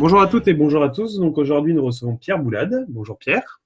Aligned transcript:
Bonjour 0.00 0.20
à 0.20 0.28
toutes 0.28 0.46
et 0.46 0.54
bonjour 0.54 0.84
à 0.84 0.90
tous. 0.90 1.18
Donc 1.18 1.38
aujourd'hui, 1.38 1.74
nous 1.74 1.84
recevons 1.84 2.14
Pierre 2.16 2.38
Boulade. 2.38 2.86
Bonjour 2.88 3.18
Pierre. 3.18 3.60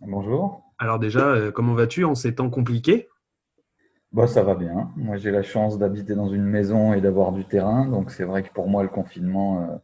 Bonjour. 0.00 0.62
Alors 0.78 1.00
déjà, 1.00 1.26
euh, 1.30 1.50
comment 1.50 1.74
vas-tu 1.74 2.04
en 2.04 2.14
ces 2.14 2.36
temps 2.36 2.50
compliqués? 2.50 3.08
Bah, 4.12 4.28
Ça 4.28 4.44
va 4.44 4.54
bien. 4.54 4.92
Moi, 4.94 5.16
j'ai 5.16 5.32
la 5.32 5.42
chance 5.42 5.78
d'habiter 5.78 6.14
dans 6.14 6.28
une 6.28 6.44
maison 6.44 6.92
et 6.92 7.00
d'avoir 7.00 7.32
du 7.32 7.44
terrain. 7.44 7.86
Donc 7.86 8.12
c'est 8.12 8.22
vrai 8.22 8.44
que 8.44 8.52
pour 8.52 8.68
moi, 8.68 8.84
le 8.84 8.88
confinement 8.90 9.62
euh, 9.62 9.76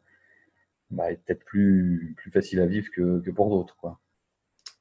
bah, 0.92 1.10
est 1.10 1.16
peut-être 1.16 1.44
plus, 1.44 2.14
plus 2.16 2.30
facile 2.30 2.60
à 2.60 2.66
vivre 2.66 2.86
que, 2.94 3.18
que 3.18 3.30
pour 3.32 3.50
d'autres. 3.50 3.76
Quoi. 3.76 3.98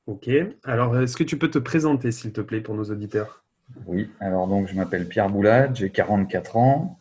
Ok. 0.06 0.30
Alors, 0.66 1.00
est-ce 1.00 1.18
que 1.18 1.24
tu 1.24 1.40
peux 1.40 1.50
te 1.50 1.60
présenter, 1.60 2.12
s'il 2.12 2.32
te 2.32 2.42
plaît, 2.42 2.62
pour 2.62 2.76
nos 2.76 2.92
auditeurs? 2.92 3.44
Oui. 3.88 4.08
Alors, 4.20 4.48
donc, 4.48 4.68
je 4.68 4.76
m'appelle 4.76 5.08
Pierre 5.08 5.32
Boulade, 5.32 5.76
j'ai 5.76 5.90
44 5.90 6.58
ans. 6.58 7.00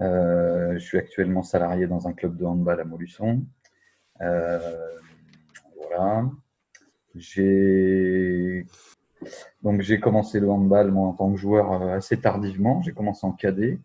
Euh, 0.00 0.74
je 0.74 0.78
suis 0.78 0.98
actuellement 0.98 1.42
salarié 1.42 1.86
dans 1.86 2.08
un 2.08 2.12
club 2.12 2.36
de 2.36 2.44
handball 2.44 2.80
à 2.80 2.84
Molusson. 2.84 3.44
Euh, 4.22 4.58
voilà. 5.76 6.30
J'ai 7.14 8.66
donc 9.62 9.82
j'ai 9.82 10.00
commencé 10.00 10.40
le 10.40 10.50
handball 10.50 10.96
en 10.96 11.12
tant 11.12 11.30
que 11.32 11.38
joueur 11.38 11.72
euh, 11.72 11.96
assez 11.96 12.18
tardivement. 12.18 12.80
J'ai 12.82 12.92
commencé 12.92 13.26
en 13.26 13.32
cadet. 13.32 13.78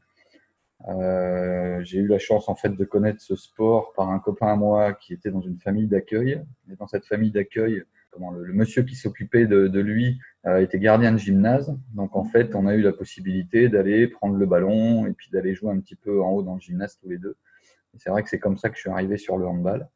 J'ai 1.82 2.00
eu 2.00 2.08
la 2.08 2.20
chance 2.20 2.48
en 2.48 2.56
fait 2.56 2.70
de 2.70 2.86
connaître 2.86 3.22
ce 3.22 3.36
sport 3.36 3.94
par 3.94 4.10
un 4.10 4.20
copain 4.20 4.48
à 4.48 4.56
moi 4.56 4.94
qui 4.94 5.14
était 5.14 5.32
dans 5.32 5.42
une 5.42 5.58
famille 5.58 5.88
d'accueil. 5.88 6.42
Et 6.72 6.76
dans 6.76 6.88
cette 6.88 7.06
famille 7.06 7.32
d'accueil, 7.32 7.84
le, 8.20 8.54
monsieur 8.54 8.84
qui 8.84 8.96
s'occupait 8.96 9.46
de, 9.46 9.80
lui 9.80 10.20
euh, 10.46 10.62
était 10.62 10.80
gardien 10.80 11.12
de 11.12 11.18
gymnase. 11.18 11.78
Donc 11.94 12.16
en 12.16 12.24
fait, 12.24 12.56
on 12.56 12.68
a 12.68 12.76
eu 12.76 12.82
la 12.82 12.94
possibilité 12.94 13.70
d'aller 13.70 14.08
prendre 14.08 14.36
le 14.36 14.46
ballon 14.46 15.06
et 15.06 15.14
puis 15.14 15.30
d'aller 15.32 15.54
jouer 15.54 15.72
un 15.72 15.80
petit 15.80 15.96
peu 15.96 16.22
en 16.22 16.32
haut 16.32 16.44
dans 16.44 16.56
le 16.56 16.60
gymnase 16.60 16.98
tous 17.02 17.10
les 17.10 17.18
deux. 17.18 17.36
C'est 17.98 18.10
vrai 18.10 18.24
que 18.24 18.30
c'est 18.30 18.40
comme 18.40 18.58
ça 18.58 18.70
que 18.70 18.76
je 18.76 18.82
suis 18.82 18.90
arrivé 18.90 19.18
sur 19.18 19.38
le 19.38 19.48
handball. 19.48 19.88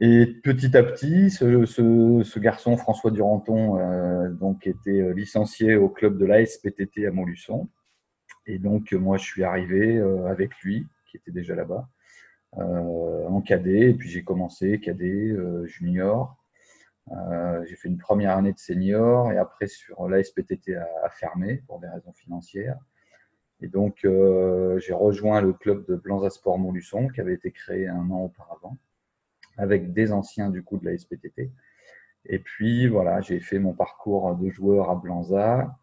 Et 0.00 0.26
petit 0.42 0.76
à 0.76 0.82
petit, 0.82 1.30
ce, 1.30 2.38
garçon, 2.38 2.76
François 2.76 3.10
Duranton, 3.10 3.78
euh, 3.78 4.28
donc 4.28 4.66
était 4.66 5.00
euh, 5.00 5.14
licencié 5.14 5.76
au 5.76 5.88
club 5.88 6.18
de 6.18 6.26
l'ASPTT 6.26 7.06
à 7.06 7.12
Montluçon. 7.12 7.68
Et 8.46 8.58
donc, 8.58 8.92
moi, 8.92 9.16
je 9.16 9.24
suis 9.24 9.42
arrivé 9.42 9.98
avec 10.28 10.54
lui, 10.62 10.86
qui 11.06 11.16
était 11.16 11.30
déjà 11.30 11.54
là-bas, 11.54 11.88
en 12.52 13.40
cadet. 13.40 13.88
Et 13.88 13.94
puis, 13.94 14.10
j'ai 14.10 14.22
commencé 14.22 14.80
cadet, 14.80 15.34
junior, 15.64 16.36
euh, 17.12 17.64
j'ai 17.66 17.76
fait 17.76 17.88
une 17.88 17.98
première 17.98 18.36
année 18.36 18.52
de 18.52 18.58
senior 18.58 19.30
et 19.30 19.36
après 19.36 19.66
sur 19.66 20.08
l'ASPTT 20.08 20.76
a, 20.76 21.10
fermé 21.10 21.62
pour 21.66 21.78
des 21.80 21.88
raisons 21.88 22.12
financières. 22.12 22.78
Et 23.60 23.68
donc 23.68 24.04
euh, 24.04 24.78
j'ai 24.78 24.94
rejoint 24.94 25.40
le 25.40 25.52
club 25.52 25.86
de 25.86 25.96
Blanza 25.96 26.30
Sport 26.30 26.58
Montluçon 26.58 27.08
qui 27.08 27.20
avait 27.20 27.34
été 27.34 27.50
créé 27.50 27.88
un 27.88 28.10
an 28.10 28.24
auparavant 28.24 28.78
avec 29.56 29.92
des 29.92 30.12
anciens 30.12 30.50
du 30.50 30.62
coup 30.62 30.78
de 30.78 30.86
l'ASPTT. 30.86 31.50
Et 32.26 32.38
puis 32.38 32.88
voilà, 32.88 33.20
j'ai 33.20 33.38
fait 33.38 33.58
mon 33.58 33.74
parcours 33.74 34.34
de 34.36 34.48
joueur 34.48 34.90
à 34.90 34.94
Blanza. 34.94 35.76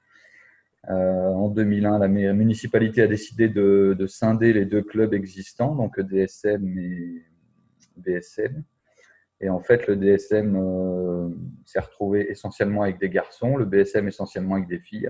Euh, 0.89 1.27
en 1.29 1.49
2001, 1.49 1.99
la 1.99 2.07
municipalité 2.07 3.03
a 3.03 3.07
décidé 3.07 3.47
de, 3.47 3.95
de, 3.97 4.07
scinder 4.07 4.51
les 4.51 4.65
deux 4.65 4.81
clubs 4.81 5.13
existants, 5.13 5.75
donc 5.75 5.99
DSM 5.99 6.75
et 6.79 7.23
BSM. 7.97 8.63
Et 9.41 9.49
en 9.49 9.59
fait, 9.59 9.87
le 9.87 9.95
DSM 9.95 10.55
euh, 10.55 11.29
s'est 11.65 11.79
retrouvé 11.79 12.29
essentiellement 12.29 12.83
avec 12.83 12.99
des 12.99 13.09
garçons, 13.09 13.57
le 13.57 13.65
BSM 13.65 14.07
essentiellement 14.07 14.55
avec 14.55 14.67
des 14.67 14.79
filles. 14.79 15.09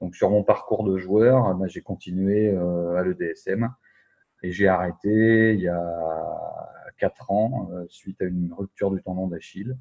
Donc 0.00 0.16
sur 0.16 0.30
mon 0.30 0.42
parcours 0.42 0.84
de 0.84 0.96
joueur, 0.98 1.54
bah, 1.54 1.66
j'ai 1.68 1.82
continué 1.82 2.50
euh, 2.50 2.96
à 2.96 3.02
l'EDSM 3.02 3.70
et 4.42 4.50
j'ai 4.50 4.68
arrêté 4.68 5.54
il 5.54 5.60
y 5.60 5.68
a 5.68 6.72
4 6.98 7.30
ans 7.30 7.70
euh, 7.72 7.84
suite 7.88 8.20
à 8.22 8.24
une 8.24 8.52
rupture 8.52 8.90
du 8.90 9.02
tendon 9.02 9.28
d'Achille. 9.28 9.76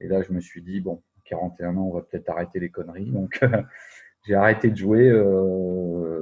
Et 0.00 0.08
là, 0.08 0.22
je 0.22 0.32
me 0.32 0.40
suis 0.40 0.62
dit, 0.62 0.80
bon, 0.80 1.02
41 1.24 1.76
ans, 1.76 1.86
on 1.86 1.94
va 1.94 2.02
peut-être 2.02 2.28
arrêter 2.28 2.60
les 2.60 2.70
conneries. 2.70 3.10
Donc 3.10 3.40
j'ai 4.26 4.34
arrêté 4.34 4.70
de 4.70 4.76
jouer 4.76 5.10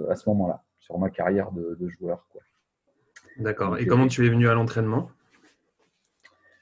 à 0.09 0.15
ce 0.15 0.29
moment-là, 0.29 0.63
sur 0.79 0.99
ma 0.99 1.11
carrière 1.11 1.51
de, 1.51 1.77
de 1.81 1.89
joueur. 1.89 2.29
D'accord. 3.39 3.77
Et 3.79 3.87
comment 3.87 4.07
tu 4.07 4.25
es 4.25 4.31
venu 4.31 4.49
à 4.49 4.55
l'entraînement? 4.55 5.11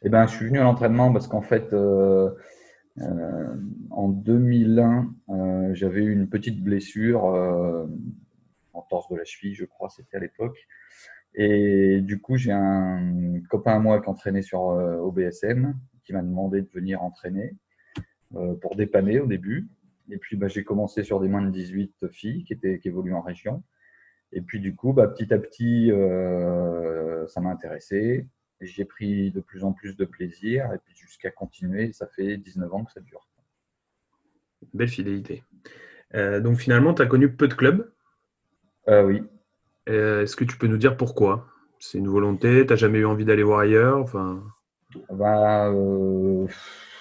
Eh 0.02 0.08
ben, 0.08 0.26
je 0.26 0.36
suis 0.36 0.46
venu 0.46 0.58
à 0.58 0.64
l'entraînement 0.64 1.12
parce 1.12 1.26
qu'en 1.26 1.42
fait, 1.42 1.72
euh, 1.72 2.30
euh, 2.98 3.56
en 3.90 4.08
2001, 4.08 5.14
euh, 5.28 5.74
j'avais 5.74 6.02
eu 6.02 6.12
une 6.12 6.28
petite 6.28 6.62
blessure 6.62 7.24
en 8.72 8.82
torse 8.82 9.08
de 9.08 9.16
la 9.16 9.24
cheville, 9.24 9.54
je 9.54 9.64
crois, 9.64 9.88
c'était 9.88 10.16
à 10.16 10.20
l'époque. 10.20 10.66
Et 11.34 12.00
du 12.02 12.20
coup, 12.20 12.36
j'ai 12.36 12.52
un 12.52 13.40
copain 13.50 13.76
à 13.76 13.78
moi 13.78 14.00
qui 14.00 14.08
entraînait 14.08 14.42
sur 14.42 14.60
OBSM 14.60 15.74
qui 16.04 16.12
m'a 16.12 16.22
demandé 16.22 16.62
de 16.62 16.68
venir 16.72 17.02
entraîner 17.02 17.56
pour 18.60 18.76
dépanner 18.76 19.18
au 19.18 19.26
début. 19.26 19.68
Et 20.10 20.18
puis, 20.18 20.36
bah, 20.36 20.48
j'ai 20.48 20.62
commencé 20.62 21.02
sur 21.02 21.20
des 21.20 21.28
moins 21.28 21.42
de 21.42 21.50
18 21.50 22.06
filles 22.10 22.44
qui, 22.44 22.52
étaient, 22.52 22.78
qui 22.78 22.88
évoluent 22.88 23.14
en 23.14 23.22
région. 23.22 23.62
Et 24.32 24.40
puis, 24.40 24.60
du 24.60 24.74
coup, 24.74 24.92
bah, 24.92 25.08
petit 25.08 25.32
à 25.34 25.38
petit, 25.38 25.90
ça 27.28 27.40
m'a 27.40 27.50
intéressé 27.50 28.26
j'ai 28.60 28.84
pris 28.84 29.30
de 29.30 29.40
plus 29.40 29.64
en 29.64 29.72
plus 29.72 29.96
de 29.96 30.04
plaisir 30.04 30.72
et 30.72 30.78
puis 30.78 30.94
jusqu'à 30.96 31.30
continuer. 31.30 31.92
Ça 31.92 32.06
fait 32.06 32.36
19 32.36 32.72
ans 32.72 32.84
que 32.84 32.92
ça 32.92 33.00
dure. 33.00 33.28
Belle 34.74 34.88
fidélité. 34.88 35.44
Euh, 36.14 36.40
donc 36.40 36.58
finalement, 36.58 36.94
tu 36.94 37.02
as 37.02 37.06
connu 37.06 37.30
peu 37.32 37.48
de 37.48 37.54
clubs? 37.54 37.92
Euh, 38.88 39.04
Oui. 39.04 39.22
Euh, 39.88 40.22
est-ce 40.22 40.34
que 40.34 40.44
tu 40.44 40.56
peux 40.56 40.66
nous 40.66 40.78
dire 40.78 40.96
pourquoi? 40.96 41.46
C'est 41.78 41.98
une 41.98 42.08
volonté? 42.08 42.66
Tu 42.66 42.72
n'as 42.72 42.76
jamais 42.76 42.98
eu 42.98 43.06
envie 43.06 43.24
d'aller 43.24 43.42
voir 43.42 43.60
ailleurs? 43.60 43.98
Enfin... 43.98 44.42
bah, 45.10 45.70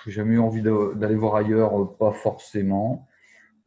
J'ai 0.06 0.12
jamais 0.12 0.36
eu 0.36 0.40
envie 0.40 0.62
d'aller 0.62 1.16
voir 1.16 1.36
ailleurs, 1.36 1.98
pas 1.98 2.12
forcément. 2.12 3.08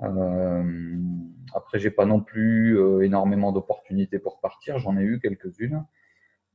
après, 0.00 1.78
j'ai 1.78 1.90
pas 1.90 2.04
non 2.04 2.20
plus 2.20 2.78
énormément 3.02 3.50
d'opportunités 3.50 4.18
pour 4.18 4.40
partir. 4.40 4.78
J'en 4.78 4.96
ai 4.96 5.02
eu 5.02 5.18
quelques-unes. 5.18 5.84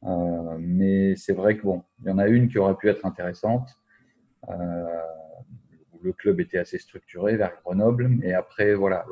Euh, 0.06 0.58
mais 0.59 1.16
c'est 1.16 1.34
vrai 1.34 1.58
que 1.58 1.64
bon, 1.64 1.84
il 2.02 2.09
y 2.09 2.12
en 2.12 2.18
a 2.18 2.28
une 2.28 2.50
qui 2.50 2.58
aurait 2.58 2.75
pu 2.75 2.90
être 2.90 3.06
intéressante. 3.06 3.69
Euh, 4.50 5.02
le 6.02 6.12
club 6.12 6.41
était 6.41 6.58
assez 6.58 6.78
structuré 6.78 7.38
vers 7.38 7.53
Grenoble, 7.64 8.09
mais 8.09 8.34
après 8.34 8.74
voilà, 8.74 9.06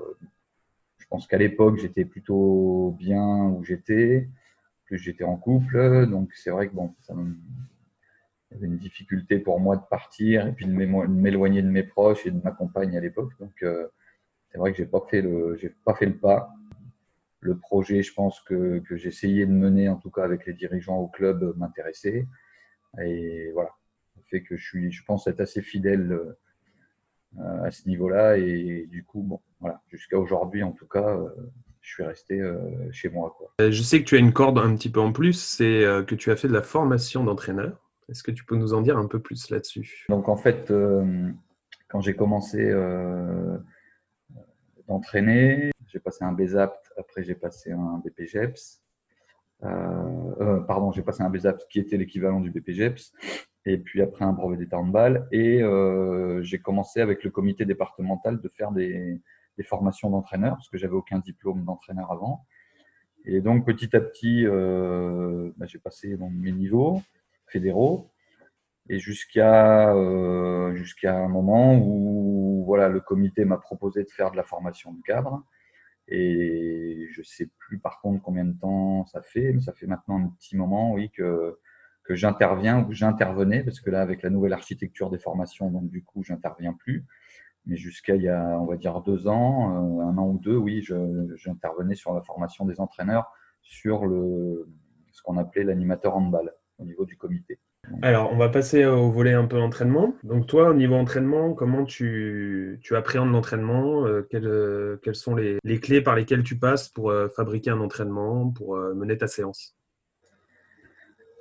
je 0.98 1.06
pense 1.10 1.26
qu'à 1.28 1.38
l'époque 1.38 1.78
j'étais 1.78 2.04
plutôt 2.04 2.96
bien 3.00 3.46
où 3.46 3.64
j'étais, 3.64 4.28
que 4.88 4.98
j'étais 4.98 5.24
en 5.24 5.38
couple, 5.38 6.08
donc 6.08 6.34
c'est 6.34 6.50
vrai 6.50 6.68
que 6.68 6.74
bon, 6.74 6.94
ça 7.00 7.14
y 8.52 8.56
avait 8.56 8.68
une 8.68 8.78
difficulté 8.78 9.40
pour 9.40 9.62
moi 9.62 9.78
de 9.78 9.84
partir 9.90 10.48
et 10.48 10.52
puis 10.52 10.66
de 10.66 10.74
m'éloigner 10.74 11.62
de 11.62 11.70
mes 11.70 11.84
proches 11.84 12.26
et 12.26 12.32
de 12.32 12.42
ma 12.44 12.52
compagne 12.52 12.98
à 12.98 13.00
l'époque. 13.00 13.32
Donc 13.40 13.64
euh, 13.64 13.88
c'est 14.50 14.58
vrai 14.58 14.72
que 14.72 14.78
j'ai 14.78 14.86
pas 14.86 15.02
fait 15.10 15.22
le, 15.22 15.56
j'ai 15.56 15.70
pas 15.70 15.96
fait 15.96 16.08
le 16.08 16.18
pas 16.18 16.54
le 17.42 17.58
projet, 17.58 18.04
je 18.04 18.14
pense 18.14 18.40
que, 18.42 18.80
que 18.80 18.96
j'essayais 18.96 19.46
de 19.46 19.52
mener, 19.52 19.90
en 19.90 19.98
tout 19.98 20.12
cas 20.12 20.24
avec 20.24 20.46
les 20.46 20.54
dirigeants 20.54 20.98
au 20.98 21.08
club, 21.08 21.54
m'intéressait. 21.58 22.28
Et 23.04 23.52
voilà, 23.54 23.72
ça 24.16 24.22
fait 24.30 24.44
que 24.44 24.56
je 24.56 24.64
suis, 24.64 24.92
je 24.92 25.04
pense, 25.04 25.28
être 25.28 25.42
assez 25.42 25.62
fidèle 25.62 26.36
euh, 27.40 27.64
à 27.64 27.72
ce 27.72 27.88
niveau-là. 27.88 28.38
Et 28.38 28.88
du 28.90 29.04
coup, 29.04 29.22
bon, 29.22 29.40
voilà, 29.60 29.82
jusqu'à 29.90 30.18
aujourd'hui, 30.18 30.64
en 30.64 30.72
tout 30.72 30.88
cas, 30.88 31.16
euh, 31.16 31.30
je 31.80 31.94
suis 31.94 32.04
resté 32.04 32.40
euh, 32.42 32.60
chez 32.92 33.10
moi. 33.10 33.34
Quoi. 33.38 33.54
Je 33.60 33.82
sais 33.82 34.00
que 34.00 34.06
tu 34.06 34.16
as 34.16 34.20
une 34.20 34.34
corde 34.34 34.60
un 34.60 34.76
petit 34.76 34.90
peu 34.90 35.00
en 35.00 35.12
plus, 35.14 35.34
c'est 35.34 35.84
que 36.08 36.16
tu 36.16 36.30
as 36.32 36.36
fait 36.36 36.48
de 36.48 36.54
la 36.54 36.62
formation 36.62 37.24
d'entraîneur. 37.24 37.80
Est-ce 38.10 38.24
que 38.24 38.32
tu 38.32 38.44
peux 38.44 38.58
nous 38.58 38.74
en 38.74 38.82
dire 38.82 38.98
un 38.98 39.08
peu 39.08 39.20
plus 39.20 39.50
là-dessus? 39.50 40.06
Donc 40.10 40.28
en 40.28 40.36
fait, 40.36 40.72
quand 41.88 42.02
j'ai 42.02 42.14
commencé 42.14 42.72
d'entraîner, 44.88 45.72
j'ai 45.88 46.00
passé 46.00 46.24
un 46.26 46.34
BESAPT, 46.34 46.81
après 47.02 47.24
j'ai 47.24 47.36
passé 47.36 47.72
un 47.72 48.02
BPGEPS. 48.06 48.82
Euh, 49.64 50.36
euh, 50.40 50.60
pardon, 50.62 50.92
j'ai 50.92 51.04
passé 51.04 51.22
un 51.22 51.30
BESAPT 51.30 51.68
qui 51.70 51.80
était 51.80 51.98
l'équivalent 51.98 52.40
du 52.40 52.50
BPGEPS, 52.50 53.14
et 53.66 53.78
puis 53.78 54.02
après 54.02 54.26
un 54.26 54.34
brevet 54.34 54.58
d'état 54.58 54.78
handball. 54.78 55.28
Et 55.32 55.62
euh, 55.62 56.42
j'ai 56.42 56.60
commencé 56.60 57.02
avec 57.02 57.24
le 57.24 57.30
comité 57.30 57.66
départemental 57.66 58.40
de 58.40 58.50
faire 58.50 58.72
des, 58.72 59.22
formations 59.64 60.10
d'entraîneur, 60.10 60.56
parce 60.56 60.70
que 60.70 60.78
j'avais 60.80 60.96
aucun 60.96 61.20
diplôme 61.20 61.64
d'entraîneur 61.64 62.12
avant. 62.12 62.48
Et 63.26 63.42
donc 63.42 63.64
petit 63.64 63.96
à 63.96 64.02
petit, 64.02 64.44
bah, 64.48 65.68
j'ai 65.68 65.78
passé 65.78 66.18
mes 66.18 66.52
niveaux 66.52 67.00
fédéraux. 67.46 68.10
Et 68.90 68.98
jusqu'à 68.98 69.92
un 69.92 71.28
moment 71.28 71.78
où 71.78 72.64
voilà, 72.66 72.90
le 72.90 73.02
comité 73.02 73.46
m'a 73.46 73.58
proposé 73.58 74.04
de 74.04 74.10
faire 74.10 74.32
de 74.32 74.38
la 74.38 74.44
formation 74.44 74.94
de 74.94 75.02
cadre. 75.04 75.44
Et 76.08 77.08
je 77.12 77.22
sais 77.24 77.50
plus 77.58 77.80
par 77.80 78.02
contre 78.02 78.22
combien 78.22 78.46
de 78.46 78.58
temps 78.58 79.06
ça 79.06 79.22
fait, 79.22 79.54
mais 79.54 79.62
ça 79.62 79.74
fait 79.74 79.88
maintenant 79.88 80.18
un 80.20 80.28
petit 80.30 80.58
moment, 80.58 80.94
oui, 80.94 81.10
que, 81.12 81.58
que 82.04 82.16
j'interviens 82.16 82.80
ou 82.82 82.88
que 82.88 82.94
j'intervenais, 82.94 83.64
parce 83.64 83.80
que 83.80 83.90
là, 83.90 84.02
avec 84.02 84.24
la 84.24 84.30
nouvelle 84.30 84.54
architecture 84.54 85.10
des 85.10 85.20
formations, 85.20 85.70
donc 85.72 85.90
du 85.90 86.04
coup, 86.04 86.24
j'interviens 86.24 86.74
plus. 86.74 87.06
Mais 87.66 87.78
jusqu'à 87.78 88.16
il 88.16 88.24
y 88.24 88.30
a, 88.30 88.60
on 88.60 88.66
va 88.66 88.76
dire, 88.78 89.02
deux 89.02 89.28
ans, 89.28 90.00
euh, 90.00 90.04
un 90.04 90.18
an 90.18 90.28
ou 90.28 90.40
deux, 90.40 90.58
oui, 90.58 90.84
j'intervenais 91.36 91.96
sur 91.96 92.14
la 92.14 92.22
formation 92.22 92.66
des 92.66 92.80
entraîneurs 92.80 93.32
sur 93.62 94.06
le, 94.06 94.68
ce 95.12 95.22
qu'on 95.22 95.38
appelait 95.38 95.64
l'animateur 95.64 96.16
handball 96.16 96.52
au 96.80 96.86
niveau 96.86 97.06
du 97.06 97.18
comité. 97.18 97.60
Alors, 98.04 98.32
on 98.32 98.38
va 98.38 98.50
passer 98.50 98.86
au 98.86 99.12
volet 99.12 99.34
un 99.34 99.46
peu 99.46 99.60
entraînement. 99.60 100.14
Donc, 100.24 100.48
toi, 100.48 100.70
au 100.70 100.74
niveau 100.74 100.96
entraînement, 100.96 101.54
comment 101.54 101.84
tu, 101.84 102.80
tu 102.82 102.96
appréhendes 102.96 103.32
l'entraînement? 103.32 104.06
Euh, 104.06 104.28
quelles, 104.30 104.48
euh, 104.48 104.98
quelles, 105.04 105.16
sont 105.16 105.36
les, 105.36 105.58
les, 105.64 105.80
clés 105.80 106.02
par 106.02 106.16
lesquelles 106.16 106.44
tu 106.44 106.58
passes 106.58 106.90
pour 106.90 107.10
euh, 107.10 107.28
fabriquer 107.30 107.72
un 107.72 107.80
entraînement, 107.80 108.50
pour 108.50 108.78
mener 108.78 109.18
ta 109.18 109.28
séance? 109.28 109.76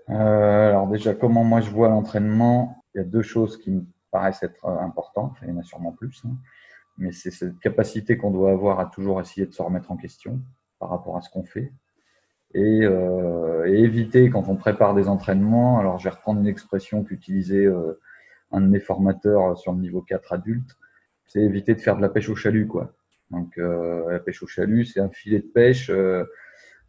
Alors, 0.08 0.88
déjà, 0.88 1.14
comment 1.14 1.44
moi 1.44 1.60
je 1.60 1.70
vois 1.70 1.88
l'entraînement? 1.88 2.84
Il 2.94 2.98
y 2.98 3.00
a 3.00 3.04
deux 3.04 3.22
choses 3.22 3.56
qui 3.56 3.70
me 3.70 3.84
paraissent 4.10 4.42
être 4.42 4.66
importantes. 4.66 5.36
Il 5.42 5.50
y 5.50 5.52
en 5.52 5.58
a 5.58 5.62
sûrement 5.62 5.92
plus. 5.92 6.22
Hein. 6.26 6.36
Mais 6.98 7.12
c'est 7.12 7.30
cette 7.30 7.58
capacité 7.60 8.16
qu'on 8.16 8.30
doit 8.30 8.50
avoir 8.50 8.80
à 8.80 8.86
toujours 8.86 9.20
essayer 9.20 9.46
de 9.46 9.52
se 9.52 9.62
remettre 9.62 9.92
en 9.92 9.96
question 9.96 10.40
par 10.78 10.90
rapport 10.90 11.16
à 11.16 11.20
ce 11.20 11.30
qu'on 11.30 11.44
fait 11.44 11.72
et, 12.54 12.84
euh, 12.84 13.64
éviter 13.66 14.30
quand 14.30 14.48
on 14.48 14.56
prépare 14.56 14.94
des 14.94 15.08
entraînements. 15.08 15.78
Alors, 15.78 15.98
je 15.98 16.04
vais 16.04 16.10
reprendre 16.10 16.40
une 16.40 16.46
expression 16.46 17.04
qu'utilisait 17.04 17.66
euh, 17.66 18.00
un 18.52 18.60
de 18.60 18.66
mes 18.66 18.80
formateurs 18.80 19.58
sur 19.58 19.72
le 19.72 19.78
niveau 19.78 20.02
4 20.02 20.32
adulte, 20.32 20.76
c'est 21.26 21.40
éviter 21.40 21.74
de 21.74 21.80
faire 21.80 21.96
de 21.96 22.02
la 22.02 22.08
pêche 22.08 22.28
au 22.28 22.34
chalut, 22.34 22.66
quoi. 22.66 22.92
Donc, 23.30 23.56
euh, 23.58 24.10
la 24.10 24.18
pêche 24.18 24.42
au 24.42 24.46
chalut, 24.46 24.84
c'est 24.84 25.00
un 25.00 25.08
filet 25.08 25.38
de 25.38 25.46
pêche 25.46 25.88
euh, 25.90 26.24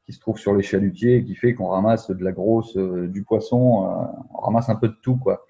qui 0.05 0.13
se 0.13 0.19
trouve 0.19 0.39
sur 0.39 0.55
les 0.55 0.63
chalutiers 0.63 1.17
et 1.17 1.23
qui 1.23 1.35
fait 1.35 1.53
qu'on 1.53 1.67
ramasse 1.67 2.09
de 2.09 2.23
la 2.23 2.31
grosse, 2.31 2.75
euh, 2.77 3.07
du 3.07 3.23
poisson, 3.23 4.07
on 4.33 4.41
ramasse 4.41 4.69
un 4.69 4.75
peu 4.75 4.87
de 4.87 4.97
tout, 5.01 5.17
quoi. 5.17 5.45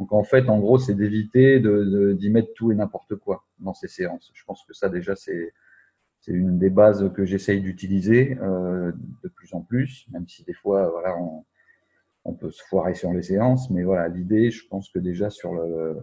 Donc, 0.00 0.12
en 0.12 0.24
fait, 0.24 0.48
en 0.48 0.58
gros, 0.58 0.78
c'est 0.78 0.94
d'éviter 0.94 1.60
d'y 1.60 1.64
de, 1.64 2.12
d'y 2.14 2.30
mettre 2.30 2.54
tout 2.54 2.72
et 2.72 2.74
n'importe 2.74 3.14
quoi 3.16 3.44
dans 3.58 3.74
ces 3.74 3.88
séances. 3.88 4.30
Je 4.34 4.44
pense 4.44 4.64
que 4.66 4.72
ça, 4.72 4.88
déjà, 4.88 5.14
c'est 5.14 5.52
c'est 6.22 6.32
une 6.32 6.56
des 6.56 6.70
bases 6.70 7.12
que 7.14 7.24
j'essaye 7.24 7.60
d'utiliser 7.60 8.38
euh, 8.40 8.92
de 9.22 9.28
plus 9.28 9.52
en 9.54 9.60
plus, 9.60 10.06
même 10.12 10.26
si 10.28 10.44
des 10.44 10.54
fois, 10.54 10.88
voilà, 10.88 11.18
on, 11.18 11.44
on, 12.24 12.32
peut 12.32 12.50
se 12.50 12.62
foirer 12.62 12.94
sur 12.94 13.12
les 13.12 13.22
séances. 13.22 13.70
Mais 13.70 13.82
voilà, 13.82 14.08
l'idée, 14.08 14.50
je 14.52 14.66
pense 14.68 14.88
que 14.88 15.00
déjà 15.00 15.30
sur 15.30 15.52
le 15.52 15.98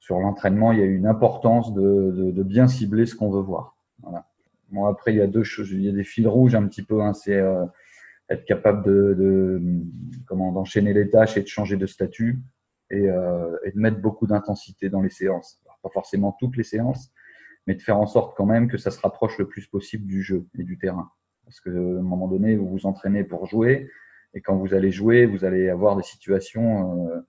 sur 0.00 0.18
l'entraînement, 0.20 0.72
il 0.72 0.78
y 0.78 0.82
a 0.82 0.86
une 0.86 1.06
importance 1.06 1.74
de, 1.74 2.12
de, 2.12 2.30
de 2.30 2.42
bien 2.42 2.68
cibler 2.68 3.06
ce 3.06 3.14
qu'on 3.14 3.30
veut 3.30 3.40
voir. 3.40 3.76
Voilà. 4.02 4.26
Bon, 4.70 4.86
après, 4.86 5.12
il 5.12 5.18
y 5.18 5.20
a 5.20 5.26
deux 5.26 5.42
choses, 5.42 5.70
il 5.72 5.82
y 5.82 5.88
a 5.88 5.92
des 5.92 6.04
fils 6.04 6.26
rouges 6.26 6.54
un 6.54 6.66
petit 6.66 6.82
peu. 6.82 7.02
Hein, 7.02 7.12
c'est 7.12 7.36
euh, 7.36 7.64
être 8.30 8.44
capable 8.44 8.84
de, 8.84 9.14
de 9.14 9.62
comment 10.26 10.52
d'enchaîner 10.52 10.92
les 10.92 11.10
tâches 11.10 11.36
et 11.36 11.42
de 11.42 11.46
changer 11.46 11.76
de 11.76 11.86
statut 11.86 12.40
et, 12.90 13.08
euh, 13.08 13.56
et 13.64 13.72
de 13.72 13.78
mettre 13.78 14.00
beaucoup 14.00 14.26
d'intensité 14.26 14.88
dans 14.88 15.02
les 15.02 15.10
séances. 15.10 15.60
Pas 15.82 15.90
forcément 15.90 16.36
toutes 16.38 16.56
les 16.56 16.64
séances, 16.64 17.12
mais 17.66 17.74
de 17.74 17.82
faire 17.82 17.98
en 17.98 18.06
sorte 18.06 18.36
quand 18.36 18.46
même 18.46 18.68
que 18.68 18.78
ça 18.78 18.90
se 18.90 19.00
rapproche 19.00 19.38
le 19.38 19.48
plus 19.48 19.66
possible 19.66 20.06
du 20.06 20.22
jeu 20.22 20.46
et 20.58 20.62
du 20.62 20.78
terrain. 20.78 21.10
Parce 21.44 21.60
que 21.60 21.70
à 21.70 21.98
un 21.98 22.02
moment 22.02 22.28
donné, 22.28 22.56
vous 22.56 22.68
vous 22.68 22.86
entraînez 22.86 23.24
pour 23.24 23.46
jouer, 23.46 23.90
et 24.34 24.40
quand 24.40 24.56
vous 24.56 24.74
allez 24.74 24.90
jouer, 24.90 25.26
vous 25.26 25.44
allez 25.44 25.68
avoir 25.68 25.96
des 25.96 26.02
situations 26.02 27.08
euh, 27.08 27.20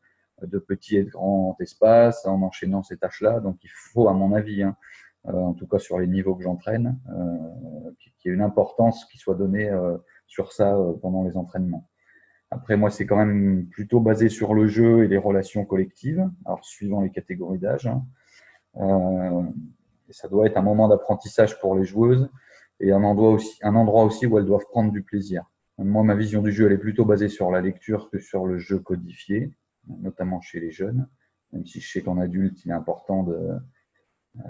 de 0.46 0.60
petits 0.60 0.98
et 0.98 1.04
de 1.04 1.10
grands 1.10 1.56
espaces 1.60 2.26
en 2.26 2.42
enchaînant 2.42 2.84
ces 2.84 2.98
tâches-là. 2.98 3.40
Donc 3.40 3.58
il 3.64 3.70
faut, 3.74 4.10
à 4.10 4.14
mon 4.14 4.34
avis, 4.34 4.64
hein, 4.64 4.76
euh, 5.28 5.34
en 5.34 5.54
tout 5.54 5.68
cas 5.68 5.80
sur 5.80 6.00
les 6.00 6.08
niveaux 6.08 6.36
que 6.36 6.44
j'entraîne, 6.44 7.00
euh, 7.10 7.92
qu'il 8.00 8.12
y 8.26 8.30
ait 8.30 8.34
une 8.34 8.42
importance 8.42 9.06
qui 9.06 9.18
soit 9.18 9.36
donnée 9.36 9.70
euh, 9.70 9.98
sur 10.26 10.54
ça 10.54 10.76
euh, 10.76 10.94
pendant 11.02 11.24
les 11.24 11.36
entraînements. 11.36 11.90
Après, 12.50 12.78
moi, 12.78 12.90
c'est 12.90 13.06
quand 13.06 13.18
même 13.18 13.68
plutôt 13.68 14.00
basé 14.00 14.30
sur 14.30 14.54
le 14.54 14.68
jeu 14.68 15.04
et 15.04 15.10
les 15.10 15.18
relations 15.18 15.66
collectives, 15.66 16.30
alors 16.46 16.64
suivant 16.64 17.02
les 17.02 17.12
catégories 17.12 17.60
d'âge. 17.60 17.88
Hein. 17.88 18.06
Et 20.10 20.14
ça 20.14 20.28
doit 20.28 20.48
être 20.48 20.58
un 20.58 20.62
moment 20.62 20.88
d'apprentissage 20.88 21.60
pour 21.60 21.76
les 21.76 21.84
joueuses 21.84 22.30
et 22.80 22.92
un 22.92 23.04
endroit, 23.04 23.32
aussi, 23.32 23.58
un 23.64 23.76
endroit 23.76 24.04
aussi 24.04 24.26
où 24.26 24.38
elles 24.38 24.46
doivent 24.46 24.68
prendre 24.70 24.92
du 24.92 25.04
plaisir. 25.04 25.44
Moi, 25.78 26.04
ma 26.04 26.16
vision 26.16 26.42
du 26.42 26.52
jeu, 26.52 26.66
elle 26.66 26.74
est 26.74 26.78
plutôt 26.78 27.06
basée 27.06 27.30
sur 27.30 27.52
la 27.52 27.62
lecture 27.62 28.10
que 28.10 28.18
sur 28.18 28.48
le 28.48 28.58
jeu 28.58 28.80
codifié, 28.80 29.54
notamment 29.88 30.42
chez 30.42 30.60
les 30.60 30.72
jeunes. 30.72 31.08
Même 31.54 31.66
si 31.66 31.80
je 31.80 31.92
sais 31.92 32.02
qu'en 32.02 32.18
adulte, 32.18 32.66
il 32.66 32.72
est 32.72 32.74
important 32.74 33.24
de, 33.24 33.58
euh, 34.38 34.42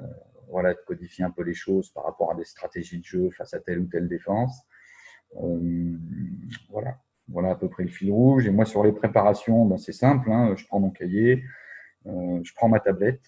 voilà, 0.50 0.74
de 0.74 0.80
codifier 0.86 1.26
un 1.26 1.32
peu 1.32 1.44
les 1.44 1.54
choses 1.54 1.92
par 1.92 2.06
rapport 2.06 2.32
à 2.32 2.36
des 2.36 2.46
stratégies 2.46 3.00
de 3.00 3.06
jeu 3.06 3.30
face 3.32 3.54
à 3.54 3.60
telle 3.60 3.80
ou 3.80 3.88
telle 3.88 4.08
défense. 4.08 4.62
Euh, 5.42 5.98
voilà. 6.70 6.98
voilà 7.28 7.52
à 7.52 7.56
peu 7.56 7.70
près 7.70 7.84
le 7.84 7.90
fil 7.90 8.12
rouge. 8.12 8.48
Et 8.48 8.52
moi, 8.52 8.66
sur 8.66 8.84
les 8.84 8.94
préparations, 8.94 9.66
ben, 9.66 9.78
c'est 9.78 9.92
simple. 9.92 10.32
Hein. 10.32 10.56
Je 10.56 10.66
prends 10.66 10.80
mon 10.80 10.92
cahier, 10.92 11.44
euh, 12.06 12.40
je 12.44 12.54
prends 12.56 12.70
ma 12.70 12.80
tablette, 12.80 13.22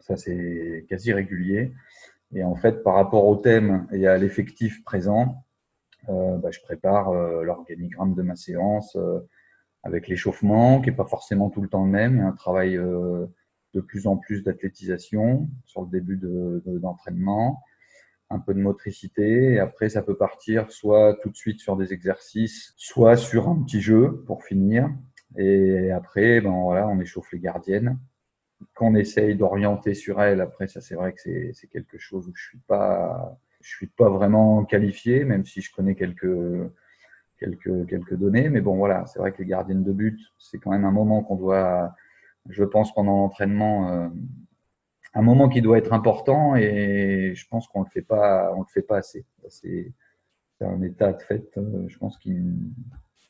ça, 0.00 0.16
c'est 0.16 0.86
quasi 0.88 1.12
régulier. 1.12 1.72
Et 2.34 2.44
en 2.44 2.54
fait, 2.54 2.82
par 2.82 2.94
rapport 2.94 3.26
au 3.26 3.36
thème 3.36 3.86
et 3.92 4.06
à 4.06 4.16
l'effectif 4.16 4.84
présent, 4.84 5.44
euh, 6.08 6.36
bah, 6.38 6.50
je 6.50 6.60
prépare 6.60 7.10
euh, 7.10 7.42
l'organigramme 7.44 8.14
de 8.14 8.22
ma 8.22 8.36
séance 8.36 8.96
euh, 8.96 9.20
avec 9.82 10.08
l'échauffement, 10.08 10.80
qui 10.80 10.90
n'est 10.90 10.96
pas 10.96 11.06
forcément 11.06 11.50
tout 11.50 11.60
le 11.60 11.68
temps 11.68 11.84
le 11.84 11.90
même. 11.90 12.16
Il 12.16 12.18
y 12.18 12.22
a 12.22 12.26
un 12.26 12.32
travail 12.32 12.76
de 12.76 13.80
plus 13.80 14.06
en 14.06 14.16
plus 14.16 14.42
d'athlétisation 14.42 15.48
sur 15.64 15.82
le 15.82 15.88
début 15.88 16.20
d'entraînement, 16.66 17.62
de, 18.30 18.34
un 18.34 18.38
peu 18.40 18.52
de 18.52 18.60
motricité. 18.60 19.54
Et 19.54 19.58
après, 19.58 19.88
ça 19.88 20.02
peut 20.02 20.16
partir 20.16 20.70
soit 20.70 21.18
tout 21.22 21.30
de 21.30 21.36
suite 21.36 21.60
sur 21.60 21.76
des 21.76 21.94
exercices, 21.94 22.74
soit 22.76 23.16
sur 23.16 23.48
un 23.48 23.62
petit 23.62 23.80
jeu 23.80 24.22
pour 24.26 24.44
finir. 24.44 24.90
Et 25.38 25.90
après, 25.92 26.42
ben, 26.42 26.50
voilà, 26.50 26.86
on 26.86 27.00
échauffe 27.00 27.32
les 27.32 27.40
gardiennes 27.40 27.98
qu'on 28.74 28.94
essaye 28.94 29.36
d'orienter 29.36 29.94
sur 29.94 30.20
elle. 30.20 30.40
Après, 30.40 30.66
ça, 30.66 30.80
c'est 30.80 30.94
vrai 30.94 31.12
que 31.12 31.20
c'est 31.20 31.66
quelque 31.68 31.98
chose 31.98 32.28
où 32.28 32.32
je 32.34 32.42
suis 32.42 32.58
pas, 32.58 33.38
je 33.60 33.68
suis 33.68 33.86
pas 33.86 34.08
vraiment 34.08 34.64
qualifié, 34.64 35.24
même 35.24 35.44
si 35.44 35.60
je 35.60 35.72
connais 35.72 35.94
quelques, 35.94 36.70
quelques, 37.38 37.86
quelques 37.86 38.14
données. 38.14 38.48
Mais 38.48 38.60
bon, 38.60 38.76
voilà, 38.76 39.06
c'est 39.06 39.18
vrai 39.18 39.32
que 39.32 39.38
les 39.38 39.48
gardiennes 39.48 39.84
de 39.84 39.92
but, 39.92 40.18
c'est 40.38 40.58
quand 40.58 40.70
même 40.70 40.84
un 40.84 40.90
moment 40.90 41.22
qu'on 41.22 41.36
doit, 41.36 41.94
je 42.48 42.64
pense, 42.64 42.94
pendant 42.94 43.16
l'entraînement, 43.16 43.90
euh, 43.90 44.08
un 45.14 45.22
moment 45.22 45.48
qui 45.48 45.60
doit 45.60 45.78
être 45.78 45.92
important 45.92 46.54
et 46.54 47.32
je 47.34 47.48
pense 47.48 47.66
qu'on 47.68 47.82
le 47.82 47.88
fait 47.90 48.02
pas, 48.02 48.52
on 48.54 48.60
le 48.60 48.66
fait 48.72 48.82
pas 48.82 48.98
assez. 48.98 49.24
C'est 49.48 49.92
un 50.60 50.82
état 50.82 51.12
de 51.12 51.22
fait, 51.22 51.50
euh, 51.56 51.88
je 51.88 51.98
pense 51.98 52.18
qu'il 52.18 52.54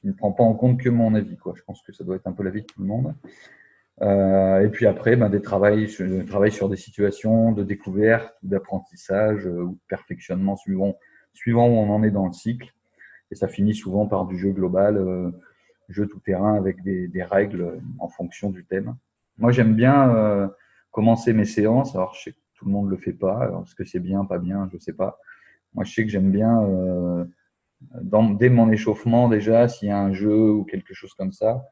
ne 0.04 0.12
prend 0.12 0.32
pas 0.32 0.42
en 0.42 0.54
compte 0.54 0.80
que 0.80 0.88
mon 0.88 1.14
avis. 1.14 1.36
Quoi. 1.36 1.54
Je 1.56 1.62
pense 1.62 1.80
que 1.82 1.92
ça 1.92 2.04
doit 2.04 2.16
être 2.16 2.26
un 2.26 2.32
peu 2.32 2.42
l'avis 2.42 2.62
de 2.62 2.66
tout 2.66 2.80
le 2.80 2.86
monde. 2.86 3.14
Euh, 4.02 4.60
et 4.64 4.68
puis 4.68 4.86
après, 4.86 5.16
ben, 5.16 5.28
des 5.28 5.42
travails, 5.42 5.88
je 5.88 6.22
travaille 6.22 6.52
sur 6.52 6.68
des 6.68 6.76
situations 6.76 7.52
de 7.52 7.62
découverte, 7.62 8.34
d'apprentissage 8.42 9.46
euh, 9.46 9.62
ou 9.62 9.72
de 9.72 9.80
perfectionnement 9.88 10.56
suivant, 10.56 10.96
suivant 11.34 11.68
où 11.68 11.72
on 11.72 11.90
en 11.90 12.02
est 12.02 12.10
dans 12.10 12.26
le 12.26 12.32
cycle. 12.32 12.72
Et 13.30 13.34
ça 13.34 13.46
finit 13.46 13.74
souvent 13.74 14.06
par 14.06 14.26
du 14.26 14.38
jeu 14.38 14.50
global, 14.52 14.96
euh, 14.96 15.30
jeu 15.88 16.06
tout 16.06 16.20
terrain 16.20 16.54
avec 16.54 16.82
des, 16.82 17.08
des, 17.08 17.22
règles 17.22 17.80
en 17.98 18.08
fonction 18.08 18.50
du 18.50 18.64
thème. 18.64 18.96
Moi, 19.38 19.52
j'aime 19.52 19.74
bien 19.74 20.14
euh, 20.14 20.48
commencer 20.90 21.32
mes 21.32 21.44
séances. 21.44 21.94
Alors, 21.94 22.14
je 22.14 22.22
sais 22.24 22.32
que 22.32 22.38
tout 22.54 22.66
le 22.66 22.72
monde 22.72 22.90
le 22.90 22.96
fait 22.96 23.12
pas. 23.12 23.50
Est-ce 23.62 23.74
que 23.74 23.84
c'est 23.84 24.00
bien, 24.00 24.24
pas 24.24 24.38
bien, 24.38 24.68
je 24.72 24.78
sais 24.78 24.92
pas. 24.92 25.18
Moi, 25.74 25.84
je 25.84 25.94
sais 25.94 26.04
que 26.04 26.10
j'aime 26.10 26.30
bien, 26.30 26.62
euh, 26.64 27.24
dans, 28.02 28.28
dès 28.30 28.50
mon 28.50 28.70
échauffement 28.70 29.28
déjà, 29.28 29.68
s'il 29.68 29.88
y 29.88 29.90
a 29.90 29.98
un 29.98 30.12
jeu 30.12 30.50
ou 30.50 30.64
quelque 30.64 30.94
chose 30.94 31.14
comme 31.14 31.32
ça, 31.32 31.64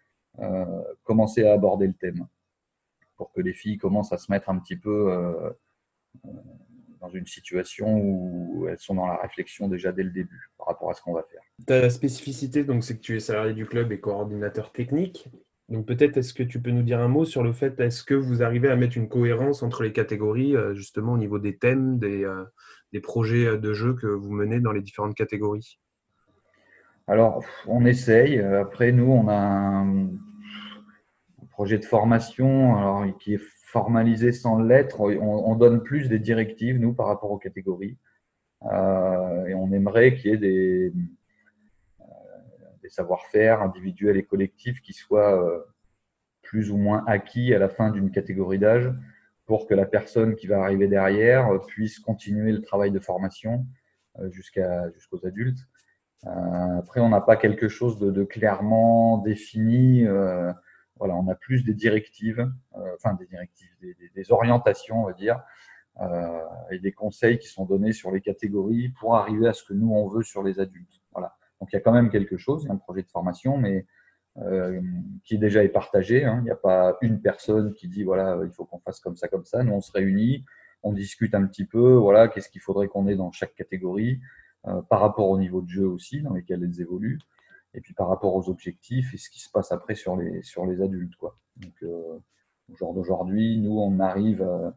commencer 1.04 1.47
à 1.47 1.52
aborder 1.52 1.87
le 1.87 1.95
thème 1.95 2.26
pour 3.18 3.33
que 3.33 3.42
les 3.42 3.52
filles 3.52 3.76
commencent 3.76 4.12
à 4.12 4.16
se 4.16 4.33
mettre 4.33 4.49
un 4.49 4.59
petit 4.59 4.76
peu 4.76 5.12
euh, 5.12 5.50
euh, 6.25 6.30
dans 7.00 7.11
une 7.11 7.26
situation 7.26 7.99
où 7.99 8.66
elles 8.68 8.78
sont 8.78 8.95
dans 8.95 9.07
la 9.07 9.16
réflexion 9.16 9.68
déjà 9.68 9.92
dès 9.92 10.04
le 10.04 10.11
début 10.11 10.50
par 10.57 10.68
rapport 10.68 10.90
à 10.90 10.95
ce 10.95 11.02
qu'on 11.02 11.12
va 11.12 11.25
faire. 11.25 11.42
Ta 11.66 11.90
spécificité, 11.90 12.64
donc, 12.64 12.85
c'est 12.85 12.97
que 12.97 13.02
tu 13.02 13.16
es 13.16 13.21
salarié 13.21 13.52
du 13.52 13.66
club 13.66 13.92
et 13.92 14.00
coordinateur 14.00 14.73
technique. 14.73 15.28
Donc 15.68 15.85
peut-être 15.85 16.16
est-ce 16.16 16.33
que 16.33 16.45
tu 16.45 16.62
peux 16.62 16.71
nous 16.71 16.83
dire 16.83 16.99
un 16.99 17.09
mot 17.09 17.26
sur 17.26 17.42
le 17.42 17.52
fait, 17.52 17.78
est-ce 17.80 18.02
que 18.02 18.14
vous 18.14 18.42
arrivez 18.42 18.71
à 18.71 18.76
mettre 18.76 18.97
une 18.97 19.09
cohérence 19.09 19.62
entre 19.62 19.83
les 19.83 19.92
catégories, 19.92 20.54
justement 20.73 21.12
au 21.12 21.18
niveau 21.18 21.38
des 21.38 21.59
thèmes, 21.59 21.99
des, 21.99 22.26
des 22.95 23.00
projets 23.00 23.59
de 23.59 23.75
jeu 23.75 23.92
que 23.92 24.07
vous 24.07 24.33
menez 24.33 24.61
dans 24.61 24.73
les 24.73 24.80
différentes 24.80 25.14
catégories? 25.14 25.78
Alors, 27.07 27.45
on 27.66 27.85
essaye. 27.85 28.40
Après, 28.40 28.92
nous, 28.92 29.12
on 29.12 29.28
a 29.28 29.35
un, 29.35 30.09
projet 31.59 31.79
de 31.79 31.85
formation 31.85 32.77
alors, 32.77 33.19
qui 33.19 33.35
est 33.35 33.43
formalisé 33.65 34.31
sans 34.31 34.61
lettres. 34.61 35.00
On, 35.00 35.50
on, 35.50 35.57
donne 35.57 35.83
plus 35.83 36.09
des 36.09 36.21
directives, 36.21 36.79
nous, 36.79 36.95
par 36.95 37.07
rapport 37.07 37.33
aux 37.33 37.38
catégories. 37.38 37.99
Euh, 38.62 39.47
et 39.47 39.55
on 39.55 39.73
aimerait 39.73 40.15
qu'il 40.15 40.31
y 40.31 40.35
ait 40.35 40.37
des, 40.37 40.93
euh, 42.00 42.88
savoir-faire 42.88 43.61
individuels 43.61 44.17
et 44.19 44.23
collectifs 44.23 44.81
qui 44.83 44.93
soient, 44.93 45.35
euh, 45.35 45.59
plus 46.43 46.71
ou 46.71 46.77
moins 46.77 47.03
acquis 47.09 47.53
à 47.53 47.59
la 47.59 47.69
fin 47.69 47.91
d'une 47.91 48.12
catégorie 48.12 48.61
d'âge 48.61 48.93
pour 49.45 49.67
que 49.67 49.75
la 49.75 49.85
personne 49.85 50.37
qui 50.37 50.47
va 50.47 50.62
arriver 50.62 50.87
derrière 50.87 51.50
puisse 51.67 51.99
continuer 51.99 52.53
le 52.53 52.62
travail 52.62 52.93
de 52.93 53.00
formation 53.00 53.67
jusqu'à 54.31 54.88
jusqu'aux 54.93 55.27
adultes. 55.27 55.59
après, 56.23 57.00
on 57.00 57.09
n'a 57.09 57.21
pas 57.21 57.37
quelque 57.37 57.69
chose 57.69 57.99
de, 57.99 58.25
clairement 58.25 59.19
défini. 59.19 60.07
Voilà, 60.99 61.14
on 61.14 61.28
a 61.28 61.35
plus 61.35 61.64
des 61.64 61.75
directives, 61.75 62.50
enfin 62.73 63.14
des 63.14 63.26
directives, 63.26 63.71
des, 63.81 64.33
orientations, 64.33 65.02
on 65.02 65.07
va 65.07 65.12
dire, 65.12 65.43
et 66.71 66.78
des 66.78 66.93
conseils 66.93 67.38
qui 67.38 67.49
sont 67.49 67.64
donnés 67.64 67.93
sur 67.93 68.11
les 68.11 68.21
catégories 68.21 68.90
pour 69.00 69.17
arriver 69.17 69.49
à 69.49 69.52
ce 69.52 69.64
que 69.64 69.75
nous 69.75 69.93
on 69.93 70.09
veut 70.09 70.23
sur 70.23 70.43
les 70.43 70.61
adultes. 70.61 71.02
Voilà. 71.12 71.37
Donc 71.61 71.73
il 71.73 71.76
y 71.76 71.78
a 71.78 71.81
quand 71.81 71.93
même 71.93 72.11
quelque 72.11 72.37
chose, 72.37 72.64
il 72.64 72.67
y 72.69 72.71
a 72.71 72.75
un 72.75 72.78
projet 72.78 73.02
de 73.02 73.09
formation, 73.09 73.59
mais 73.59 73.87
euh, 74.43 74.81
qui 75.25 75.37
déjà 75.37 75.64
est 75.64 75.69
partagé. 75.69 76.25
Hein. 76.25 76.37
Il 76.40 76.45
n'y 76.45 76.50
a 76.50 76.57
pas 76.57 76.97
une 77.02 77.21
personne 77.21 77.73
qui 77.75 77.88
dit 77.88 78.05
voilà, 78.05 78.38
il 78.45 78.52
faut 78.52 78.64
qu'on 78.64 78.78
fasse 78.78 79.00
comme 79.00 79.17
ça, 79.17 79.26
comme 79.26 79.45
ça. 79.45 79.64
Nous, 79.64 79.73
on 79.73 79.81
se 79.81 79.90
réunit, 79.90 80.45
on 80.85 80.93
discute 80.93 81.35
un 81.35 81.45
petit 81.45 81.64
peu, 81.64 81.95
voilà, 81.95 82.28
qu'est-ce 82.28 82.49
qu'il 82.49 82.61
faudrait 82.61 82.87
qu'on 82.87 83.09
ait 83.09 83.17
dans 83.17 83.33
chaque 83.33 83.55
catégorie, 83.57 84.21
euh, 84.67 84.81
par 84.83 85.00
rapport 85.00 85.28
au 85.28 85.38
niveau 85.38 85.61
de 85.61 85.69
jeu 85.69 85.87
aussi, 85.87 86.23
dans 86.23 86.35
lesquels 86.35 86.62
elles 86.62 86.81
évoluent, 86.81 87.19
et 87.75 87.81
puis 87.81 87.95
par 87.95 88.09
rapport 88.09 88.35
aux 88.35 88.49
objectifs 88.49 89.15
et 89.15 89.19
ce 89.19 89.31
qui 89.31 89.41
se 89.41 89.51
passe 89.51 89.73
après 89.73 89.95
sur 89.95 90.17
les, 90.17 90.43
sur 90.43 90.67
les 90.67 90.81
adultes. 90.81 91.17
Quoi. 91.17 91.39
Donc, 91.57 91.75
euh, 91.83 92.19
au 92.71 92.77
jour 92.77 92.95
d'aujourd'hui, 92.95 93.59
nous, 93.59 93.79
on 93.79 94.01
arrive 94.01 94.43
à, 94.43 94.75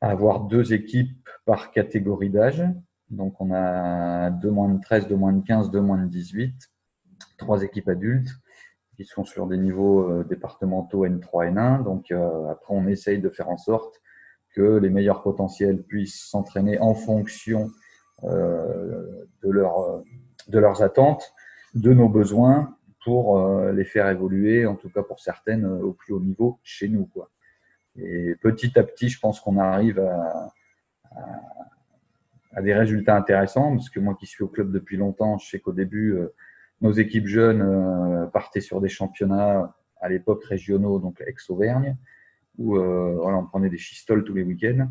avoir 0.00 0.40
deux 0.40 0.74
équipes 0.74 1.28
par 1.46 1.70
catégorie 1.70 2.30
d'âge. 2.30 2.62
Donc, 3.10 3.40
on 3.40 3.52
a 3.52 4.30
deux 4.30 4.50
moins 4.50 4.68
de 4.68 4.80
13, 4.80 5.08
deux 5.08 5.16
moins 5.16 5.32
de 5.32 5.44
15, 5.44 5.70
deux 5.70 5.80
moins 5.80 5.98
de 5.98 6.08
18, 6.08 6.54
trois 7.38 7.62
équipes 7.62 7.88
adultes 7.88 8.30
qui 8.96 9.04
sont 9.04 9.24
sur 9.24 9.46
des 9.46 9.56
niveaux 9.56 10.08
euh, 10.08 10.24
départementaux 10.24 11.06
N3, 11.06 11.52
N1. 11.52 11.82
Donc 11.82 12.10
euh, 12.10 12.48
après, 12.48 12.74
on 12.74 12.86
essaye 12.86 13.18
de 13.18 13.28
faire 13.28 13.48
en 13.48 13.56
sorte 13.56 14.00
que 14.54 14.76
les 14.76 14.90
meilleurs 14.90 15.22
potentiels 15.22 15.82
puissent 15.82 16.28
s'entraîner 16.28 16.78
en 16.78 16.94
fonction 16.94 17.70
de, 18.22 19.50
leur, 19.50 20.02
de 20.46 20.58
leurs 20.58 20.82
attentes, 20.82 21.34
de 21.74 21.92
nos 21.92 22.08
besoins, 22.08 22.76
pour 23.04 23.38
les 23.72 23.84
faire 23.84 24.08
évoluer, 24.08 24.64
en 24.64 24.76
tout 24.76 24.88
cas 24.88 25.02
pour 25.02 25.20
certaines, 25.20 25.66
au 25.66 25.92
plus 25.92 26.14
haut 26.14 26.20
niveau 26.20 26.58
chez 26.62 26.88
nous. 26.88 27.04
Quoi. 27.04 27.30
Et 27.96 28.34
petit 28.40 28.78
à 28.78 28.82
petit, 28.82 29.10
je 29.10 29.20
pense 29.20 29.40
qu'on 29.40 29.58
arrive 29.58 30.00
à, 30.00 30.48
à, 32.54 32.62
des 32.62 32.72
résultats 32.72 33.14
intéressants, 33.14 33.72
parce 33.72 33.90
que 33.90 34.00
moi 34.00 34.16
qui 34.18 34.24
suis 34.26 34.42
au 34.42 34.48
club 34.48 34.72
depuis 34.72 34.96
longtemps, 34.96 35.36
je 35.36 35.50
sais 35.50 35.60
qu'au 35.60 35.72
début, 35.72 36.16
nos 36.80 36.92
équipes 36.92 37.26
jeunes 37.26 37.62
euh, 37.62 38.26
partaient 38.26 38.60
sur 38.60 38.80
des 38.80 38.88
championnats 38.88 39.74
à 40.00 40.08
l'époque 40.08 40.44
régionaux, 40.44 40.98
donc 40.98 41.22
ex-Auvergne, 41.26 41.96
où 42.58 42.76
euh, 42.76 43.16
voilà, 43.20 43.38
on 43.38 43.46
prenait 43.46 43.70
des 43.70 43.78
chistoles 43.78 44.22
tous 44.24 44.34
les 44.34 44.42
week-ends. 44.42 44.88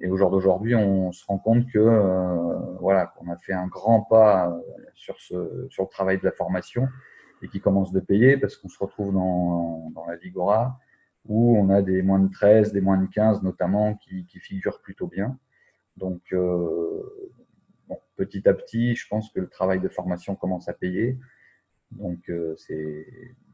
Et 0.00 0.08
au 0.08 0.16
jour 0.16 0.30
d'aujourd'hui, 0.30 0.74
on 0.74 1.10
se 1.12 1.24
rend 1.26 1.38
compte 1.38 1.66
que 1.70 1.78
euh, 1.78 2.58
voilà, 2.80 3.06
qu'on 3.06 3.30
a 3.30 3.36
fait 3.36 3.52
un 3.52 3.66
grand 3.66 4.02
pas 4.02 4.56
sur, 4.94 5.18
ce, 5.20 5.66
sur 5.70 5.84
le 5.84 5.88
travail 5.88 6.18
de 6.18 6.24
la 6.24 6.32
formation 6.32 6.88
et 7.42 7.48
qui 7.48 7.60
commence 7.60 7.92
de 7.92 8.00
payer 8.00 8.36
parce 8.36 8.56
qu'on 8.56 8.68
se 8.68 8.78
retrouve 8.78 9.12
dans, 9.12 9.90
dans 9.94 10.06
la 10.06 10.16
Ligora 10.16 10.78
où 11.24 11.56
on 11.58 11.68
a 11.68 11.82
des 11.82 12.02
moins 12.02 12.20
de 12.20 12.30
13, 12.30 12.72
des 12.72 12.80
moins 12.80 12.98
de 12.98 13.06
15 13.06 13.42
notamment 13.42 13.94
qui, 13.94 14.26
qui 14.26 14.38
figurent 14.40 14.80
plutôt 14.80 15.06
bien. 15.06 15.38
Donc, 15.96 16.22
euh, 16.32 17.02
petit 18.16 18.48
à 18.48 18.54
petit, 18.54 18.94
je 18.94 19.06
pense 19.08 19.30
que 19.30 19.40
le 19.40 19.48
travail 19.48 19.80
de 19.80 19.88
formation 19.88 20.36
commence 20.36 20.68
à 20.68 20.72
payer. 20.72 21.18
Donc, 21.90 22.28
euh, 22.28 22.54
c'est 22.56 23.06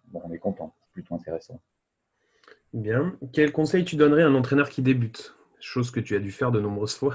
bon, 0.09 0.21
on 0.25 0.33
est 0.33 0.39
content, 0.39 0.75
c'est 0.81 0.93
plutôt 0.93 1.15
intéressant. 1.15 1.61
Bien. 2.73 3.17
Quel 3.33 3.53
conseil 3.53 3.85
tu 3.85 3.97
donnerais 3.97 4.23
à 4.23 4.27
un 4.27 4.35
entraîneur 4.35 4.69
qui 4.69 4.83
débute? 4.83 5.37
Chose 5.67 5.91
que 5.91 6.01
tu 6.01 6.15
as 6.15 6.19
dû 6.19 6.31
faire 6.31 6.53
de 6.53 6.61
nombreuses 6.61 6.95
fois. 6.95 7.15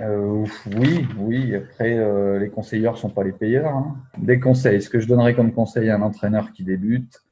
Euh, 0.00 0.44
oui, 0.76 1.06
oui. 1.16 1.54
Après, 1.54 1.98
euh, 1.98 2.38
les 2.38 2.50
conseilleurs 2.50 2.94
ne 2.94 2.98
sont 2.98 3.10
pas 3.10 3.24
les 3.24 3.32
payeurs. 3.32 3.74
Hein. 3.74 3.96
Des 4.18 4.38
conseils. 4.38 4.82
Ce 4.82 4.90
que 4.90 5.00
je 5.00 5.08
donnerais 5.08 5.34
comme 5.34 5.52
conseil 5.52 5.88
à 5.88 5.96
un 5.96 6.02
entraîneur 6.02 6.52
qui 6.52 6.64
débute, 6.64 7.22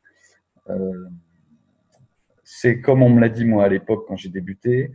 c'est 2.42 2.80
comme 2.80 3.02
on 3.02 3.10
me 3.10 3.20
l'a 3.20 3.28
dit 3.28 3.44
moi 3.44 3.64
à 3.64 3.68
l'époque 3.68 4.06
quand 4.08 4.16
j'ai 4.16 4.30
débuté, 4.30 4.92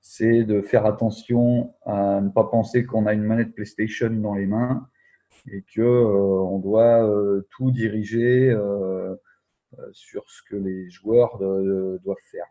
c'est 0.00 0.42
de 0.42 0.60
faire 0.60 0.84
attention 0.84 1.74
à 1.86 2.20
ne 2.20 2.28
pas 2.28 2.44
penser 2.44 2.84
qu'on 2.84 3.06
a 3.06 3.12
une 3.12 3.22
manette 3.22 3.54
PlayStation 3.54 4.10
dans 4.10 4.34
les 4.34 4.46
mains 4.46 4.88
et 5.50 5.62
que 5.74 5.80
euh, 5.80 6.42
on 6.42 6.58
doit 6.58 7.06
euh, 7.06 7.46
tout 7.50 7.70
diriger 7.70 8.50
euh, 8.50 9.14
sur 9.92 10.28
ce 10.28 10.42
que 10.48 10.56
les 10.56 10.90
joueurs 10.90 11.38
doivent 11.38 12.16
faire. 12.30 12.46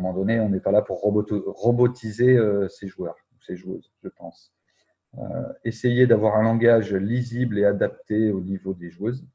À 0.00 0.02
moment 0.02 0.18
donné, 0.18 0.40
on 0.40 0.48
n'est 0.48 0.60
pas 0.60 0.72
là 0.72 0.82
pour 0.82 1.00
robotiser 1.00 2.38
ces 2.68 2.88
joueurs, 2.88 3.16
ces 3.46 3.56
joueuses, 3.56 3.92
je 4.02 4.08
pense. 4.08 4.52
essayer 5.64 6.06
d'avoir 6.06 6.36
un 6.36 6.42
langage 6.42 6.94
lisible 6.94 7.58
et 7.58 7.64
adapté 7.64 8.32
au 8.32 8.40
niveau 8.40 8.74
des 8.74 8.90
joueuses. 8.90 9.26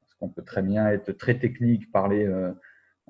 Parce 0.00 0.14
qu'on 0.14 0.28
peut 0.28 0.42
très 0.42 0.62
bien 0.62 0.88
être 0.88 1.12
très 1.12 1.38
technique, 1.38 1.90
parler 1.90 2.28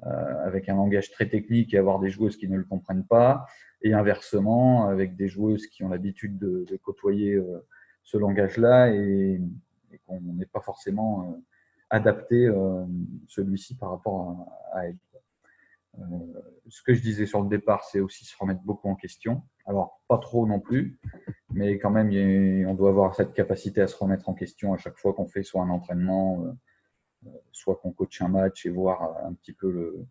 euh, 0.07 0.45
avec 0.45 0.69
un 0.69 0.75
langage 0.75 1.13
très 1.13 1.29
technique 1.29 1.75
et 1.75 1.79
avoir 1.79 2.01
des 2.01 2.11
joueuses 2.11 2.37
qui 2.37 2.49
ne 2.49 2.57
le 2.57 2.65
comprennent 2.65 3.05
pas, 3.05 3.47
et 3.83 3.93
inversement, 3.93 4.87
avec 4.87 5.15
des 5.15 5.29
joueuses 5.29 5.69
qui 5.69 5.85
ont 5.85 5.91
l'habitude 5.91 6.39
de, 6.39 6.77
côtoyer 6.83 7.35
euh, 7.35 7.65
ce 8.03 8.17
langage-là 8.17 8.91
et, 8.93 9.41
qu'on 10.07 10.21
n'est 10.21 10.47
pas 10.47 10.61
forcément 10.61 11.23
euh, 11.23 11.37
adapté 11.91 12.51
celui-ci 13.29 13.77
par 13.77 13.91
rapport 13.91 14.49
à, 14.73 14.87
elle. 14.87 14.97
Ce 16.69 16.83
que 16.83 16.95
je 16.95 17.03
disais 17.03 17.27
sur 17.27 17.43
le 17.43 17.49
départ, 17.49 17.85
c'est 17.85 18.01
aussi 18.01 18.25
se 18.25 18.37
remettre 18.39 18.63
beaucoup 18.63 18.89
en 18.89 18.95
question. 18.95 19.43
Alors, 19.67 20.03
pas 20.09 20.19
trop 20.19 20.47
non 20.47 20.59
plus, 20.59 20.99
mais 21.51 21.79
quand 21.79 21.91
même, 21.91 22.09
on 22.67 22.75
doit 22.75 22.91
avoir 22.91 23.15
cette 23.15 23.35
capacité 23.35 23.81
à 23.83 23.87
se 23.87 23.97
remettre 23.97 24.29
en 24.29 24.35
question 24.35 24.73
à 24.73 24.79
chaque 24.79 24.99
fois 24.99 25.13
qu'on 25.13 25.27
fait 25.27 25.43
soit 25.43 25.63
un 25.63 25.71
entraînement, 25.71 26.57
soit 27.53 27.77
qu'on 27.77 27.93
coach 27.93 28.23
un 28.23 28.29
match 28.29 28.67
et 28.67 28.71
voir 28.71 29.25
un 29.25 29.35
petit 29.35 29.53
peu 29.53 29.71
le, 29.71 30.07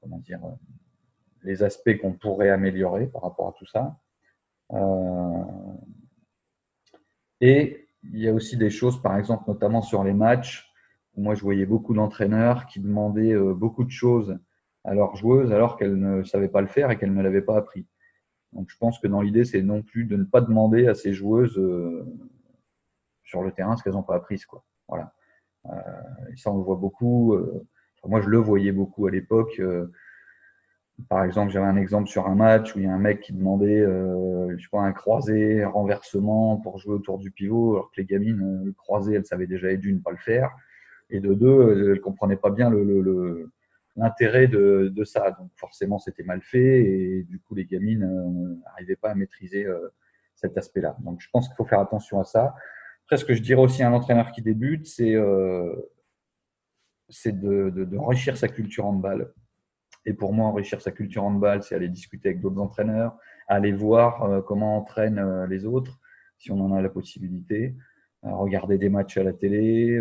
comment 0.00 0.18
dire, 0.18 0.40
les 1.42 1.62
aspects 1.62 1.96
qu'on 2.00 2.12
pourrait 2.12 2.50
améliorer 2.50 3.06
par 3.06 3.22
rapport 3.22 3.48
à 3.48 3.52
tout 3.52 3.66
ça. 3.66 3.98
Euh, 4.72 5.44
et 7.40 7.88
il 8.02 8.20
y 8.20 8.28
a 8.28 8.34
aussi 8.34 8.56
des 8.56 8.70
choses, 8.70 9.00
par 9.00 9.16
exemple, 9.16 9.44
notamment 9.48 9.82
sur 9.82 10.04
les 10.04 10.14
matchs, 10.14 10.70
où 11.14 11.22
moi 11.22 11.34
je 11.34 11.42
voyais 11.42 11.66
beaucoup 11.66 11.94
d'entraîneurs 11.94 12.66
qui 12.66 12.80
demandaient 12.80 13.32
euh, 13.32 13.54
beaucoup 13.54 13.84
de 13.84 13.90
choses 13.90 14.38
à 14.84 14.94
leurs 14.94 15.16
joueuses 15.16 15.52
alors 15.52 15.76
qu'elles 15.76 15.98
ne 15.98 16.22
savaient 16.22 16.48
pas 16.48 16.60
le 16.60 16.66
faire 16.66 16.90
et 16.90 16.98
qu'elles 16.98 17.14
ne 17.14 17.22
l'avaient 17.22 17.42
pas 17.42 17.56
appris. 17.56 17.86
Donc 18.52 18.70
je 18.70 18.76
pense 18.78 18.98
que 18.98 19.06
dans 19.06 19.20
l'idée, 19.20 19.44
c'est 19.44 19.62
non 19.62 19.82
plus 19.82 20.04
de 20.04 20.16
ne 20.16 20.24
pas 20.24 20.40
demander 20.40 20.86
à 20.86 20.94
ces 20.94 21.12
joueuses 21.12 21.58
euh, 21.58 22.04
sur 23.24 23.42
le 23.42 23.52
terrain 23.52 23.76
ce 23.76 23.82
qu'elles 23.82 23.92
n'ont 23.92 24.02
pas 24.02 24.16
appris. 24.16 24.40
Quoi. 24.40 24.64
Voilà. 24.88 25.12
Euh, 25.66 26.32
et 26.32 26.36
ça, 26.36 26.50
on 26.50 26.58
le 26.58 26.64
voit 26.64 26.76
beaucoup. 26.76 27.34
Euh, 27.34 27.66
moi, 28.04 28.20
je 28.20 28.28
le 28.28 28.38
voyais 28.38 28.72
beaucoup 28.72 29.06
à 29.06 29.10
l'époque. 29.10 29.56
Euh, 29.60 29.86
par 31.08 31.24
exemple, 31.24 31.52
j'avais 31.52 31.66
un 31.66 31.76
exemple 31.76 32.08
sur 32.08 32.26
un 32.26 32.34
match 32.34 32.74
où 32.74 32.78
il 32.78 32.86
y 32.86 32.88
a 32.88 32.92
un 32.92 32.98
mec 32.98 33.20
qui 33.20 33.32
demandait, 33.32 33.84
je 33.84 34.56
sais 34.60 34.68
pas, 34.72 34.80
un 34.80 34.92
croisé, 34.92 35.62
un 35.62 35.68
renversement 35.68 36.56
pour 36.56 36.78
jouer 36.78 36.94
autour 36.94 37.18
du 37.18 37.30
pivot, 37.30 37.74
alors 37.74 37.90
que 37.92 38.00
les 38.00 38.04
gamines, 38.04 38.64
le 38.64 38.72
croisé, 38.72 39.14
elles 39.14 39.24
savaient 39.24 39.46
déjà 39.46 39.72
d'une 39.76 40.02
pas 40.02 40.10
le 40.10 40.16
faire, 40.16 40.50
et 41.08 41.20
de 41.20 41.34
deux, 41.34 41.92
elles 41.92 42.00
comprenaient 42.00 42.34
pas 42.34 42.50
bien 42.50 42.68
le, 42.68 43.48
l'intérêt 43.98 44.48
de, 44.48 45.04
ça. 45.04 45.32
Donc 45.32 45.50
forcément, 45.56 45.98
c'était 45.98 46.22
mal 46.22 46.40
fait, 46.40 46.80
et 46.84 47.22
du 47.24 47.38
coup, 47.38 47.54
les 47.54 47.66
gamines 47.66 48.60
n'arrivaient 48.64 48.96
pas 48.96 49.10
à 49.10 49.14
maîtriser 49.14 49.66
cet 50.34 50.56
aspect-là. 50.56 50.96
Donc 51.00 51.20
je 51.20 51.28
pense 51.30 51.48
qu'il 51.48 51.56
faut 51.56 51.64
faire 51.64 51.80
attention 51.80 52.20
à 52.20 52.24
ça. 52.24 52.54
Après, 53.08 53.16
ce 53.16 53.24
que 53.24 53.34
je 53.34 53.40
dirais 53.40 53.62
aussi 53.62 53.82
à 53.82 53.88
un 53.88 53.94
entraîneur 53.94 54.32
qui 54.32 54.42
débute, 54.42 54.86
c'est 54.86 55.14
euh, 55.14 55.74
de, 57.24 57.70
de, 57.70 57.96
enrichir 57.96 58.36
sa 58.36 58.48
culture 58.48 58.84
handball. 58.84 59.32
Et 60.04 60.12
pour 60.12 60.34
moi, 60.34 60.46
enrichir 60.46 60.82
sa 60.82 60.92
culture 60.92 61.24
handball, 61.24 61.62
c'est 61.62 61.74
aller 61.74 61.88
discuter 61.88 62.28
avec 62.28 62.40
d'autres 62.42 62.60
entraîneurs, 62.60 63.16
aller 63.46 63.72
voir 63.72 64.24
euh, 64.24 64.42
comment 64.42 64.76
entraînent 64.76 65.18
euh, 65.18 65.46
les 65.46 65.64
autres, 65.64 65.98
si 66.36 66.52
on 66.52 66.60
en 66.60 66.72
a 66.74 66.82
la 66.82 66.90
possibilité, 66.90 67.74
regarder 68.22 68.76
des 68.76 68.90
matchs 68.90 69.16
à 69.16 69.22
la 69.22 69.32
télé, 69.32 69.98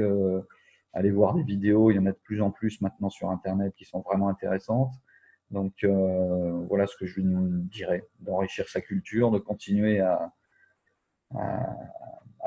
aller 0.93 1.11
voir 1.11 1.35
des 1.35 1.43
vidéos. 1.43 1.91
Il 1.91 1.95
y 1.95 1.99
en 1.99 2.05
a 2.05 2.11
de 2.11 2.19
plus 2.23 2.41
en 2.41 2.51
plus 2.51 2.81
maintenant 2.81 3.09
sur 3.09 3.29
Internet 3.29 3.73
qui 3.75 3.85
sont 3.85 4.01
vraiment 4.01 4.29
intéressantes. 4.29 4.93
Donc 5.51 5.83
voilà 5.83 6.87
ce 6.87 6.97
que 6.97 7.05
je 7.05 7.21
lui 7.21 7.25
dirais, 7.69 8.05
d'enrichir 8.19 8.67
sa 8.67 8.81
culture, 8.81 9.31
de 9.31 9.39
continuer 9.39 10.01
à, 10.01 10.33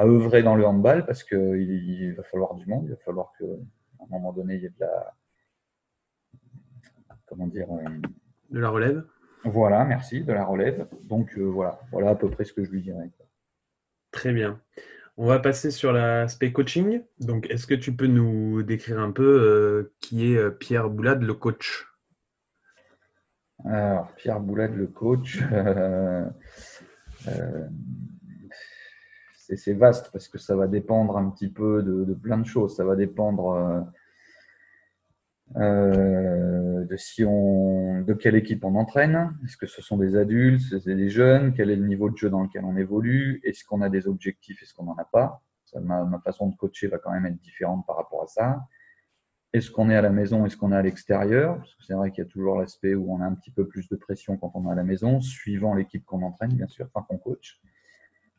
à 0.00 0.06
œuvrer 0.06 0.42
dans 0.42 0.56
le 0.56 0.66
handball 0.66 1.04
parce 1.04 1.22
qu'il 1.24 1.38
il 1.38 2.14
va 2.14 2.22
falloir 2.22 2.54
du 2.54 2.66
monde, 2.66 2.84
il 2.86 2.90
va 2.90 2.96
falloir 3.04 3.32
qu'à 3.38 3.44
un 3.44 4.06
moment 4.08 4.32
donné, 4.32 4.54
il 4.54 4.62
y 4.62 4.66
ait 4.66 4.70
de 4.70 4.80
la. 4.80 5.14
Comment 7.26 7.46
dire 7.46 7.68
euh, 7.70 7.84
De 8.50 8.58
la 8.58 8.70
relève 8.70 9.04
Voilà, 9.44 9.84
merci, 9.84 10.22
de 10.22 10.32
la 10.32 10.44
relève. 10.44 10.88
Donc 11.02 11.36
euh, 11.36 11.42
voilà, 11.42 11.80
voilà 11.92 12.10
à 12.10 12.14
peu 12.14 12.28
près 12.28 12.44
ce 12.44 12.52
que 12.52 12.64
je 12.64 12.70
lui 12.70 12.82
dirais. 12.82 13.10
Très 14.10 14.32
bien. 14.32 14.60
On 15.22 15.26
va 15.26 15.38
passer 15.38 15.70
sur 15.70 15.92
l'aspect 15.92 16.50
coaching. 16.50 17.02
Donc, 17.18 17.46
est-ce 17.50 17.66
que 17.66 17.74
tu 17.74 17.94
peux 17.94 18.06
nous 18.06 18.62
décrire 18.62 18.98
un 19.00 19.10
peu 19.10 19.92
qui 20.00 20.32
est 20.32 20.50
Pierre 20.50 20.88
Boulade, 20.88 21.20
le 21.20 21.34
coach? 21.34 21.86
Alors, 23.66 24.10
Pierre 24.16 24.40
Boulade, 24.40 24.74
le 24.74 24.86
coach, 24.86 25.42
c'est 29.44 29.74
vaste 29.74 30.08
parce 30.10 30.26
que 30.26 30.38
ça 30.38 30.56
va 30.56 30.66
dépendre 30.66 31.18
un 31.18 31.28
petit 31.28 31.50
peu 31.50 31.82
de, 31.82 32.14
plein 32.14 32.38
de 32.38 32.46
choses. 32.46 32.74
Ça 32.74 32.86
va 32.86 32.96
dépendre 32.96 33.92
euh, 35.56 36.84
de 36.84 36.96
si 36.96 37.24
on, 37.24 38.02
de 38.02 38.14
quelle 38.14 38.36
équipe 38.36 38.64
on 38.64 38.74
entraîne. 38.74 39.36
Est-ce 39.44 39.56
que 39.56 39.66
ce 39.66 39.82
sont 39.82 39.96
des 39.96 40.16
adultes, 40.16 40.62
c'est 40.82 40.94
des 40.94 41.10
jeunes? 41.10 41.52
Quel 41.54 41.70
est 41.70 41.76
le 41.76 41.86
niveau 41.86 42.10
de 42.10 42.16
jeu 42.16 42.30
dans 42.30 42.42
lequel 42.42 42.64
on 42.64 42.76
évolue? 42.76 43.40
Est-ce 43.44 43.64
qu'on 43.64 43.80
a 43.80 43.88
des 43.88 44.06
objectifs 44.06 44.62
Est-ce 44.62 44.74
qu'on 44.74 44.84
n'en 44.84 44.96
a 44.96 45.04
pas? 45.04 45.42
Ça, 45.64 45.80
ma, 45.80 46.04
ma, 46.04 46.18
façon 46.20 46.48
de 46.48 46.56
coacher 46.56 46.88
va 46.88 46.98
quand 46.98 47.12
même 47.12 47.26
être 47.26 47.40
différente 47.40 47.86
par 47.86 47.96
rapport 47.96 48.22
à 48.22 48.26
ça. 48.26 48.60
Est-ce 49.52 49.70
qu'on 49.70 49.90
est 49.90 49.96
à 49.96 50.02
la 50.02 50.10
maison 50.10 50.46
Est-ce 50.46 50.56
qu'on 50.56 50.70
est 50.70 50.76
à 50.76 50.82
l'extérieur? 50.82 51.56
Parce 51.56 51.74
que 51.74 51.82
c'est 51.84 51.94
vrai 51.94 52.12
qu'il 52.12 52.22
y 52.22 52.26
a 52.26 52.30
toujours 52.30 52.60
l'aspect 52.60 52.94
où 52.94 53.12
on 53.12 53.20
a 53.20 53.24
un 53.24 53.34
petit 53.34 53.50
peu 53.50 53.66
plus 53.66 53.88
de 53.88 53.96
pression 53.96 54.36
quand 54.36 54.52
on 54.54 54.68
est 54.68 54.72
à 54.72 54.76
la 54.76 54.84
maison, 54.84 55.20
suivant 55.20 55.74
l'équipe 55.74 56.04
qu'on 56.04 56.22
entraîne, 56.22 56.52
bien 56.52 56.68
sûr, 56.68 56.86
enfin 56.92 57.04
qu'on 57.08 57.18
coach. 57.18 57.60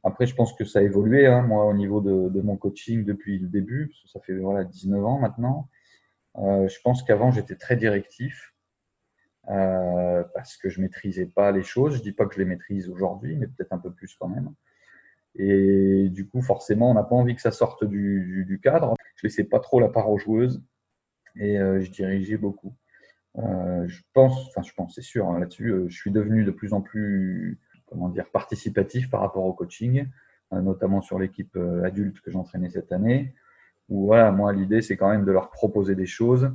Après, 0.04 0.26
je 0.26 0.34
pense 0.34 0.54
que 0.54 0.64
ça 0.64 0.80
a 0.80 0.82
évolué, 0.82 1.28
hein, 1.28 1.42
moi, 1.42 1.66
au 1.66 1.74
niveau 1.74 2.02
de, 2.02 2.42
mon 2.42 2.56
coaching 2.56 3.04
depuis 3.04 3.38
le 3.40 3.48
début, 3.48 3.88
parce 3.88 4.02
que 4.04 4.10
ça 4.10 4.20
fait 4.22 4.38
voilà, 4.38 4.64
19 4.64 5.06
ans 5.06 5.20
maintenant. 5.20 5.70
Euh, 6.38 6.68
je 6.68 6.80
pense 6.84 7.04
qu'avant, 7.04 7.32
j'étais 7.32 7.56
très 7.56 7.76
directif 7.76 8.54
euh, 9.50 10.24
parce 10.34 10.56
que 10.58 10.70
je 10.70 10.82
maîtrisais 10.82 11.26
pas 11.26 11.52
les 11.52 11.64
choses. 11.64 11.98
Je 11.98 12.02
dis 12.02 12.12
pas 12.12 12.26
que 12.26 12.36
je 12.36 12.40
les 12.40 12.46
maîtrise 12.46 12.90
aujourd'hui, 12.90 13.36
mais 13.36 13.48
peut-être 13.48 13.74
un 13.74 13.80
peu 13.80 13.92
plus 13.92 14.16
quand 14.16 14.30
même. 14.30 14.54
Et 15.36 16.10
du 16.10 16.28
coup, 16.28 16.42
forcément, 16.42 16.92
on 16.92 16.94
n'a 16.94 17.04
pas 17.04 17.16
envie 17.16 17.36
que 17.36 17.42
ça 17.42 17.52
sorte 17.52 17.86
du, 17.86 18.60
cadre. 18.62 18.96
Je 19.16 19.28
laissais 19.28 19.44
pas 19.44 19.60
trop 19.60 19.80
la 19.80 19.90
part 19.90 20.10
aux 20.10 20.18
joueuses 20.18 20.64
et 21.38 21.60
euh, 21.60 21.80
je 21.82 21.90
dirigeais 21.92 22.38
beaucoup. 22.38 22.76
je 23.36 24.02
pense, 24.14 24.48
enfin, 24.50 24.62
je 24.62 24.74
pense, 24.74 24.96
c'est 24.96 25.02
sûr 25.02 25.30
hein, 25.30 25.40
là-dessus. 25.40 25.74
je 25.88 25.96
suis 25.96 26.12
devenu 26.12 26.44
de 26.44 26.52
plus 26.52 26.74
en 26.74 26.82
plus 26.82 27.60
comment 27.86 28.10
dire, 28.10 28.30
participatif 28.32 29.10
par 29.10 29.22
rapport 29.22 29.46
au 29.46 29.54
coaching, 29.54 30.06
notamment 30.52 31.02
sur 31.02 31.20
l'équipe 31.20 31.58
adulte 31.84 32.22
que 32.22 32.32
j'entraînais 32.32 32.70
cette 32.70 32.92
année. 32.92 33.34
Où 33.90 34.06
voilà, 34.06 34.32
moi, 34.32 34.54
l'idée, 34.54 34.82
c'est 34.82 34.98
quand 34.98 35.10
même 35.10 35.26
de 35.26 35.32
leur 35.32 35.50
proposer 35.50 35.96
des 35.96 36.06
choses 36.06 36.52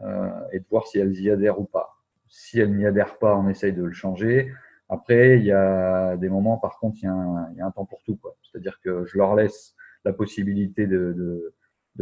euh, 0.00 0.30
et 0.52 0.60
de 0.60 0.64
voir 0.70 0.86
si 0.86 0.98
elles 0.98 1.18
y 1.20 1.30
adhèrent 1.30 1.60
ou 1.60 1.64
pas. 1.64 1.96
Si 2.28 2.60
elles 2.60 2.74
n'y 2.74 2.86
adhèrent 2.86 3.18
pas, 3.18 3.36
on 3.36 3.48
essaye 3.48 3.72
de 3.72 3.82
le 3.82 3.92
changer. 3.92 4.52
Après, 4.88 5.38
il 5.38 5.44
y 5.44 5.52
a 5.52 6.16
des 6.16 6.28
moments, 6.28 6.56
par 6.56 6.78
contre, 6.78 6.96
il 7.02 7.04
y 7.04 7.60
a 7.60 7.66
un, 7.66 7.70
temps 7.70 7.84
pour 7.84 8.02
tout. 8.04 8.18
C'est-à-dire 8.42 8.80
que 8.80 9.04
je 9.06 9.18
leur 9.18 9.34
laisse 9.34 9.74
la 10.04 10.12
possibilité 10.12 10.86
de, 10.86 11.54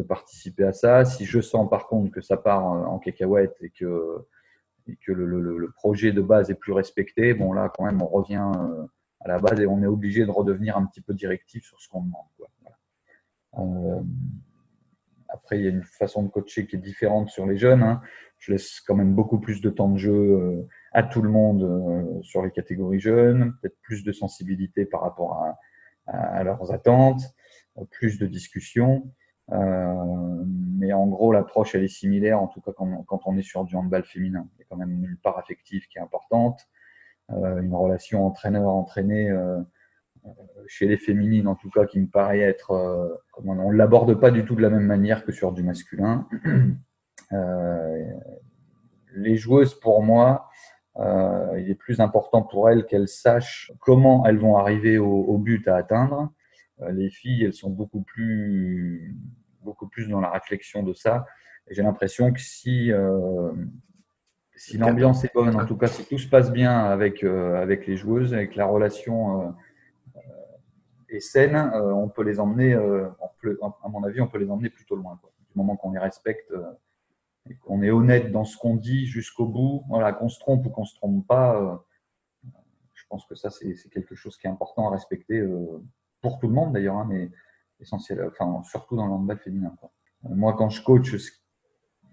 participer 0.06 0.64
à 0.64 0.72
ça. 0.72 1.04
Si 1.04 1.24
je 1.24 1.40
sens, 1.40 1.68
par 1.70 1.86
contre, 1.86 2.12
que 2.12 2.20
ça 2.20 2.36
part 2.36 2.64
en 2.64 2.98
cacahuète 2.98 3.56
et 3.62 3.70
que 3.70 4.26
le, 5.06 5.72
projet 5.74 6.12
de 6.12 6.20
base 6.20 6.50
est 6.50 6.54
plus 6.54 6.72
respecté, 6.72 7.34
bon 7.34 7.52
là 7.52 7.72
quand 7.74 7.84
même 7.84 8.02
on 8.02 8.06
revient 8.06 8.50
euh, 8.56 8.86
à 9.20 9.28
la 9.28 9.38
base 9.38 9.60
et 9.60 9.66
on 9.66 9.82
est 9.82 9.86
obligé 9.86 10.24
de 10.24 10.30
redevenir 10.30 10.76
un 10.76 10.86
petit 10.86 11.00
peu 11.00 11.14
directif 11.14 11.64
sur 11.64 11.80
ce 11.80 11.88
qu'on 11.88 12.02
demande. 12.02 12.26
Quoi. 12.36 12.48
Euh, 13.58 14.02
après, 15.36 15.58
il 15.58 15.64
y 15.64 15.66
a 15.66 15.70
une 15.70 15.84
façon 15.84 16.22
de 16.22 16.28
coacher 16.28 16.66
qui 16.66 16.76
est 16.76 16.80
différente 16.80 17.28
sur 17.30 17.46
les 17.46 17.56
jeunes. 17.56 17.82
Hein. 17.82 18.00
Je 18.38 18.52
laisse 18.52 18.80
quand 18.80 18.94
même 18.94 19.14
beaucoup 19.14 19.38
plus 19.38 19.60
de 19.60 19.70
temps 19.70 19.88
de 19.88 19.98
jeu 19.98 20.12
euh, 20.12 20.68
à 20.92 21.02
tout 21.02 21.22
le 21.22 21.30
monde 21.30 21.62
euh, 21.62 22.22
sur 22.22 22.42
les 22.42 22.50
catégories 22.50 23.00
jeunes, 23.00 23.54
peut-être 23.60 23.78
plus 23.82 24.04
de 24.04 24.12
sensibilité 24.12 24.84
par 24.84 25.02
rapport 25.02 25.42
à, 25.42 25.58
leurs 26.44 26.72
attentes, 26.72 27.22
plus 27.90 28.20
de 28.20 28.26
discussions. 28.26 29.10
Euh, 29.52 30.44
mais 30.78 30.92
en 30.92 31.06
gros, 31.06 31.32
l'approche, 31.32 31.74
elle 31.74 31.84
est 31.84 31.88
similaire, 31.88 32.40
en 32.40 32.48
tout 32.48 32.60
cas 32.60 32.72
quand, 32.76 33.20
on 33.26 33.36
est 33.36 33.42
sur 33.42 33.64
du 33.64 33.76
handball 33.76 34.04
féminin. 34.04 34.48
Il 34.54 34.60
y 34.60 34.62
a 34.62 34.66
quand 34.68 34.76
même 34.76 35.04
une 35.04 35.16
part 35.16 35.38
affective 35.38 35.86
qui 35.88 35.98
est 35.98 36.00
importante, 36.00 36.60
euh, 37.30 37.60
une 37.60 37.74
relation 37.74 38.26
entraîneur-entraîné 38.26 39.30
euh, 39.30 39.60
chez 40.66 40.86
les 40.86 40.96
féminines, 40.96 41.46
en 41.46 41.54
tout 41.54 41.70
cas, 41.70 41.86
qui 41.86 42.00
me 42.00 42.06
paraît 42.06 42.40
être... 42.40 42.72
Euh, 42.72 43.08
on 43.44 43.72
ne 43.72 43.76
l'aborde 43.76 44.18
pas 44.18 44.30
du 44.30 44.44
tout 44.44 44.54
de 44.54 44.62
la 44.62 44.70
même 44.70 44.86
manière 44.86 45.24
que 45.24 45.32
sur 45.32 45.52
du 45.52 45.62
masculin. 45.62 46.26
les 49.14 49.36
joueuses, 49.36 49.74
pour 49.74 50.02
moi, 50.02 50.48
il 50.98 51.66
est 51.68 51.78
plus 51.78 52.00
important 52.00 52.42
pour 52.42 52.70
elles 52.70 52.86
qu'elles 52.86 53.08
sachent 53.08 53.72
comment 53.80 54.26
elles 54.26 54.38
vont 54.38 54.56
arriver 54.56 54.98
au, 54.98 55.10
au 55.10 55.38
but 55.38 55.66
à 55.68 55.76
atteindre 55.76 56.32
euh, 56.82 56.92
les 56.92 57.10
filles, 57.10 57.44
elles 57.44 57.54
sont 57.54 57.70
beaucoup 57.70 58.02
plus, 58.02 59.14
beaucoup 59.62 59.88
plus 59.88 60.08
dans 60.08 60.20
la 60.20 60.30
réflexion 60.30 60.82
de 60.82 60.92
ça. 60.92 61.26
Et 61.68 61.74
j'ai 61.74 61.82
l'impression 61.82 62.32
que 62.32 62.40
si, 62.40 62.92
euh, 62.92 63.52
si 64.54 64.78
l'ambiance 64.78 65.24
est 65.24 65.32
bonne, 65.34 65.56
en 65.56 65.66
tout 65.66 65.76
cas, 65.76 65.86
si 65.86 66.04
tout 66.04 66.18
se 66.18 66.28
passe 66.28 66.52
bien 66.52 66.78
avec, 66.78 67.24
euh, 67.24 67.60
avec 67.60 67.86
les 67.86 67.96
joueuses, 67.96 68.34
avec 68.34 68.56
la 68.56 68.66
relation 68.66 69.54
est 71.16 71.20
saine, 71.20 71.56
on 71.74 72.08
peut 72.08 72.22
les 72.22 72.40
emmener, 72.40 72.74
à 72.74 73.88
mon 73.88 74.04
avis, 74.04 74.20
on 74.20 74.28
peut 74.28 74.38
les 74.38 74.50
emmener 74.50 74.70
plutôt 74.70 74.96
loin. 74.96 75.18
Du 75.50 75.58
moment 75.58 75.76
qu'on 75.76 75.92
les 75.92 75.98
respecte 75.98 76.52
et 77.48 77.54
qu'on 77.56 77.82
est 77.82 77.90
honnête 77.90 78.32
dans 78.32 78.44
ce 78.44 78.56
qu'on 78.56 78.76
dit 78.76 79.06
jusqu'au 79.06 79.46
bout, 79.46 79.84
voilà, 79.88 80.12
qu'on 80.12 80.28
se 80.28 80.38
trompe 80.38 80.66
ou 80.66 80.70
qu'on 80.70 80.84
se 80.84 80.94
trompe 80.96 81.26
pas, 81.26 81.84
je 82.94 83.02
pense 83.08 83.26
que 83.26 83.34
ça, 83.34 83.50
c'est 83.50 83.74
quelque 83.90 84.14
chose 84.14 84.36
qui 84.36 84.46
est 84.46 84.50
important 84.50 84.88
à 84.88 84.90
respecter 84.90 85.44
pour 86.20 86.38
tout 86.38 86.48
le 86.48 86.54
monde 86.54 86.72
d'ailleurs, 86.72 86.96
hein, 86.96 87.06
mais 87.08 87.30
essentiel, 87.80 88.24
enfin, 88.28 88.62
surtout 88.64 88.96
dans 88.96 89.18
le 89.18 89.36
féminin. 89.36 89.74
Euh, 90.24 90.34
moi, 90.34 90.54
quand 90.54 90.70
je 90.70 90.82
coach, 90.82 91.14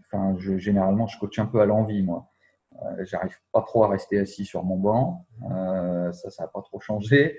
enfin, 0.06 0.38
généralement, 0.38 1.08
je 1.08 1.20
coach 1.20 1.39
un 1.39 1.46
peu 1.46 1.62
à 1.62 1.66
l'envie, 1.66 2.04
moi. 2.04 2.30
Euh, 2.82 3.06
J'arrive 3.06 3.38
pas 3.52 3.62
trop 3.62 3.84
à 3.84 3.89
rester 3.89 4.20
assis 4.20 4.46
sur 4.46 4.63
mon 4.63 4.78
banc. 4.78 5.26
Euh, 5.52 6.12
ça, 6.12 6.30
ça 6.30 6.44
n'a 6.44 6.50
pas 6.50 6.62
trop 6.62 6.80
changé. 6.80 7.38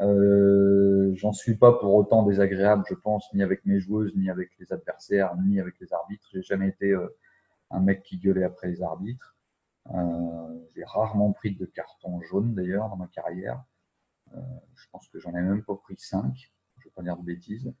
Euh, 0.00 1.12
J'en 1.14 1.32
suis 1.32 1.56
pas 1.56 1.72
pour 1.72 1.94
autant 1.94 2.22
désagréable, 2.24 2.84
je 2.88 2.94
pense, 2.94 3.32
ni 3.32 3.42
avec 3.42 3.64
mes 3.64 3.80
joueuses, 3.80 4.14
ni 4.16 4.28
avec 4.30 4.50
les 4.58 4.72
adversaires, 4.72 5.34
ni 5.36 5.60
avec 5.60 5.78
les 5.80 5.92
arbitres. 5.92 6.26
J'ai 6.32 6.42
jamais 6.42 6.68
été 6.68 6.90
euh, 6.90 7.08
un 7.70 7.80
mec 7.80 8.02
qui 8.02 8.18
gueulait 8.18 8.44
après 8.44 8.68
les 8.68 8.82
arbitres. 8.82 9.36
Euh, 9.94 10.60
J'ai 10.74 10.84
rarement 10.84 11.32
pris 11.32 11.54
de 11.54 11.64
carton 11.64 12.20
jaune 12.22 12.54
d'ailleurs 12.54 12.88
dans 12.88 12.96
ma 12.96 13.06
carrière. 13.08 13.62
Je 14.74 14.86
pense 14.90 15.08
que 15.08 15.20
j'en 15.20 15.30
ai 15.30 15.40
même 15.40 15.62
pas 15.62 15.76
pris 15.76 15.96
5. 15.96 16.50
Je 16.78 16.80
ne 16.80 16.84
vais 16.84 16.90
pas 16.94 17.02
dire 17.02 17.16
de 17.16 17.22
bêtises. 17.24 17.72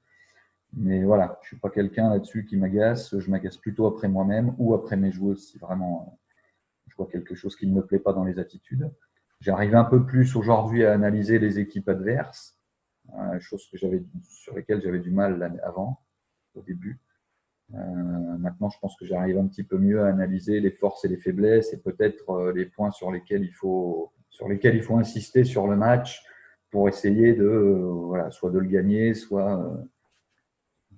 Mais 0.72 1.04
voilà, 1.04 1.38
je 1.42 1.48
suis 1.48 1.58
pas 1.58 1.70
quelqu'un 1.70 2.08
là-dessus 2.10 2.46
qui 2.46 2.56
m'agace. 2.56 3.18
Je 3.18 3.30
m'agace 3.30 3.56
plutôt 3.56 3.86
après 3.86 4.08
moi-même 4.08 4.54
ou 4.58 4.74
après 4.74 4.96
mes 4.96 5.10
joueuses 5.12 5.48
si 5.48 5.58
vraiment 5.58 6.18
je 6.86 6.94
vois 6.96 7.08
quelque 7.08 7.34
chose 7.34 7.56
qui 7.56 7.66
ne 7.66 7.74
me 7.74 7.84
plaît 7.84 7.98
pas 7.98 8.12
dans 8.12 8.24
les 8.24 8.38
attitudes. 8.38 8.90
J'arrive 9.40 9.74
un 9.74 9.84
peu 9.84 10.04
plus 10.04 10.34
aujourd'hui 10.36 10.84
à 10.84 10.92
analyser 10.92 11.38
les 11.38 11.58
équipes 11.58 11.88
adverses, 11.88 12.58
euh, 13.14 13.38
chose 13.40 13.68
sur 14.22 14.54
lesquelles 14.56 14.82
j'avais 14.82 15.00
du 15.00 15.10
mal 15.10 15.60
avant, 15.62 16.00
au 16.54 16.62
début. 16.62 17.00
Euh, 17.74 17.78
maintenant, 18.38 18.70
je 18.70 18.78
pense 18.78 18.96
que 18.96 19.04
j'arrive 19.04 19.38
un 19.38 19.46
petit 19.46 19.64
peu 19.64 19.78
mieux 19.78 20.02
à 20.02 20.08
analyser 20.08 20.60
les 20.60 20.70
forces 20.70 21.04
et 21.04 21.08
les 21.08 21.16
faiblesses 21.16 21.72
et 21.72 21.78
peut-être 21.78 22.52
les 22.54 22.66
points 22.66 22.90
sur 22.90 23.10
lesquels 23.10 23.42
il 23.42 23.52
faut, 23.52 24.12
sur 24.30 24.48
lesquels 24.48 24.76
il 24.76 24.82
faut 24.82 24.96
insister 24.96 25.44
sur 25.44 25.66
le 25.66 25.76
match 25.76 26.24
pour 26.70 26.88
essayer 26.88 27.34
de, 27.34 27.46
voilà, 27.46 28.30
soit 28.30 28.50
de 28.50 28.58
le 28.58 28.68
gagner, 28.68 29.14
soit, 29.14 29.58
euh, 29.60 29.76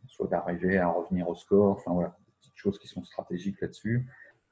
soit 0.07 0.27
d'arriver 0.27 0.79
à 0.79 0.89
revenir 0.89 1.29
au 1.29 1.35
score. 1.35 1.77
Enfin 1.77 1.93
voilà, 1.93 2.17
des 2.27 2.33
petites 2.41 2.57
choses 2.57 2.79
qui 2.79 2.89
sont 2.89 3.05
stratégiques 3.05 3.61
là-dessus. 3.61 4.09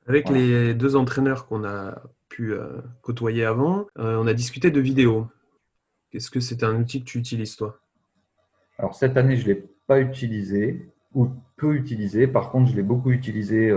Avec 0.07 0.29
les 0.29 0.75
deux 0.75 0.97
entraîneurs 0.97 1.47
qu'on 1.47 1.64
a 1.64 2.03
pu 2.29 2.53
euh, 2.53 2.81
côtoyer 3.03 3.45
avant, 3.45 3.87
euh, 3.99 4.16
on 4.21 4.27
a 4.27 4.35
discuté 4.35 4.71
de 4.71 4.81
vidéo. 4.81 5.29
Est-ce 6.12 6.31
que 6.31 6.40
c'est 6.40 6.62
un 6.62 6.77
outil 6.77 7.01
que 7.01 7.07
tu 7.07 7.19
utilises 7.19 7.57
toi? 7.57 7.81
Alors 8.79 8.95
cette 8.95 9.16
année, 9.16 9.37
je 9.37 9.49
ne 9.49 9.55
l'ai 9.55 9.69
pas 9.87 10.01
utilisé 10.01 10.92
ou 11.14 11.29
peu 11.57 11.75
utilisé. 11.75 12.27
Par 12.27 12.51
contre, 12.51 12.71
je 12.71 12.77
l'ai 12.77 12.83
beaucoup 12.83 13.11
utilisé 13.11 13.73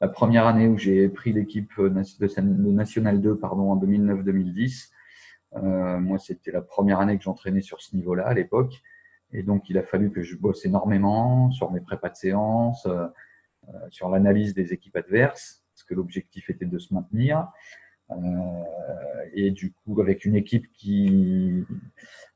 la 0.00 0.08
première 0.08 0.46
année 0.46 0.68
où 0.68 0.78
j'ai 0.78 1.08
pris 1.08 1.32
l'équipe 1.32 1.72
de 1.78 2.70
National 2.70 3.20
2 3.20 3.36
pardon, 3.36 3.72
en 3.72 3.76
2009-2010. 3.76 4.90
Euh, 5.56 5.98
moi, 5.98 6.18
c'était 6.18 6.50
la 6.50 6.60
première 6.60 7.00
année 7.00 7.16
que 7.16 7.24
j'entraînais 7.24 7.62
sur 7.62 7.80
ce 7.80 7.96
niveau-là 7.96 8.26
à 8.26 8.34
l'époque. 8.34 8.82
Et 9.32 9.42
donc, 9.42 9.68
il 9.68 9.78
a 9.78 9.82
fallu 9.82 10.10
que 10.10 10.22
je 10.22 10.36
bosse 10.36 10.64
énormément 10.64 11.50
sur 11.50 11.70
mes 11.70 11.80
prépas 11.80 12.08
de 12.08 12.16
séance, 12.16 12.86
euh, 12.86 13.04
euh, 13.04 13.08
sur 13.90 14.08
l'analyse 14.08 14.54
des 14.54 14.72
équipes 14.72 14.96
adverses, 14.96 15.64
parce 15.74 15.84
que 15.84 15.94
l'objectif 15.94 16.50
était 16.50 16.66
de 16.66 16.78
se 16.78 16.92
maintenir. 16.92 17.48
Euh, 18.10 18.14
et 19.34 19.50
du 19.50 19.72
coup, 19.72 20.00
avec 20.00 20.24
une 20.24 20.34
équipe 20.34 20.70
qui, 20.72 21.64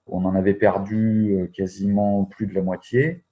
on 0.06 0.24
en 0.24 0.34
avait 0.34 0.54
perdu 0.54 1.34
euh, 1.34 1.46
quasiment 1.46 2.24
plus 2.24 2.46
de 2.46 2.54
la 2.54 2.62
moitié. 2.62 3.24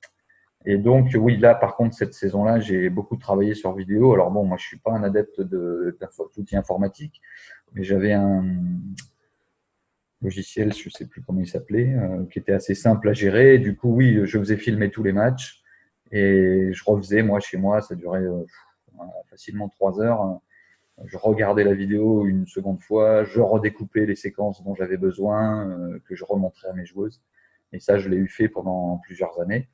Et 0.67 0.77
donc, 0.77 1.11
oui, 1.19 1.37
là, 1.39 1.55
par 1.55 1.77
contre, 1.77 1.95
cette 1.95 2.15
saison-là, 2.15 2.61
j'ai 2.61 2.91
beaucoup 2.91 3.17
travaillé 3.17 3.55
sur 3.55 3.75
vidéo. 3.75 4.13
Alors 4.13 4.31
bon, 4.31 4.45
moi, 4.45 4.57
je 4.59 4.67
suis 4.67 4.79
pas 4.79 4.93
un 4.93 5.03
adepte 5.03 5.41
d'outils 5.41 6.57
informatiques, 6.57 7.21
mais 7.73 7.83
j'avais 7.83 8.13
un, 8.13 8.45
logiciel, 10.21 10.75
je 10.75 10.91
sais 10.91 11.07
plus 11.07 11.23
comment 11.23 11.41
il 11.41 11.47
s'appelait, 11.47 11.97
qui 12.31 12.39
était 12.39 12.53
assez 12.53 12.75
simple 12.75 13.09
à 13.09 13.15
gérer. 13.15 13.59
du 13.59 13.75
coup, 13.75 13.95
oui, 13.95 14.21
je 14.25 14.39
faisais 14.39 14.59
filmer 14.59 14.91
tous 14.91 15.03
les 15.03 15.13
matchs 15.13 15.60
et 16.11 16.73
je 16.73 16.85
refaisais, 16.85 17.23
moi, 17.23 17.41
chez 17.41 17.57
moi, 17.57 17.81
ça 17.81 17.95
durait 17.95 18.27
facilement 19.29 19.69
trois 19.69 20.01
heures. 20.01 20.41
Je 21.05 21.17
regardais 21.17 21.65
la 21.65 21.75
vidéo 21.75 22.27
une 22.27 22.47
seconde 22.47 22.81
fois, 22.81 23.25
je 23.25 23.41
redécoupais 23.41 24.07
les 24.07 24.17
séquences 24.17 24.63
dont 24.63 24.75
j'avais 24.75 24.99
besoin, 24.99 25.99
que 26.07 26.15
je 26.15 26.25
remontrais 26.25 26.69
à 26.69 26.73
mes 26.73 26.85
joueuses. 26.85 27.23
Et 27.73 27.81
ça, 27.81 27.99
je 27.99 28.09
l'ai 28.09 28.17
eu 28.17 28.29
fait 28.29 28.49
pendant 28.49 28.99
plusieurs 28.99 29.41
années. 29.41 29.69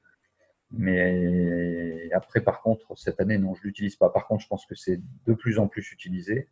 Mais 0.71 2.11
après, 2.13 2.41
par 2.41 2.61
contre, 2.61 2.97
cette 2.97 3.21
année, 3.21 3.39
non, 3.39 3.55
je 3.55 3.63
l'utilise 3.63 3.97
pas. 3.97 4.11
Par 4.11 4.27
contre, 4.27 4.43
je 4.43 4.49
pense 4.49 4.67
que 4.67 4.75
c'est 4.75 5.01
de 5.27 5.35
plus 5.35 5.59
en 5.59 5.69
plus 5.69 5.93
utilisé. 5.93 6.49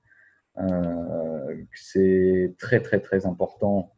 Euh, 0.58 1.64
c'est 1.74 2.54
très, 2.58 2.80
très, 2.80 3.00
très 3.00 3.26
important 3.26 3.92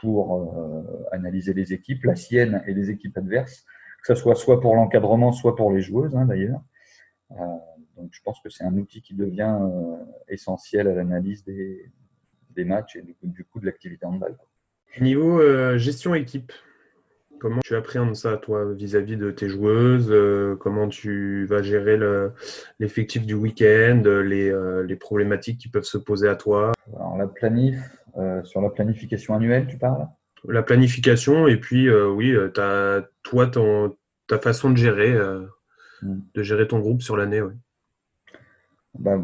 pour 0.00 0.36
euh, 0.36 1.04
analyser 1.10 1.52
les 1.52 1.72
équipes, 1.72 2.04
la 2.04 2.14
sienne 2.14 2.62
et 2.66 2.74
les 2.74 2.90
équipes 2.90 3.16
adverses, 3.16 3.64
que 4.06 4.14
ce 4.14 4.20
soit 4.20 4.34
soit 4.34 4.60
pour 4.60 4.74
l'encadrement, 4.74 5.32
soit 5.32 5.56
pour 5.56 5.72
les 5.72 5.80
joueuses, 5.80 6.14
hein, 6.14 6.26
d'ailleurs. 6.26 6.60
Euh, 7.32 7.34
donc, 7.96 8.10
je 8.12 8.20
pense 8.22 8.40
que 8.40 8.50
c'est 8.50 8.64
un 8.64 8.76
outil 8.76 9.00
qui 9.00 9.14
devient 9.14 9.58
essentiel 10.28 10.86
à 10.86 10.94
l'analyse 10.94 11.44
des, 11.44 11.90
des, 12.50 12.64
matchs 12.64 12.96
et 12.96 13.02
du 13.02 13.44
coup, 13.44 13.58
de 13.58 13.66
l'activité 13.66 14.04
en 14.04 14.12
balle. 14.12 14.36
Niveau 15.00 15.40
gestion 15.78 16.14
équipe, 16.14 16.52
Comment 17.38 17.60
tu 17.62 17.74
appréhendes 17.74 18.16
ça, 18.16 18.36
toi, 18.36 18.72
vis-à-vis 18.72 19.16
de 19.16 19.30
tes 19.30 19.48
joueuses 19.48 20.08
euh, 20.10 20.56
Comment 20.56 20.88
tu 20.88 21.44
vas 21.46 21.62
gérer 21.62 21.98
l'effectif 22.78 23.26
du 23.26 23.34
week-end, 23.34 24.02
les, 24.04 24.48
euh, 24.48 24.82
les, 24.82 24.96
problématiques 24.96 25.58
qui 25.58 25.68
peuvent 25.68 25.84
se 25.84 25.98
poser 25.98 26.28
à 26.28 26.36
toi? 26.36 26.72
Alors, 26.94 27.16
la 27.16 27.26
planif, 27.26 27.78
euh, 28.16 28.42
sur 28.44 28.60
la 28.60 28.70
planification 28.70 29.34
annuelle, 29.34 29.66
tu 29.66 29.76
parles? 29.76 30.06
La 30.48 30.62
planification, 30.62 31.48
et 31.48 31.56
puis, 31.56 31.90
oui, 31.90 32.34
as, 32.56 33.02
toi, 33.22 33.46
ton, 33.46 33.96
ta 34.26 34.38
façon 34.38 34.70
de 34.70 34.76
gérer, 34.76 35.14
hmm. 36.02 36.20
de 36.34 36.42
gérer 36.42 36.68
ton 36.68 36.78
groupe 36.78 37.02
sur 37.02 37.16
l'année. 37.16 37.42
Bah, 38.98 39.20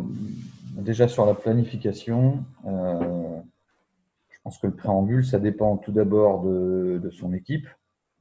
déjà, 0.77 1.09
sur 1.09 1.27
la 1.27 1.35
planification, 1.35 2.45
je 2.65 4.39
pense 4.45 4.59
que 4.59 4.67
le 4.67 4.75
préambule, 4.75 5.25
ça 5.25 5.39
dépend 5.39 5.77
tout 5.77 5.93
d'abord 5.93 6.43
de, 6.43 7.01
de 7.03 7.11
son 7.11 7.33
équipe 7.33 7.67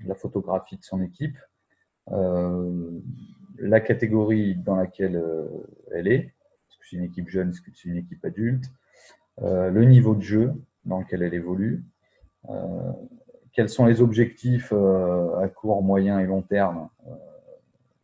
la 0.06 0.16
photographie 0.16 0.78
de 0.78 0.84
son 0.84 1.02
équipe, 1.02 1.38
euh, 2.12 3.00
la 3.58 3.80
catégorie 3.80 4.56
dans 4.56 4.76
laquelle 4.76 5.16
euh, 5.16 5.48
elle 5.94 6.08
est, 6.08 6.26
est-ce 6.26 6.78
que 6.78 6.86
c'est 6.90 6.96
une 6.98 7.04
équipe 7.04 7.30
jeune, 7.30 7.50
est-ce 7.50 7.62
que 7.62 7.72
c'est 7.74 7.90
une 7.90 7.98
équipe 7.98 8.24
adulte, 8.26 8.66
euh, 9.42 9.70
le 9.70 9.86
niveau 9.86 10.16
de 10.16 10.22
jeu 10.22 10.54
dans 10.86 11.00
lequel 11.00 11.22
elle 11.22 11.34
évolue, 11.34 11.84
quels 13.54 13.70
sont 13.70 13.86
les 13.86 14.02
objectifs 14.02 14.74
à 14.74 15.48
court, 15.50 15.84
moyen 15.84 16.20
et 16.20 16.26
long 16.26 16.42
terme 16.42 16.90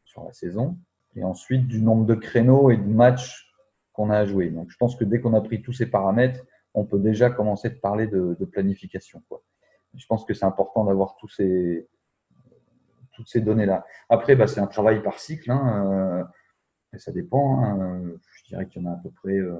sur 0.03 0.23
la 0.23 0.33
saison, 0.33 0.77
et 1.15 1.23
ensuite 1.23 1.67
du 1.67 1.81
nombre 1.81 2.05
de 2.05 2.15
créneaux 2.15 2.71
et 2.71 2.77
de 2.77 2.87
matchs 2.87 3.53
qu'on 3.93 4.09
a 4.09 4.17
à 4.19 4.25
jouer. 4.25 4.49
Donc 4.49 4.69
je 4.69 4.77
pense 4.77 4.95
que 4.95 5.03
dès 5.03 5.19
qu'on 5.19 5.33
a 5.33 5.41
pris 5.41 5.61
tous 5.61 5.73
ces 5.73 5.87
paramètres, 5.87 6.45
on 6.73 6.85
peut 6.85 6.99
déjà 6.99 7.31
commencer 7.31 7.71
de 7.71 7.75
parler 7.75 8.07
de, 8.07 8.45
planification. 8.45 9.23
Je 9.95 10.05
pense 10.05 10.25
que 10.25 10.35
c'est 10.35 10.45
important 10.45 10.85
d'avoir 10.85 11.15
tous 11.15 11.27
ces, 11.27 11.89
toutes 13.13 13.27
ces 13.27 13.41
données-là. 13.41 13.83
Après, 14.09 14.35
bah, 14.35 14.45
c'est 14.45 14.59
un 14.59 14.67
travail 14.67 15.01
par 15.01 15.19
cycle. 15.19 15.49
Hein, 15.49 16.27
euh, 16.93 16.97
ça 16.99 17.11
dépend. 17.11 17.63
Hein. 17.63 17.99
je 18.31 18.43
dirais 18.45 18.67
qu'il 18.67 18.83
y 18.83 18.85
en 18.85 18.91
a 18.91 18.93
à 18.93 18.99
peu 19.01 19.09
près 19.09 19.37
euh, 19.37 19.57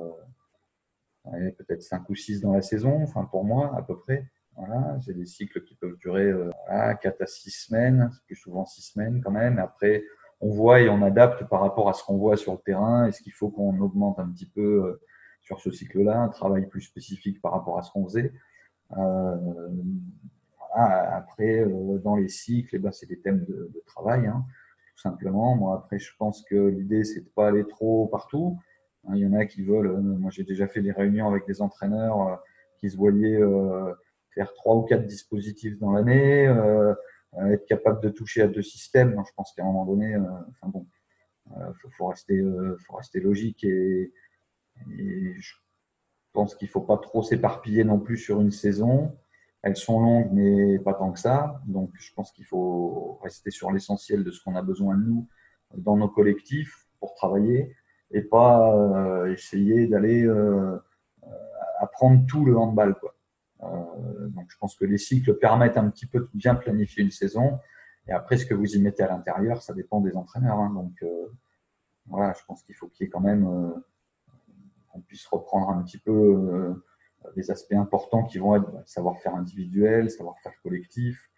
peut-être 1.58 1.82
5 1.82 2.08
ou 2.10 2.16
6 2.16 2.42
dans 2.42 2.54
la 2.54 2.62
saison, 2.62 3.02
enfin 3.02 3.26
pour 3.26 3.44
moi, 3.44 3.76
à 3.76 3.82
peu 3.82 3.98
près. 3.98 4.30
Voilà, 4.58 4.98
c'est 5.06 5.14
des 5.14 5.26
cycles 5.26 5.64
qui 5.64 5.76
peuvent 5.76 5.98
durer 5.98 6.26
euh, 6.26 6.50
4 6.70 7.22
à 7.22 7.26
6 7.28 7.52
semaines, 7.52 8.12
plus 8.26 8.36
souvent 8.36 8.66
6 8.66 8.82
semaines 8.82 9.22
quand 9.24 9.32
même. 9.32 9.60
Après, 9.60 10.04
on 10.42 10.50
voit 10.50 10.82
et 10.82 10.90
on 10.90 11.02
adapte 11.02 11.44
par 11.46 11.62
rapport 11.62 11.90
à 11.90 11.94
ce 11.94 12.04
qu'on 12.04 12.18
voit 12.18 12.38
sur 12.38 12.54
le 12.54 12.60
terrain. 12.60 13.06
Est-ce 13.06 13.22
qu'il 13.22 13.34
faut 13.34 13.50
qu'on 13.50 13.80
augmente 13.80 14.20
un 14.20 14.28
petit 14.30 14.46
peu 14.46 14.86
euh, 14.86 15.02
sur 15.42 15.60
ce 15.60 15.72
cycle-là, 15.72 16.20
un 16.20 16.30
travail 16.30 16.68
plus 16.68 16.82
spécifique 16.82 17.42
par 17.42 17.52
rapport 17.54 17.78
à 17.78 17.84
ce 17.84 17.92
qu'on 17.92 18.06
faisait? 18.06 18.34
Euh, 18.98 19.36
après, 20.76 21.62
euh, 21.62 21.98
dans 22.00 22.16
les 22.16 22.28
cycles, 22.28 22.76
eh 22.76 22.80
ben, 22.80 22.92
c'est 22.92 23.08
des 23.08 23.20
thèmes 23.20 23.46
de, 23.46 23.72
travail, 23.86 24.28
hein, 24.28 24.46
tout 24.96 25.02
simplement. 25.02 25.56
Moi, 25.56 25.76
après, 25.76 25.98
je 25.98 26.12
pense 26.18 26.44
que 26.44 26.56
l'idée, 26.56 27.04
c'est 27.04 27.22
de 27.22 27.30
pas 27.30 27.48
aller 27.48 27.66
trop 27.66 28.08
partout. 28.08 28.60
Hein, 29.08 29.14
il 29.16 29.22
y 29.22 29.26
en 29.26 29.34
a 29.34 29.46
qui 29.46 29.64
veulent. 29.64 29.88
Euh, 29.88 30.02
moi, 30.02 30.30
j'ai 30.30 30.44
déjà 30.44 30.68
fait 30.68 30.82
des 30.82 30.92
réunions 30.92 31.28
avec 31.28 31.48
des 31.48 31.62
entraîneurs 31.62 32.42
qui 32.80 32.92
se 32.92 32.98
voyaient 32.98 33.42
faire 34.38 34.54
trois 34.54 34.76
ou 34.76 34.84
quatre 34.84 35.06
dispositifs 35.08 35.80
dans 35.80 35.92
l'année, 35.92 36.46
être 37.52 37.66
capable 37.66 38.02
de 38.02 38.10
toucher 38.10 38.44
à 38.44 38.48
deux 38.48 38.62
systèmes. 38.62 39.22
je 39.28 39.34
pense 39.36 39.52
qu'à 39.54 39.64
un 39.64 39.66
moment 39.66 39.86
donné, 39.86 40.16
enfin 40.16 40.68
bon, 40.68 40.86
faut, 41.82 41.90
faut, 41.98 42.08
rester, 42.08 42.44
faut 42.86 42.96
rester 42.96 43.20
logique 43.20 43.64
et, 43.64 44.14
et 44.98 45.34
je 45.40 45.56
pense 46.34 46.54
qu'il 46.54 46.68
faut 46.68 46.82
pas 46.82 46.98
trop 46.98 47.24
s'éparpiller 47.24 47.84
non 47.84 48.00
plus 48.00 48.18
sur 48.18 48.42
une 48.42 48.52
saison. 48.52 49.18
Elles 49.64 49.76
sont 49.76 50.00
longues, 50.00 50.30
mais 50.32 50.78
pas 50.80 50.94
tant 50.94 51.12
que 51.12 51.20
ça. 51.20 51.60
Donc, 51.66 51.90
je 51.96 52.14
pense 52.14 52.32
qu'il 52.32 52.46
faut 52.46 53.20
rester 53.24 53.50
sur 53.50 53.72
l'essentiel 53.72 54.24
de 54.24 54.30
ce 54.30 54.44
qu'on 54.44 54.56
a 54.56 54.62
besoin 54.62 54.96
de 54.96 55.04
nous 55.04 55.28
dans 55.76 55.98
nos 55.98 56.08
collectifs 56.08 56.88
pour 57.00 57.16
travailler 57.16 57.76
et 58.12 58.22
pas 58.22 58.74
euh, 58.76 59.34
essayer 59.34 59.88
d'aller 59.88 60.24
euh, 60.24 60.78
apprendre 61.80 62.26
tout 62.28 62.46
le 62.46 62.58
handball. 62.58 62.96
Quoi. 63.00 63.16
Euh, 63.64 64.28
donc, 64.30 64.46
je 64.50 64.58
pense 64.58 64.76
que 64.76 64.86
les 64.86 64.98
cycles 64.98 65.36
permettent 65.38 65.78
un 65.78 65.90
petit 65.90 66.06
peu 66.06 66.20
de 66.20 66.30
bien 66.34 66.56
planifier 66.56 67.04
une 67.04 67.12
saison. 67.12 67.60
Et 68.08 68.12
après, 68.12 68.38
ce 68.38 68.46
que 68.46 68.54
vous 68.54 68.76
y 68.76 68.82
mettez 68.82 69.04
à 69.04 69.08
l'intérieur, 69.08 69.62
ça 69.62 69.74
dépend 69.74 70.02
des 70.02 70.16
entraîneurs. 70.16 70.60
Hein. 70.60 70.72
Donc, 70.74 71.04
voilà, 72.06 72.34
je 72.34 72.46
pense 72.46 72.64
qu'il 72.64 72.76
faut 72.76 72.88
qu'il 72.88 73.06
y 73.06 73.08
ait 73.08 73.10
quand 73.10 73.20
même 73.20 73.46
qu'on 74.98 75.02
puisse 75.02 75.26
reprendre 75.28 75.70
un 75.70 75.84
petit 75.84 75.98
peu 75.98 76.12
euh, 76.12 77.32
des 77.36 77.52
aspects 77.52 77.74
importants 77.74 78.24
qui 78.24 78.40
vont 78.40 78.56
être 78.56 78.72
bah, 78.72 78.84
savoir-faire 78.86 79.36
individuel, 79.36 80.10
savoir-faire 80.10 80.54
collectif, 80.64 81.30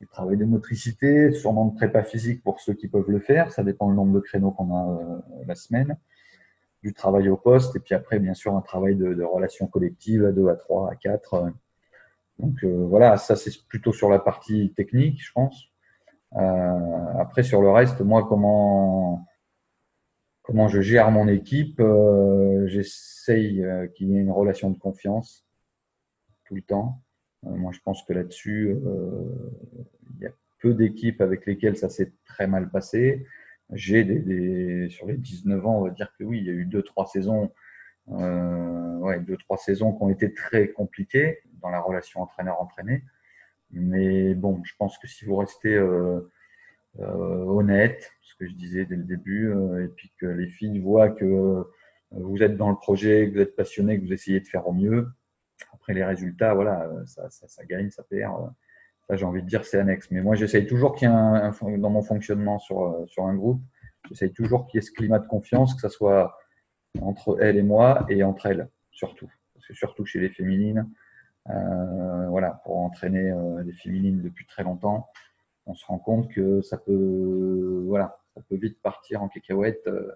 le 0.00 0.06
travail 0.06 0.36
de 0.36 0.44
motricité, 0.44 1.32
sûrement 1.32 1.66
de 1.66 1.74
prépa 1.74 2.02
physique 2.02 2.42
pour 2.42 2.60
ceux 2.60 2.74
qui 2.74 2.88
peuvent 2.88 3.10
le 3.10 3.20
faire, 3.20 3.52
ça 3.52 3.62
dépend 3.62 3.88
du 3.88 3.94
nombre 3.94 4.12
de 4.12 4.20
créneaux 4.20 4.50
qu'on 4.50 4.74
a 4.74 4.90
euh, 4.90 5.18
la 5.46 5.54
semaine, 5.54 5.96
du 6.82 6.92
travail 6.92 7.28
au 7.28 7.36
poste, 7.36 7.76
et 7.76 7.80
puis 7.80 7.94
après, 7.94 8.18
bien 8.18 8.34
sûr, 8.34 8.54
un 8.56 8.60
travail 8.60 8.96
de, 8.96 9.22
relations 9.22 9.66
collectives 9.66 10.24
à 10.24 10.32
2, 10.32 10.48
à 10.48 10.56
3, 10.56 10.90
à 10.90 10.96
4. 10.96 11.52
Donc 12.38 12.64
euh, 12.64 12.86
voilà, 12.88 13.16
ça 13.16 13.36
c'est 13.36 13.52
plutôt 13.68 13.92
sur 13.92 14.10
la 14.10 14.18
partie 14.18 14.72
technique, 14.74 15.22
je 15.22 15.32
pense. 15.32 15.68
après, 16.32 17.42
sur 17.42 17.62
le 17.62 17.70
reste, 17.70 18.00
moi, 18.00 18.26
comment 18.28 19.26
comment 20.44 20.68
je 20.68 20.80
gère 20.80 21.10
mon 21.10 21.26
équipe. 21.26 21.80
Euh, 21.80 22.68
j'essaye 22.68 23.64
euh, 23.64 23.88
qu'il 23.88 24.10
y 24.10 24.16
ait 24.16 24.20
une 24.20 24.30
relation 24.30 24.70
de 24.70 24.78
confiance 24.78 25.44
tout 26.44 26.54
le 26.54 26.62
temps. 26.62 27.02
Euh, 27.46 27.50
moi, 27.50 27.72
je 27.72 27.80
pense 27.80 28.04
que 28.04 28.12
là-dessus, 28.12 28.76
il 30.14 30.20
y 30.20 30.26
a 30.26 30.30
peu 30.60 30.74
d'équipes 30.74 31.20
avec 31.20 31.46
lesquelles 31.46 31.76
ça 31.76 31.88
s'est 31.88 32.12
très 32.24 32.46
mal 32.46 32.70
passé. 32.70 33.26
J'ai 33.72 34.04
des, 34.04 34.88
sur 34.90 35.06
les 35.06 35.16
19 35.16 35.66
ans, 35.66 35.78
on 35.78 35.84
va 35.84 35.90
dire 35.90 36.12
que 36.18 36.24
oui, 36.24 36.38
il 36.38 36.44
y 36.44 36.50
a 36.50 36.52
eu 36.52 36.66
deux, 36.66 36.82
trois 36.82 37.06
saisons, 37.06 37.50
ouais, 38.08 39.20
deux, 39.20 39.38
trois 39.38 39.56
saisons 39.56 39.92
qui 39.94 40.02
ont 40.02 40.10
été 40.10 40.32
très 40.34 40.68
compliquées 40.68 41.38
dans 41.64 41.70
la 41.70 41.80
relation 41.80 42.20
entraîneur-entraîné. 42.20 43.02
Mais 43.70 44.34
bon, 44.34 44.62
je 44.64 44.72
pense 44.78 44.98
que 44.98 45.08
si 45.08 45.24
vous 45.24 45.36
restez 45.36 45.74
euh, 47.00 47.44
honnête, 47.44 48.12
ce 48.22 48.36
que 48.36 48.46
je 48.46 48.54
disais 48.54 48.84
dès 48.84 48.96
le 48.96 49.02
début, 49.02 49.48
euh, 49.48 49.84
et 49.84 49.88
puis 49.88 50.12
que 50.20 50.26
les 50.26 50.46
filles 50.46 50.78
voient 50.78 51.10
que 51.10 51.24
euh, 51.24 51.64
vous 52.12 52.42
êtes 52.42 52.56
dans 52.56 52.70
le 52.70 52.76
projet, 52.76 53.28
que 53.28 53.34
vous 53.34 53.40
êtes 53.40 53.56
passionné, 53.56 53.98
que 53.98 54.04
vous 54.04 54.12
essayez 54.12 54.40
de 54.40 54.46
faire 54.46 54.68
au 54.68 54.72
mieux. 54.72 55.08
Après, 55.72 55.94
les 55.94 56.04
résultats, 56.04 56.54
voilà, 56.54 56.88
ça, 57.06 57.28
ça, 57.30 57.48
ça 57.48 57.64
gagne, 57.64 57.90
ça 57.90 58.04
perd. 58.04 58.52
Ça, 59.08 59.16
j'ai 59.16 59.24
envie 59.24 59.42
de 59.42 59.48
dire, 59.48 59.64
c'est 59.64 59.78
annexe. 59.78 60.10
Mais 60.10 60.22
moi, 60.22 60.34
j'essaye 60.34 60.66
toujours 60.66 60.94
qu'il 60.94 61.08
y 61.08 61.10
ait 61.10 61.14
un, 61.14 61.52
dans 61.78 61.90
mon 61.90 62.02
fonctionnement 62.02 62.58
sur, 62.58 63.04
sur 63.08 63.24
un 63.26 63.34
groupe, 63.34 63.60
j'essaye 64.08 64.32
toujours 64.32 64.66
qu'il 64.66 64.78
y 64.78 64.82
ait 64.82 64.86
ce 64.86 64.92
climat 64.92 65.18
de 65.18 65.26
confiance, 65.26 65.74
que 65.74 65.80
ce 65.80 65.88
soit 65.88 66.38
entre 67.00 67.38
elle 67.40 67.56
et 67.56 67.62
moi 67.62 68.06
et 68.08 68.22
entre 68.22 68.46
elles, 68.46 68.68
surtout. 68.92 69.30
Parce 69.52 69.66
que 69.66 69.74
surtout 69.74 70.04
chez 70.06 70.20
les 70.20 70.28
féminines, 70.28 70.78
euh, 70.78 71.03
voilà, 71.46 72.60
pour 72.64 72.78
entraîner 72.78 73.30
euh, 73.30 73.62
les 73.62 73.72
féminines 73.72 74.22
depuis 74.22 74.46
très 74.46 74.62
longtemps, 74.62 75.08
on 75.66 75.74
se 75.74 75.84
rend 75.86 75.98
compte 75.98 76.30
que 76.30 76.60
ça 76.62 76.78
peut, 76.78 77.84
voilà, 77.86 78.18
ça 78.34 78.42
peut 78.48 78.56
vite 78.56 78.80
partir 78.82 79.22
en 79.22 79.28
cacahuète 79.28 79.86
euh, 79.86 80.10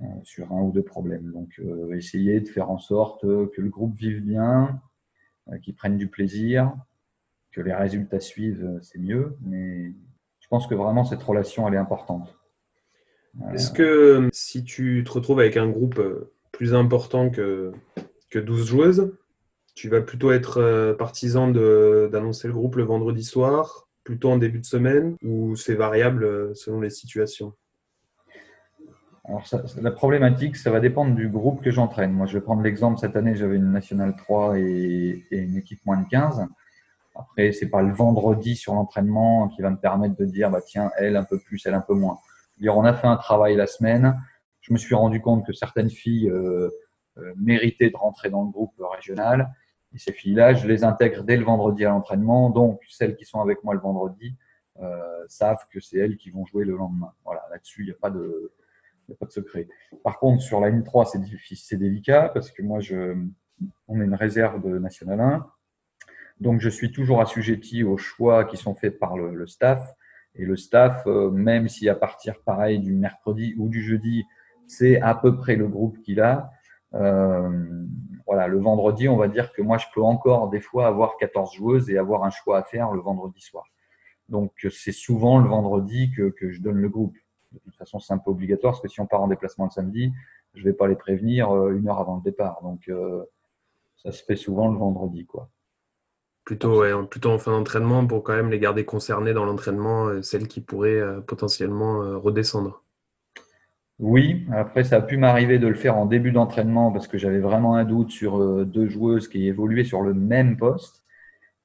euh, 0.00 0.06
sur 0.22 0.52
un 0.52 0.62
ou 0.62 0.72
deux 0.72 0.82
problèmes. 0.82 1.30
Donc, 1.32 1.58
euh, 1.58 1.92
essayer 1.94 2.40
de 2.40 2.48
faire 2.48 2.70
en 2.70 2.78
sorte 2.78 3.22
que 3.22 3.60
le 3.60 3.68
groupe 3.68 3.94
vive 3.96 4.22
bien, 4.22 4.80
qu'il 5.62 5.74
prenne 5.74 5.98
du 5.98 6.08
plaisir, 6.08 6.74
que 7.52 7.60
les 7.60 7.74
résultats 7.74 8.20
suivent, 8.20 8.78
c'est 8.80 8.98
mieux. 8.98 9.36
Mais 9.42 9.92
je 10.40 10.48
pense 10.48 10.66
que 10.66 10.74
vraiment 10.74 11.04
cette 11.04 11.22
relation, 11.22 11.68
elle 11.68 11.74
est 11.74 11.78
importante. 11.78 12.38
Est-ce 13.52 13.70
que 13.70 14.28
si 14.32 14.64
tu 14.64 15.02
te 15.04 15.10
retrouves 15.10 15.40
avec 15.40 15.56
un 15.56 15.68
groupe 15.68 16.00
plus 16.52 16.72
important 16.72 17.30
que, 17.30 17.72
que 18.30 18.38
12 18.38 18.66
joueuses, 18.66 19.12
Tu 19.74 19.88
vas 19.88 20.00
plutôt 20.00 20.30
être 20.32 20.94
partisan 20.98 21.48
d'annoncer 21.48 22.46
le 22.48 22.54
groupe 22.54 22.76
le 22.76 22.84
vendredi 22.84 23.24
soir, 23.24 23.88
plutôt 24.04 24.30
en 24.30 24.38
début 24.38 24.60
de 24.60 24.66
semaine, 24.66 25.16
ou 25.22 25.56
c'est 25.56 25.74
variable 25.74 26.54
selon 26.54 26.80
les 26.80 26.90
situations? 26.90 27.54
Alors, 29.26 29.42
la 29.80 29.90
problématique, 29.90 30.56
ça 30.56 30.70
va 30.70 30.80
dépendre 30.80 31.14
du 31.14 31.28
groupe 31.28 31.62
que 31.62 31.70
j'entraîne. 31.70 32.12
Moi, 32.12 32.26
je 32.26 32.36
vais 32.36 32.44
prendre 32.44 32.62
l'exemple, 32.62 32.98
cette 32.98 33.16
année, 33.16 33.34
j'avais 33.34 33.56
une 33.56 33.72
nationale 33.72 34.14
3 34.16 34.58
et, 34.58 35.24
une 35.30 35.56
équipe 35.56 35.80
moins 35.86 35.96
de 35.96 36.06
15. 36.08 36.46
Après, 37.14 37.52
c'est 37.52 37.70
pas 37.70 37.80
le 37.80 37.92
vendredi 37.92 38.54
sur 38.54 38.74
l'entraînement 38.74 39.48
qui 39.48 39.62
va 39.62 39.70
me 39.70 39.78
permettre 39.78 40.16
de 40.16 40.26
dire, 40.26 40.50
bah, 40.50 40.60
tiens, 40.60 40.90
elle 40.98 41.16
un 41.16 41.24
peu 41.24 41.38
plus, 41.38 41.64
elle 41.64 41.72
un 41.72 41.80
peu 41.80 41.94
moins. 41.94 42.18
Dire, 42.58 42.76
on 42.76 42.84
a 42.84 42.92
fait 42.92 43.06
un 43.06 43.16
travail 43.16 43.56
la 43.56 43.66
semaine. 43.66 44.20
Je 44.60 44.74
me 44.74 44.78
suis 44.78 44.94
rendu 44.94 45.22
compte 45.22 45.46
que 45.46 45.54
certaines 45.54 45.90
filles 45.90 46.28
euh, 46.28 46.68
euh, 47.16 47.32
méritaient 47.36 47.90
de 47.90 47.96
rentrer 47.96 48.28
dans 48.28 48.44
le 48.44 48.50
groupe 48.50 48.74
régional. 48.78 49.54
Et 49.94 49.98
ces 49.98 50.12
filles-là, 50.12 50.54
je 50.54 50.66
les 50.66 50.84
intègre 50.84 51.22
dès 51.22 51.36
le 51.36 51.44
vendredi 51.44 51.84
à 51.84 51.90
l'entraînement. 51.90 52.50
Donc, 52.50 52.80
celles 52.88 53.16
qui 53.16 53.24
sont 53.24 53.40
avec 53.40 53.62
moi 53.62 53.74
le 53.74 53.80
vendredi 53.80 54.34
euh, 54.80 55.24
savent 55.28 55.66
que 55.70 55.80
c'est 55.80 55.98
elles 55.98 56.16
qui 56.16 56.30
vont 56.30 56.44
jouer 56.44 56.64
le 56.64 56.76
lendemain. 56.76 57.12
Voilà, 57.24 57.42
là-dessus, 57.50 57.82
il 57.82 57.86
n'y 57.86 57.92
a 57.92 57.98
pas 58.00 58.10
de, 58.10 58.52
il 59.06 59.10
n'y 59.10 59.14
a 59.14 59.18
pas 59.18 59.26
de 59.26 59.30
secret. 59.30 59.68
Par 60.02 60.18
contre, 60.18 60.42
sur 60.42 60.60
la 60.60 60.70
ligne 60.70 60.82
3, 60.82 61.06
c'est 61.06 61.20
c'est 61.54 61.76
délicat 61.76 62.30
parce 62.34 62.50
que 62.50 62.62
moi, 62.62 62.80
je, 62.80 63.16
on 63.86 64.00
est 64.00 64.04
une 64.04 64.14
réserve 64.14 64.60
de 64.62 64.78
National 64.78 65.20
1. 65.20 65.46
Donc, 66.40 66.60
je 66.60 66.68
suis 66.68 66.90
toujours 66.90 67.20
assujetti 67.20 67.84
aux 67.84 67.96
choix 67.96 68.44
qui 68.44 68.56
sont 68.56 68.74
faits 68.74 68.98
par 68.98 69.16
le, 69.16 69.46
staff. 69.46 69.94
Et 70.34 70.44
le 70.44 70.56
staff, 70.56 71.06
euh, 71.06 71.30
même 71.30 71.68
si 71.68 71.88
à 71.88 71.94
partir 71.94 72.40
pareil 72.42 72.80
du 72.80 72.92
mercredi 72.92 73.54
ou 73.56 73.68
du 73.68 73.80
jeudi, 73.82 74.24
c'est 74.66 75.00
à 75.00 75.14
peu 75.14 75.36
près 75.36 75.54
le 75.54 75.68
groupe 75.68 76.00
qu'il 76.02 76.20
a. 76.20 76.50
Euh, 76.94 77.86
voilà, 78.26 78.46
le 78.46 78.58
vendredi, 78.58 79.08
on 79.08 79.16
va 79.16 79.28
dire 79.28 79.52
que 79.52 79.62
moi, 79.62 79.78
je 79.78 79.86
peux 79.94 80.02
encore 80.02 80.48
des 80.48 80.60
fois 80.60 80.86
avoir 80.86 81.16
14 81.18 81.54
joueuses 81.54 81.90
et 81.90 81.98
avoir 81.98 82.24
un 82.24 82.30
choix 82.30 82.58
à 82.58 82.62
faire 82.62 82.92
le 82.92 83.00
vendredi 83.00 83.40
soir. 83.40 83.64
Donc, 84.28 84.52
c'est 84.70 84.92
souvent 84.92 85.38
le 85.38 85.48
vendredi 85.48 86.10
que, 86.10 86.32
je 86.50 86.60
donne 86.60 86.78
le 86.78 86.88
groupe 86.88 87.16
de 87.52 87.60
toute 87.60 87.76
façon, 87.76 88.00
c'est 88.00 88.12
un 88.12 88.18
peu 88.18 88.32
obligatoire 88.32 88.72
parce 88.72 88.82
que 88.82 88.88
si 88.88 89.00
on 89.00 89.06
part 89.06 89.22
en 89.22 89.28
déplacement 89.28 89.66
le 89.66 89.70
samedi, 89.70 90.12
je 90.54 90.60
ne 90.60 90.64
vais 90.64 90.72
pas 90.72 90.88
les 90.88 90.96
prévenir 90.96 91.52
euh, 91.52 91.70
une 91.70 91.88
heure 91.88 92.00
avant 92.00 92.16
le 92.16 92.22
départ. 92.22 92.60
Donc, 92.62 92.88
euh, 92.88 93.22
ça 93.96 94.10
se 94.10 94.24
fait 94.24 94.34
souvent 94.34 94.72
le 94.72 94.76
vendredi. 94.76 95.24
quoi. 95.24 95.48
Plutôt, 96.44 96.82
plutôt 97.06 97.30
en 97.30 97.38
fin 97.38 97.52
d'entraînement 97.52 98.04
pour 98.04 98.24
quand 98.24 98.34
même 98.34 98.50
les 98.50 98.58
garder 98.58 98.84
concernés 98.84 99.32
dans 99.32 99.44
l'entraînement, 99.44 100.20
celles 100.22 100.48
qui 100.48 100.60
pourraient 100.60 101.00
potentiellement 101.26 102.20
redescendre. 102.20 102.83
Oui, 104.00 104.46
après 104.52 104.84
ça 104.84 104.96
a 104.96 105.02
pu 105.02 105.16
m'arriver 105.16 105.58
de 105.58 105.68
le 105.68 105.74
faire 105.74 105.96
en 105.96 106.06
début 106.06 106.32
d'entraînement 106.32 106.90
parce 106.92 107.06
que 107.06 107.16
j'avais 107.16 107.38
vraiment 107.38 107.76
un 107.76 107.84
doute 107.84 108.10
sur 108.10 108.66
deux 108.66 108.88
joueuses 108.88 109.28
qui 109.28 109.46
évoluaient 109.46 109.84
sur 109.84 110.02
le 110.02 110.14
même 110.14 110.56
poste. 110.56 111.04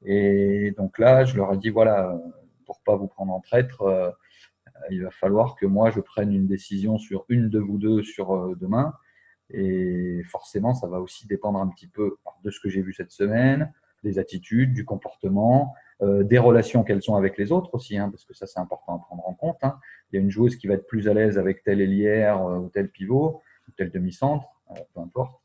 Et 0.06 0.74
donc 0.78 1.00
là, 1.00 1.26
je 1.26 1.36
leur 1.38 1.54
ai 1.54 1.58
dit 1.58 1.70
voilà, 1.70 2.20
pour 2.66 2.82
pas 2.82 2.96
vous 2.96 3.08
prendre 3.08 3.34
en 3.34 3.42
traître, 3.42 3.84
il 4.90 5.04
va 5.04 5.12
falloir 5.12 5.56
que 5.56 5.66
moi 5.66 5.92
je 5.92 6.00
prenne 6.00 6.34
une 6.34 6.48
décision 6.48 6.98
sur 6.98 7.26
une 7.30 7.50
de 7.50 7.60
vous 7.60 7.78
deux 7.78 8.04
sur 8.04 8.34
euh, 8.34 8.56
demain. 8.60 8.94
Et 9.52 10.22
forcément, 10.30 10.74
ça 10.74 10.88
va 10.88 11.00
aussi 11.00 11.28
dépendre 11.28 11.60
un 11.60 11.68
petit 11.68 11.88
peu 11.88 12.18
de 12.44 12.52
ce 12.52 12.60
que 12.60 12.70
j'ai 12.70 12.82
vu 12.82 12.94
cette 12.94 13.12
semaine, 13.12 13.74
des 14.04 14.20
attitudes, 14.20 14.74
du 14.74 14.86
comportement, 14.86 15.74
euh, 16.02 16.24
des 16.24 16.38
relations 16.38 16.84
qu'elles 16.84 17.10
ont 17.10 17.16
avec 17.16 17.38
les 17.38 17.52
autres 17.52 17.74
aussi, 17.74 17.98
hein, 17.98 18.10
parce 18.10 18.26
que 18.26 18.34
ça 18.34 18.46
c'est 18.46 18.60
important 18.60 18.96
à 18.96 19.00
prendre 19.00 19.28
en 19.28 19.34
compte. 19.34 19.58
Hein. 19.64 19.80
Il 20.12 20.16
y 20.16 20.20
a 20.20 20.22
une 20.22 20.32
joueuse 20.32 20.56
qui 20.56 20.68
va 20.68 20.76
être 20.76 20.88
plus 20.88 21.08
à 21.08 21.14
l'aise 21.14 21.38
avec 21.38 21.64
tel 21.64 21.82
ailière 21.82 22.46
euh, 22.46 22.58
ou 22.58 22.70
tel 22.70 22.90
pivot, 22.90 23.42
ou 23.68 23.72
tel 23.78 23.92
demi-centre, 23.92 24.48
peu 24.94 25.02
importe, 25.02 25.42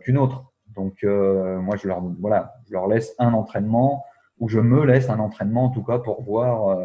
qu'une 0.00 0.18
autre. 0.18 0.52
Donc 0.74 1.04
moi 1.04 1.76
je 1.76 1.86
leur, 1.86 2.02
voilà, 2.18 2.54
je 2.66 2.72
leur 2.72 2.88
laisse 2.88 3.14
un 3.20 3.32
entraînement, 3.32 4.04
ou 4.40 4.48
je 4.48 4.58
me 4.58 4.84
laisse 4.84 5.08
un 5.08 5.20
entraînement 5.20 5.66
en 5.66 5.70
tout 5.70 5.84
cas 5.84 5.98
pour 5.98 6.22
voir 6.22 6.76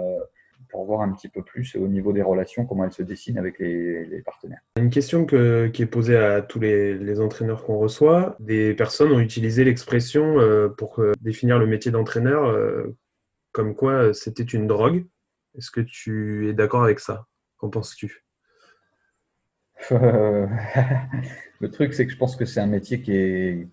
pour 0.72 0.86
voir 0.86 1.02
un 1.02 1.12
petit 1.12 1.28
peu 1.28 1.44
plus 1.44 1.76
au 1.76 1.88
niveau 1.88 2.14
des 2.14 2.22
relations, 2.22 2.66
comment 2.66 2.86
elles 2.86 2.94
se 2.94 3.04
dessinent 3.04 3.38
avec 3.38 3.60
les, 3.60 4.22
partenaires. 4.26 4.62
Une 4.78 4.90
question 4.90 5.26
qui 5.26 5.36
est 5.36 5.90
posée 5.90 6.18
à 6.18 6.42
tous 6.42 6.60
les, 6.60 7.20
entraîneurs 7.20 7.64
qu'on 7.64 7.78
reçoit. 7.78 8.36
Des 8.40 8.74
personnes 8.74 9.12
ont 9.12 9.20
utilisé 9.20 9.64
l'expression 9.64 10.40
euh, 10.40 10.70
pour 10.70 11.00
euh, 11.00 11.12
définir 11.22 11.60
le 11.60 11.68
métier 11.68 11.92
d'entraîneur 11.92 12.46
euh, 12.46 12.96
comme 13.52 13.76
quoi 13.76 14.14
c'était 14.14 14.44
une 14.44 14.66
drogue. 14.66 15.06
Est-ce 15.58 15.72
que 15.72 15.82
tu 15.82 16.50
es 16.50 16.54
d'accord 16.54 16.84
avec 16.84 17.00
ça? 17.00 17.28
Qu'en 17.58 17.70
penses-tu? 17.70 18.26
Le 19.90 21.70
truc, 21.72 21.94
c'est 21.94 22.06
que 22.06 22.12
je 22.12 22.18
pense 22.18 22.36
que 22.36 22.46
c'est 22.46 22.60
un 22.60 22.68
métier 22.68 23.02
qui 23.02 23.14
est, 23.16 23.68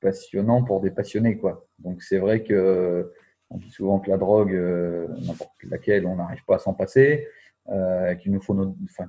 passionnant 0.00 0.62
pour 0.62 0.80
des 0.80 0.92
passionnés. 0.92 1.38
Quoi. 1.38 1.66
Donc 1.80 2.04
c'est 2.04 2.18
vrai 2.18 2.44
que 2.44 3.12
on 3.50 3.56
dit 3.56 3.70
souvent 3.70 3.98
que 3.98 4.08
la 4.08 4.16
drogue, 4.16 4.54
euh, 4.54 5.08
n'importe 5.26 5.52
laquelle, 5.64 6.06
on 6.06 6.14
n'arrive 6.16 6.44
pas 6.44 6.56
à 6.56 6.58
s'en 6.60 6.72
passer, 6.74 7.26
euh, 7.68 8.14
qu'il 8.14 8.32
nous 8.32 8.40
faut, 8.40 8.54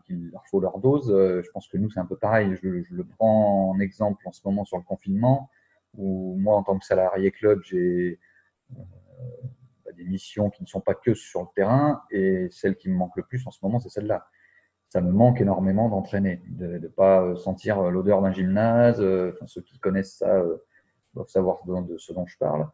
qu'il 0.06 0.32
leur 0.32 0.44
faut 0.48 0.60
leur 0.60 0.80
dose. 0.80 1.12
Euh, 1.12 1.44
je 1.44 1.52
pense 1.52 1.68
que 1.68 1.78
nous, 1.78 1.92
c'est 1.92 2.00
un 2.00 2.06
peu 2.06 2.18
pareil. 2.18 2.56
Je, 2.62 2.68
le 2.68 3.04
prends 3.04 3.70
en 3.70 3.80
exemple 3.80 4.28
en 4.28 4.32
ce 4.32 4.42
moment 4.46 4.66
sur 4.66 4.78
le 4.78 4.84
confinement, 4.84 5.50
où 5.96 6.36
moi, 6.40 6.56
en 6.56 6.64
tant 6.64 6.78
que 6.80 6.86
salarié 6.86 7.32
club, 7.32 7.62
j'ai 7.64 8.20
des 10.04 10.10
missions 10.10 10.50
qui 10.50 10.64
ne 10.64 10.68
sont 10.68 10.82
pas 10.82 10.96
que 10.96 11.14
sur 11.14 11.42
le 11.42 11.48
terrain, 11.56 12.02
et 12.12 12.48
celle 12.52 12.76
qui 12.76 12.90
me 12.90 12.96
manque 12.96 13.16
le 13.16 13.24
plus 13.24 13.46
en 13.46 13.52
ce 13.52 13.60
moment, 13.64 13.80
c'est 13.80 13.90
celle-là. 13.90 14.28
Ça 14.90 15.02
me 15.02 15.12
manque 15.12 15.40
énormément 15.40 15.88
d'entraîner, 15.90 16.42
de 16.48 16.80
ne 16.80 16.88
pas 16.88 17.36
sentir 17.36 17.82
l'odeur 17.92 18.22
d'un 18.22 18.32
gymnase. 18.32 19.00
Enfin, 19.00 19.46
ceux 19.46 19.62
qui 19.62 19.78
connaissent 19.80 20.18
ça 20.18 20.44
doivent 21.14 21.28
savoir 21.28 21.60
de, 21.66 21.98
ce 21.98 22.12
dont 22.12 22.26
je 22.26 22.38
parle 22.38 22.68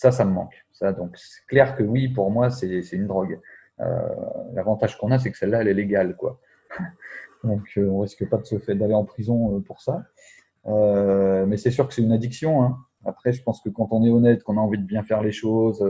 ça, 0.00 0.10
ça 0.10 0.24
me 0.24 0.32
manque. 0.32 0.54
Ça, 0.72 0.92
donc, 0.92 1.16
c'est 1.16 1.44
clair 1.46 1.76
que 1.76 1.82
oui, 1.82 2.08
pour 2.08 2.30
moi, 2.30 2.48
c'est 2.48 2.80
une 2.92 3.06
drogue. 3.06 3.38
Euh, 3.80 4.08
l'avantage 4.54 4.96
qu'on 4.96 5.10
a, 5.10 5.18
c'est 5.18 5.30
que 5.30 5.36
celle-là, 5.36 5.60
elle 5.60 5.68
est 5.68 5.74
légale. 5.74 6.16
Quoi. 6.16 6.40
donc, 7.44 7.62
euh, 7.76 7.86
on 7.86 8.00
risque 8.00 8.26
pas 8.28 8.38
de 8.38 8.44
se 8.44 8.58
faire 8.58 8.76
d'aller 8.76 8.94
en 8.94 9.04
prison 9.04 9.56
euh, 9.56 9.60
pour 9.60 9.82
ça. 9.82 10.04
mais 10.66 11.56
c'est 11.58 11.70
sûr 11.70 11.86
que 11.86 11.92
c'est 11.92 12.02
une 12.02 12.12
addiction. 12.12 12.62
Hein. 12.62 12.78
Après, 13.04 13.32
je 13.32 13.42
pense 13.42 13.62
que 13.62 13.68
quand 13.68 13.88
on 13.90 14.04
est 14.04 14.10
honnête, 14.10 14.42
qu'on 14.42 14.56
a 14.56 14.60
envie 14.60 14.78
de 14.78 14.84
bien 14.84 15.02
faire 15.02 15.22
les 15.22 15.32
choses 15.32 15.84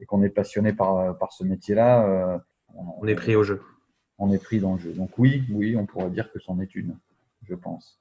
et 0.00 0.06
qu'on 0.06 0.22
est 0.22 0.30
passionné 0.30 0.72
par, 0.72 1.16
par 1.18 1.32
ce 1.32 1.44
métier-là, 1.44 2.40
on, 2.74 3.06
est 3.06 3.14
pris 3.14 3.36
au 3.36 3.42
jeu. 3.42 3.62
On 4.18 4.32
est 4.32 4.42
pris 4.42 4.58
dans 4.60 4.74
le 4.74 4.78
jeu. 4.78 4.92
Donc 4.92 5.18
oui, 5.18 5.44
oui, 5.50 5.76
on 5.76 5.86
pourrait 5.86 6.10
dire 6.10 6.32
que 6.32 6.40
c'en 6.40 6.60
est 6.60 6.74
une, 6.74 6.96
je 7.42 7.54
pense. 7.54 8.00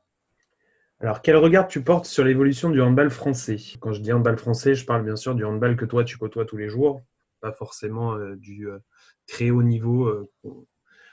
Alors, 1.00 1.22
quel 1.22 1.36
regard 1.36 1.68
tu 1.68 1.84
portes 1.84 2.06
sur 2.06 2.24
l'évolution 2.24 2.72
du 2.72 2.82
handball 2.82 3.12
français? 3.12 3.58
Quand 3.80 3.94
je 3.94 4.02
dis 4.02 4.12
handball 4.12 4.38
français, 4.38 4.74
je 4.74 4.84
parle 4.84 5.04
bien 5.04 5.16
sûr 5.16 5.36
du 5.36 5.46
handball 5.46 5.78
que 5.78 5.86
toi, 5.86 6.04
tu 6.04 6.18
côtoies 6.18 6.46
tous 6.46 6.58
les 6.58 6.70
jours, 6.70 7.04
pas 7.40 7.52
forcément 7.52 8.16
euh, 8.16 8.36
du 8.36 8.68
euh, 8.68 8.80
très 9.28 9.52
haut 9.52 9.62
niveau 9.62 10.08
euh, 10.08 10.28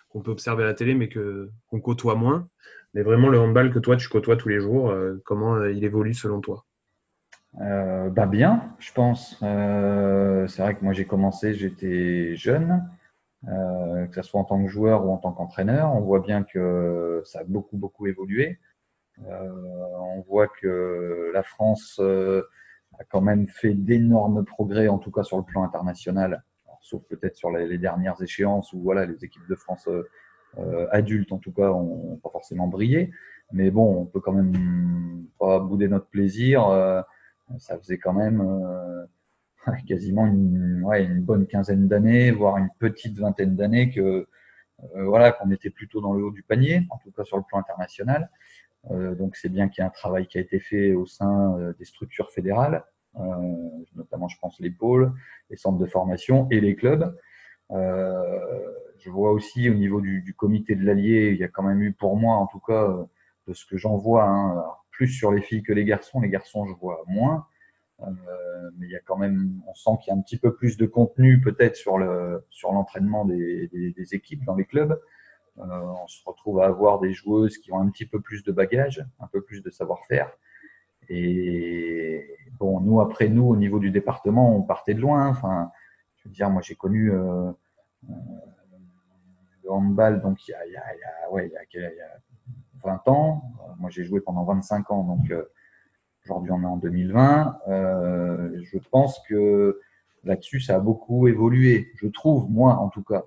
qu'on 0.08 0.22
peut 0.22 0.30
observer 0.30 0.62
à 0.62 0.66
la 0.66 0.74
télé, 0.74 0.94
mais 0.94 1.10
qu'on 1.10 1.80
côtoie 1.80 2.14
moins. 2.14 2.48
Mais 2.94 3.02
vraiment 3.02 3.28
le 3.28 3.38
handball 3.38 3.70
que 3.70 3.78
toi, 3.78 3.96
tu 3.96 4.08
côtoies 4.08 4.36
tous 4.36 4.48
les 4.48 4.60
jours, 4.60 4.94
comment 5.24 5.64
il 5.64 5.82
évolue 5.82 6.14
selon 6.14 6.40
toi? 6.40 6.64
Bah 7.58 8.26
bien, 8.26 8.74
je 8.78 8.92
pense. 8.92 9.36
c'est 9.40 10.62
vrai 10.62 10.74
que 10.74 10.84
moi 10.84 10.92
j'ai 10.92 11.06
commencé, 11.06 11.54
j'étais 11.54 12.34
jeune, 12.36 12.88
que 13.46 14.14
ce 14.14 14.22
soit 14.22 14.40
en 14.40 14.44
tant 14.44 14.62
que 14.62 14.68
joueur 14.68 15.06
ou 15.06 15.12
en 15.12 15.18
tant 15.18 15.32
qu'entraîneur. 15.32 15.94
On 15.94 16.00
voit 16.00 16.20
bien 16.20 16.42
que 16.42 17.22
ça 17.24 17.40
a 17.40 17.44
beaucoup 17.44 17.76
beaucoup 17.76 18.06
évolué. 18.06 18.58
Euh, 19.22 19.48
on 20.00 20.20
voit 20.22 20.48
que 20.48 21.30
la 21.32 21.42
France 21.42 21.98
euh, 22.00 22.42
a 22.98 23.04
quand 23.04 23.20
même 23.20 23.46
fait 23.46 23.74
d'énormes 23.74 24.44
progrès, 24.44 24.88
en 24.88 24.98
tout 24.98 25.10
cas 25.10 25.22
sur 25.22 25.36
le 25.36 25.44
plan 25.44 25.62
international, 25.62 26.44
sauf 26.80 27.02
peut-être 27.04 27.36
sur 27.36 27.50
les, 27.50 27.78
dernières 27.78 28.20
échéances 28.22 28.72
où 28.72 28.80
voilà, 28.80 29.06
les 29.06 29.24
équipes 29.24 29.46
de 29.48 29.54
France 29.54 29.88
euh, 30.58 30.88
adultes, 30.90 31.32
en 31.32 31.38
tout 31.38 31.52
cas, 31.52 31.70
ont 31.70 32.18
pas 32.22 32.30
forcément 32.30 32.66
brillé. 32.66 33.12
Mais 33.52 33.70
bon, 33.70 34.00
on 34.00 34.04
peut 34.06 34.20
quand 34.20 34.32
même 34.32 35.26
pas 35.38 35.58
bouder 35.60 35.88
notre 35.88 36.06
plaisir. 36.06 36.68
Ça 37.58 37.78
faisait 37.78 37.98
quand 37.98 38.12
même 38.12 38.42
quasiment 39.86 40.26
une, 40.26 40.82
ouais, 40.84 41.04
une, 41.04 41.20
bonne 41.20 41.46
quinzaine 41.46 41.88
d'années, 41.88 42.30
voire 42.30 42.58
une 42.58 42.70
petite 42.78 43.18
vingtaine 43.18 43.56
d'années 43.56 43.90
que 43.90 44.26
voilà 44.94 45.32
qu'on 45.32 45.50
était 45.50 45.70
plutôt 45.70 46.00
dans 46.00 46.12
le 46.12 46.24
haut 46.24 46.30
du 46.30 46.42
panier, 46.42 46.86
en 46.90 46.98
tout 46.98 47.10
cas 47.12 47.24
sur 47.24 47.36
le 47.36 47.44
plan 47.48 47.58
international. 47.58 48.28
Euh, 48.90 49.14
donc 49.14 49.36
c'est 49.36 49.48
bien 49.48 49.68
qu'il 49.68 49.82
y 49.82 49.84
ait 49.84 49.88
un 49.88 49.92
travail 49.92 50.26
qui 50.26 50.38
a 50.38 50.40
été 50.40 50.58
fait 50.60 50.92
au 50.94 51.06
sein 51.06 51.56
euh, 51.58 51.72
des 51.78 51.84
structures 51.84 52.30
fédérales, 52.30 52.84
euh, 53.18 53.22
notamment 53.94 54.28
je 54.28 54.38
pense 54.40 54.60
les 54.60 54.70
pôles, 54.70 55.12
les 55.50 55.56
centres 55.56 55.78
de 55.78 55.86
formation 55.86 56.48
et 56.50 56.60
les 56.60 56.76
clubs. 56.76 57.16
je 57.70 59.10
vois 59.10 59.32
aussi 59.32 59.68
au 59.68 59.74
niveau 59.74 60.00
du, 60.00 60.34
comité 60.36 60.74
de 60.74 60.84
l'Allier, 60.84 61.30
il 61.30 61.38
y 61.38 61.44
a 61.44 61.48
quand 61.48 61.62
même 61.62 61.82
eu 61.82 61.92
pour 61.92 62.16
moi 62.16 62.36
en 62.36 62.46
tout 62.46 62.60
cas 62.60 63.06
de 63.46 63.52
ce 63.52 63.66
que 63.66 63.76
j'en 63.76 63.96
vois, 63.96 64.24
hein, 64.24 64.64
plus 64.94 65.08
sur 65.08 65.32
les 65.32 65.42
filles 65.42 65.62
que 65.62 65.72
les 65.72 65.84
garçons. 65.84 66.20
Les 66.20 66.28
garçons, 66.28 66.66
je 66.66 66.74
vois 66.74 67.02
moins. 67.06 67.46
mais 68.00 68.86
il 68.86 68.90
y 68.90 68.96
a 68.96 69.00
quand 69.00 69.16
même, 69.16 69.60
on 69.66 69.74
sent 69.74 69.90
qu'il 70.02 70.12
y 70.12 70.16
a 70.16 70.18
un 70.18 70.22
petit 70.22 70.38
peu 70.38 70.54
plus 70.54 70.76
de 70.76 70.86
contenu 70.86 71.40
peut-être 71.40 71.76
sur 71.76 71.98
le 71.98 72.44
sur 72.50 72.72
l'entraînement 72.72 73.24
des, 73.24 73.68
des, 73.68 74.14
équipes 74.14 74.44
dans 74.44 74.54
les 74.54 74.64
clubs. 74.64 74.98
Euh, 75.58 75.62
on 76.02 76.06
se 76.08 76.20
retrouve 76.26 76.60
à 76.60 76.66
avoir 76.66 77.00
des 77.00 77.12
joueuses 77.12 77.58
qui 77.58 77.72
ont 77.72 77.80
un 77.80 77.88
petit 77.90 78.06
peu 78.06 78.20
plus 78.20 78.42
de 78.42 78.52
bagages, 78.52 79.04
un 79.20 79.28
peu 79.28 79.40
plus 79.40 79.62
de 79.62 79.70
savoir-faire. 79.70 80.30
Et 81.08 82.26
bon, 82.58 82.80
nous, 82.80 83.00
après 83.00 83.28
nous, 83.28 83.44
au 83.44 83.56
niveau 83.56 83.78
du 83.78 83.90
département, 83.90 84.56
on 84.56 84.62
partait 84.62 84.94
de 84.94 85.00
loin. 85.00 85.28
Enfin, 85.28 85.70
je 86.16 86.28
veux 86.28 86.34
dire, 86.34 86.50
moi, 86.50 86.62
j'ai 86.62 86.74
connu 86.74 87.12
euh, 87.12 87.52
le 89.62 89.70
handball 89.70 90.20
donc 90.20 90.46
il 90.46 90.52
y 90.52 90.54
a, 90.54 90.66
il 90.66 90.72
y 90.72 90.76
a, 90.76 91.30
ouais, 91.30 91.48
il 91.48 91.52
y 91.52 91.78
a 91.78 92.20
20 92.84 93.08
ans. 93.08 93.42
Moi, 93.78 93.90
j'ai 93.90 94.04
joué 94.04 94.20
pendant 94.20 94.44
25 94.44 94.90
ans, 94.90 95.04
donc 95.04 95.32
aujourd'hui, 96.24 96.52
on 96.52 96.62
est 96.62 96.66
en 96.66 96.76
2020. 96.76 97.58
je 97.66 98.78
pense 98.90 99.20
que 99.28 99.80
là-dessus, 100.24 100.60
ça 100.60 100.76
a 100.76 100.80
beaucoup 100.80 101.28
évolué. 101.28 101.90
Je 101.96 102.08
trouve, 102.08 102.50
moi, 102.50 102.76
en 102.76 102.88
tout 102.88 103.02
cas, 103.02 103.24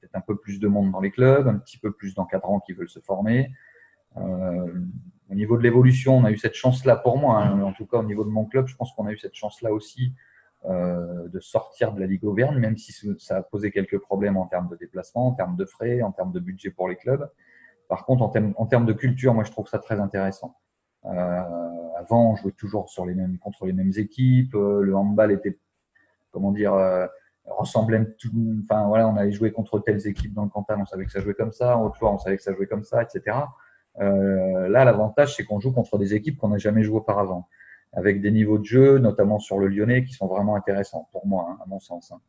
peut-être 0.00 0.16
un 0.16 0.20
peu 0.20 0.36
plus 0.36 0.60
de 0.60 0.68
monde 0.68 0.90
dans 0.90 1.00
les 1.00 1.10
clubs, 1.10 1.46
un 1.46 1.58
petit 1.58 1.78
peu 1.78 1.92
plus 1.92 2.14
d'encadrants 2.14 2.60
qui 2.60 2.72
veulent 2.72 2.88
se 2.88 3.00
former. 3.00 3.50
Euh, 4.16 4.66
au 5.30 5.34
niveau 5.34 5.56
de 5.56 5.62
l'évolution, 5.62 6.16
on 6.16 6.24
a 6.24 6.30
eu 6.30 6.38
cette 6.38 6.54
chance-là 6.54 6.96
pour 6.96 7.18
moi. 7.18 7.42
Hein. 7.42 7.60
En 7.62 7.72
tout 7.72 7.86
cas, 7.86 7.98
au 7.98 8.04
niveau 8.04 8.24
de 8.24 8.30
mon 8.30 8.44
club, 8.44 8.66
je 8.66 8.76
pense 8.76 8.92
qu'on 8.92 9.06
a 9.06 9.12
eu 9.12 9.18
cette 9.18 9.34
chance-là 9.34 9.72
aussi 9.72 10.12
euh, 10.64 11.28
de 11.28 11.40
sortir 11.40 11.92
de 11.92 12.00
la 12.00 12.06
Ligue 12.06 12.24
Auvergne, 12.24 12.58
même 12.58 12.76
si 12.76 12.92
ça 13.18 13.38
a 13.38 13.42
posé 13.42 13.70
quelques 13.70 13.98
problèmes 13.98 14.36
en 14.36 14.46
termes 14.46 14.68
de 14.68 14.76
déplacement, 14.76 15.28
en 15.28 15.32
termes 15.32 15.56
de 15.56 15.64
frais, 15.64 16.02
en 16.02 16.12
termes 16.12 16.32
de 16.32 16.40
budget 16.40 16.70
pour 16.70 16.88
les 16.88 16.96
clubs. 16.96 17.28
Par 17.88 18.04
contre, 18.04 18.22
en 18.22 18.28
termes, 18.28 18.52
en 18.56 18.66
termes 18.66 18.86
de 18.86 18.92
culture, 18.92 19.34
moi, 19.34 19.44
je 19.44 19.50
trouve 19.50 19.68
ça 19.68 19.78
très 19.78 20.00
intéressant. 20.00 20.56
Euh, 21.04 21.42
avant, 21.96 22.32
on 22.32 22.36
jouait 22.36 22.52
toujours 22.52 22.88
sur 22.88 23.06
les 23.06 23.14
mêmes, 23.14 23.38
contre 23.38 23.66
les 23.66 23.72
mêmes 23.72 23.92
équipes. 23.96 24.54
Euh, 24.54 24.82
le 24.82 24.96
handball 24.96 25.32
était, 25.32 25.58
comment 26.32 26.52
dire, 26.52 26.74
euh, 26.74 27.06
ressemblait 27.46 28.04
tout. 28.18 28.56
Enfin, 28.64 28.86
voilà, 28.88 29.08
on 29.08 29.16
allait 29.16 29.32
jouer 29.32 29.52
contre 29.52 29.78
telles 29.78 30.06
équipes 30.06 30.34
dans 30.34 30.44
le 30.44 30.50
Cantal, 30.50 30.78
on 30.80 30.86
savait 30.86 31.04
que 31.04 31.12
ça 31.12 31.20
jouait 31.20 31.34
comme 31.34 31.52
ça. 31.52 31.76
En 31.78 31.84
Haute-Loire, 31.84 32.12
on 32.12 32.18
savait 32.18 32.36
que 32.36 32.42
ça 32.42 32.52
jouait 32.52 32.66
comme 32.66 32.84
ça, 32.84 33.02
etc. 33.02 33.36
Euh, 34.00 34.68
là, 34.68 34.84
l'avantage, 34.84 35.36
c'est 35.36 35.44
qu'on 35.44 35.60
joue 35.60 35.72
contre 35.72 35.98
des 35.98 36.14
équipes 36.14 36.38
qu'on 36.38 36.48
n'a 36.48 36.58
jamais 36.58 36.82
joué 36.82 36.96
auparavant, 36.96 37.48
avec 37.92 38.20
des 38.20 38.30
niveaux 38.30 38.58
de 38.58 38.64
jeu, 38.64 38.98
notamment 38.98 39.38
sur 39.38 39.58
le 39.58 39.68
Lyonnais, 39.68 40.04
qui 40.04 40.12
sont 40.12 40.26
vraiment 40.26 40.56
intéressants 40.56 41.08
pour 41.12 41.26
moi, 41.26 41.46
hein, 41.50 41.58
à 41.64 41.66
mon 41.66 41.80
sens. 41.80 42.12
Hein. 42.12 42.20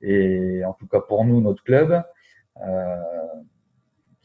Et 0.00 0.64
en 0.64 0.72
tout 0.72 0.88
cas 0.88 1.00
pour 1.00 1.24
nous, 1.24 1.40
notre 1.40 1.62
club, 1.62 2.02
euh, 2.60 2.96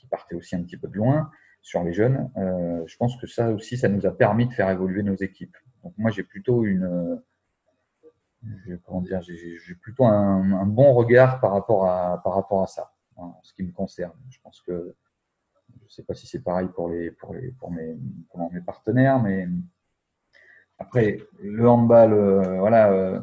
qui 0.07 0.09
partait 0.09 0.35
aussi 0.35 0.55
un 0.55 0.63
petit 0.63 0.77
peu 0.77 0.87
de 0.87 0.95
loin 0.95 1.29
sur 1.61 1.83
les 1.83 1.93
jeunes, 1.93 2.31
euh, 2.37 2.83
je 2.85 2.95
pense 2.97 3.17
que 3.17 3.27
ça 3.27 3.51
aussi, 3.51 3.77
ça 3.77 3.89
nous 3.89 4.05
a 4.05 4.11
permis 4.11 4.47
de 4.47 4.53
faire 4.53 4.69
évoluer 4.69 5.03
nos 5.03 5.15
équipes. 5.15 5.57
Donc 5.83 5.93
moi, 5.97 6.11
j'ai 6.11 6.23
plutôt 6.23 6.63
une, 6.63 7.21
comment 8.85 9.01
dire, 9.01 9.21
j'ai 9.21 9.75
plutôt 9.81 10.05
un, 10.05 10.65
bon 10.65 10.93
regard 10.93 11.41
par 11.41 11.51
rapport 11.51 11.85
à 11.85 12.21
par 12.23 12.35
rapport 12.35 12.63
à 12.63 12.67
ça, 12.67 12.93
en 13.15 13.39
ce 13.43 13.53
qui 13.53 13.63
me 13.63 13.71
concerne. 13.71 14.13
Je 14.29 14.39
pense 14.41 14.61
que 14.61 14.95
je 15.79 15.85
ne 15.85 15.89
sais 15.89 16.03
pas 16.03 16.13
si 16.13 16.27
c'est 16.27 16.43
pareil 16.43 16.69
pour, 16.73 16.89
les, 16.89 17.11
pour, 17.11 17.33
les, 17.33 17.51
pour, 17.51 17.71
mes, 17.71 17.97
pour 18.29 18.51
mes 18.51 18.61
partenaires, 18.61 19.21
mais 19.21 19.47
après, 20.79 21.19
le 21.41 21.67
handball, 21.67 22.13
euh, 22.13 22.59
voilà, 22.59 22.91
euh, 22.91 23.19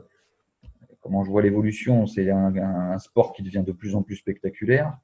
comment 1.01 1.25
je 1.25 1.31
vois 1.31 1.43
l'évolution, 1.43 2.07
c'est 2.07 2.31
un, 2.31 2.55
un, 2.57 2.99
sport 2.99 3.33
qui 3.33 3.43
devient 3.43 3.63
de 3.65 3.73
plus 3.73 3.95
en 3.95 4.03
plus 4.03 4.17
spectaculaire. 4.17 4.99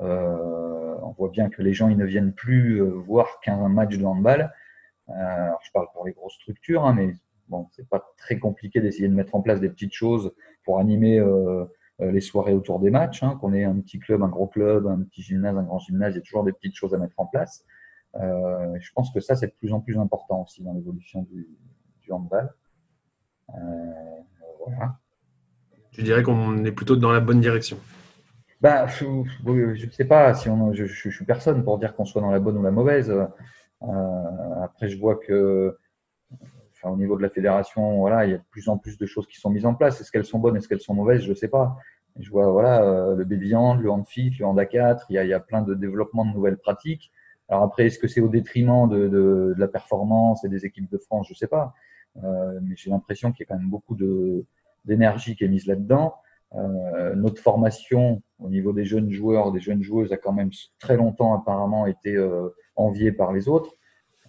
Euh, 0.00 0.85
voit 1.16 1.30
bien 1.30 1.48
que 1.48 1.62
les 1.62 1.72
gens 1.72 1.88
ils 1.88 1.96
ne 1.96 2.04
viennent 2.04 2.32
plus 2.32 2.82
euh, 2.82 2.88
voir 2.88 3.40
qu'un 3.40 3.68
match 3.68 3.96
de 3.96 4.04
handball. 4.04 4.52
alors, 5.08 5.60
je 5.62 5.70
parle 5.72 5.86
pour 5.92 6.06
les 6.06 6.12
grosses 6.12 6.34
structures, 6.34 6.84
hein, 6.84 6.94
mais 6.94 7.14
bon, 7.48 7.68
c'est 7.72 7.88
pas 7.88 8.04
très 8.16 8.38
compliqué 8.38 8.80
d'essayer 8.80 9.08
de 9.08 9.14
mettre 9.14 9.34
en 9.34 9.42
place 9.42 9.60
des 9.60 9.68
petites 9.68 9.94
choses 9.94 10.32
pour 10.64 10.78
animer 10.78 11.20
euh, 12.02 12.12
les 12.12 12.20
soirées 12.20 12.52
autour 12.52 12.78
des 12.78 12.90
matchs, 12.90 13.22
hein, 13.22 13.38
qu'on 13.40 13.54
ait 13.54 13.64
un 13.64 13.80
petit 13.80 13.98
club, 13.98 14.22
un 14.22 14.28
gros 14.28 14.46
club, 14.46 14.86
un 14.86 15.00
petit 15.02 15.22
gymnase, 15.22 15.56
un 15.56 15.62
grand 15.62 15.78
gymnase, 15.78 16.12
il 16.12 16.16
y 16.16 16.18
a 16.18 16.22
toujours 16.22 16.44
des 16.44 16.52
petites 16.52 16.74
choses 16.74 16.92
à 16.92 16.98
mettre 16.98 17.18
en 17.18 17.26
place. 17.26 17.64
Euh, 18.16 18.76
je 18.78 18.92
pense 18.94 19.10
que 19.12 19.20
ça, 19.20 19.34
c'est 19.34 19.46
de 19.46 19.54
plus 19.58 19.72
en 19.72 19.80
plus 19.80 19.98
important 19.98 20.42
aussi 20.42 20.62
dans 20.62 20.74
l'évolution 20.74 21.22
du, 21.22 21.48
du, 22.02 22.12
handball. 22.12 22.52
Euh, 23.48 23.54
voilà. 24.66 24.98
Tu 25.92 26.02
dirais 26.02 26.22
qu'on 26.22 26.64
est 26.64 26.72
plutôt 26.72 26.96
dans 26.96 27.12
la 27.12 27.20
bonne 27.20 27.40
direction 27.40 27.78
bah, 28.60 28.86
je 28.86 29.06
ne 29.06 29.90
sais 29.90 30.04
pas 30.04 30.34
si 30.34 30.48
on, 30.48 30.72
je, 30.72 30.86
je, 30.86 31.10
suis 31.10 31.24
personne 31.24 31.62
pour 31.64 31.78
dire 31.78 31.94
qu'on 31.94 32.04
soit 32.04 32.22
dans 32.22 32.30
la 32.30 32.40
bonne 32.40 32.56
ou 32.56 32.62
la 32.62 32.70
mauvaise. 32.70 33.10
Euh, 33.10 34.62
après, 34.62 34.88
je 34.88 34.98
vois 34.98 35.16
que, 35.16 35.76
enfin, 36.72 36.90
au 36.90 36.96
niveau 36.96 37.16
de 37.16 37.22
la 37.22 37.28
fédération, 37.28 37.98
voilà, 37.98 38.24
il 38.24 38.30
y 38.32 38.34
a 38.34 38.38
de 38.38 38.44
plus 38.50 38.68
en 38.68 38.78
plus 38.78 38.96
de 38.98 39.06
choses 39.06 39.26
qui 39.26 39.36
sont 39.36 39.50
mises 39.50 39.66
en 39.66 39.74
place. 39.74 40.00
Est-ce 40.00 40.10
qu'elles 40.10 40.24
sont 40.24 40.38
bonnes, 40.38 40.56
est-ce 40.56 40.68
qu'elles 40.68 40.80
sont 40.80 40.94
mauvaises, 40.94 41.22
je 41.22 41.30
ne 41.30 41.34
sais 41.34 41.48
pas. 41.48 41.76
Je 42.18 42.30
vois 42.30 42.50
voilà, 42.50 42.82
euh, 42.82 43.14
le 43.14 43.24
baby 43.24 43.50
le 43.50 43.90
hand 43.90 44.06
fit, 44.06 44.30
le 44.38 44.46
hand 44.46 44.58
A4, 44.58 45.04
il 45.10 45.14
y, 45.16 45.18
a, 45.18 45.24
il 45.24 45.28
y 45.28 45.34
a 45.34 45.40
plein 45.40 45.60
de 45.60 45.74
développements 45.74 46.24
de 46.24 46.32
nouvelles 46.32 46.56
pratiques. 46.56 47.12
Alors 47.48 47.62
après, 47.64 47.86
est-ce 47.86 47.98
que 47.98 48.08
c'est 48.08 48.22
au 48.22 48.28
détriment 48.28 48.88
de, 48.88 49.08
de, 49.08 49.08
de, 49.08 49.54
la 49.58 49.68
performance 49.68 50.42
et 50.44 50.48
des 50.48 50.64
équipes 50.64 50.90
de 50.90 50.98
France 50.98 51.26
Je 51.28 51.34
ne 51.34 51.36
sais 51.36 51.46
pas. 51.46 51.74
Euh, 52.24 52.58
mais 52.62 52.74
j'ai 52.76 52.90
l'impression 52.90 53.32
qu'il 53.32 53.44
y 53.44 53.46
a 53.46 53.54
quand 53.54 53.60
même 53.60 53.70
beaucoup 53.70 53.96
d'énergie 54.84 55.36
qui 55.36 55.44
est 55.44 55.48
mise 55.48 55.66
là-dedans. 55.66 56.14
Euh, 56.54 57.14
notre 57.14 57.42
formation 57.42 58.22
au 58.38 58.48
niveau 58.48 58.72
des 58.72 58.84
jeunes 58.84 59.10
joueurs, 59.10 59.52
des 59.52 59.60
jeunes 59.60 59.82
joueuses 59.82 60.12
a 60.12 60.16
quand 60.16 60.32
même 60.32 60.50
très 60.78 60.96
longtemps 60.96 61.34
apparemment 61.34 61.86
été 61.86 62.14
euh, 62.14 62.48
enviée 62.74 63.12
par 63.12 63.32
les 63.32 63.48
autres. 63.48 63.74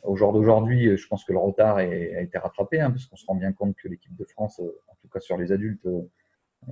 Au 0.04 0.15
jour 0.15 0.32
d'aujourd'hui, 0.32 0.96
je 0.96 1.08
pense 1.08 1.26
que 1.26 1.34
le 1.34 1.39
retard 1.39 1.80
est, 1.80 2.15
a 2.15 2.22
été 2.22 2.38
rattrapé, 2.38 2.80
hein, 2.80 2.91
parce 2.91 3.06
qu'on 3.06 3.17
se 3.17 3.26
rend 3.26 3.36
bien 3.36 3.52
compte 3.52 3.76
que 3.76 3.89
l'équipe 3.89 4.15
de 4.15 4.24
France, 4.24 4.60
en 4.60 4.96
tout 5.02 5.10
cas 5.10 5.20
sur 5.20 5.38
les 5.38 5.52
adultes, 5.52 5.86
euh, 6.70 6.72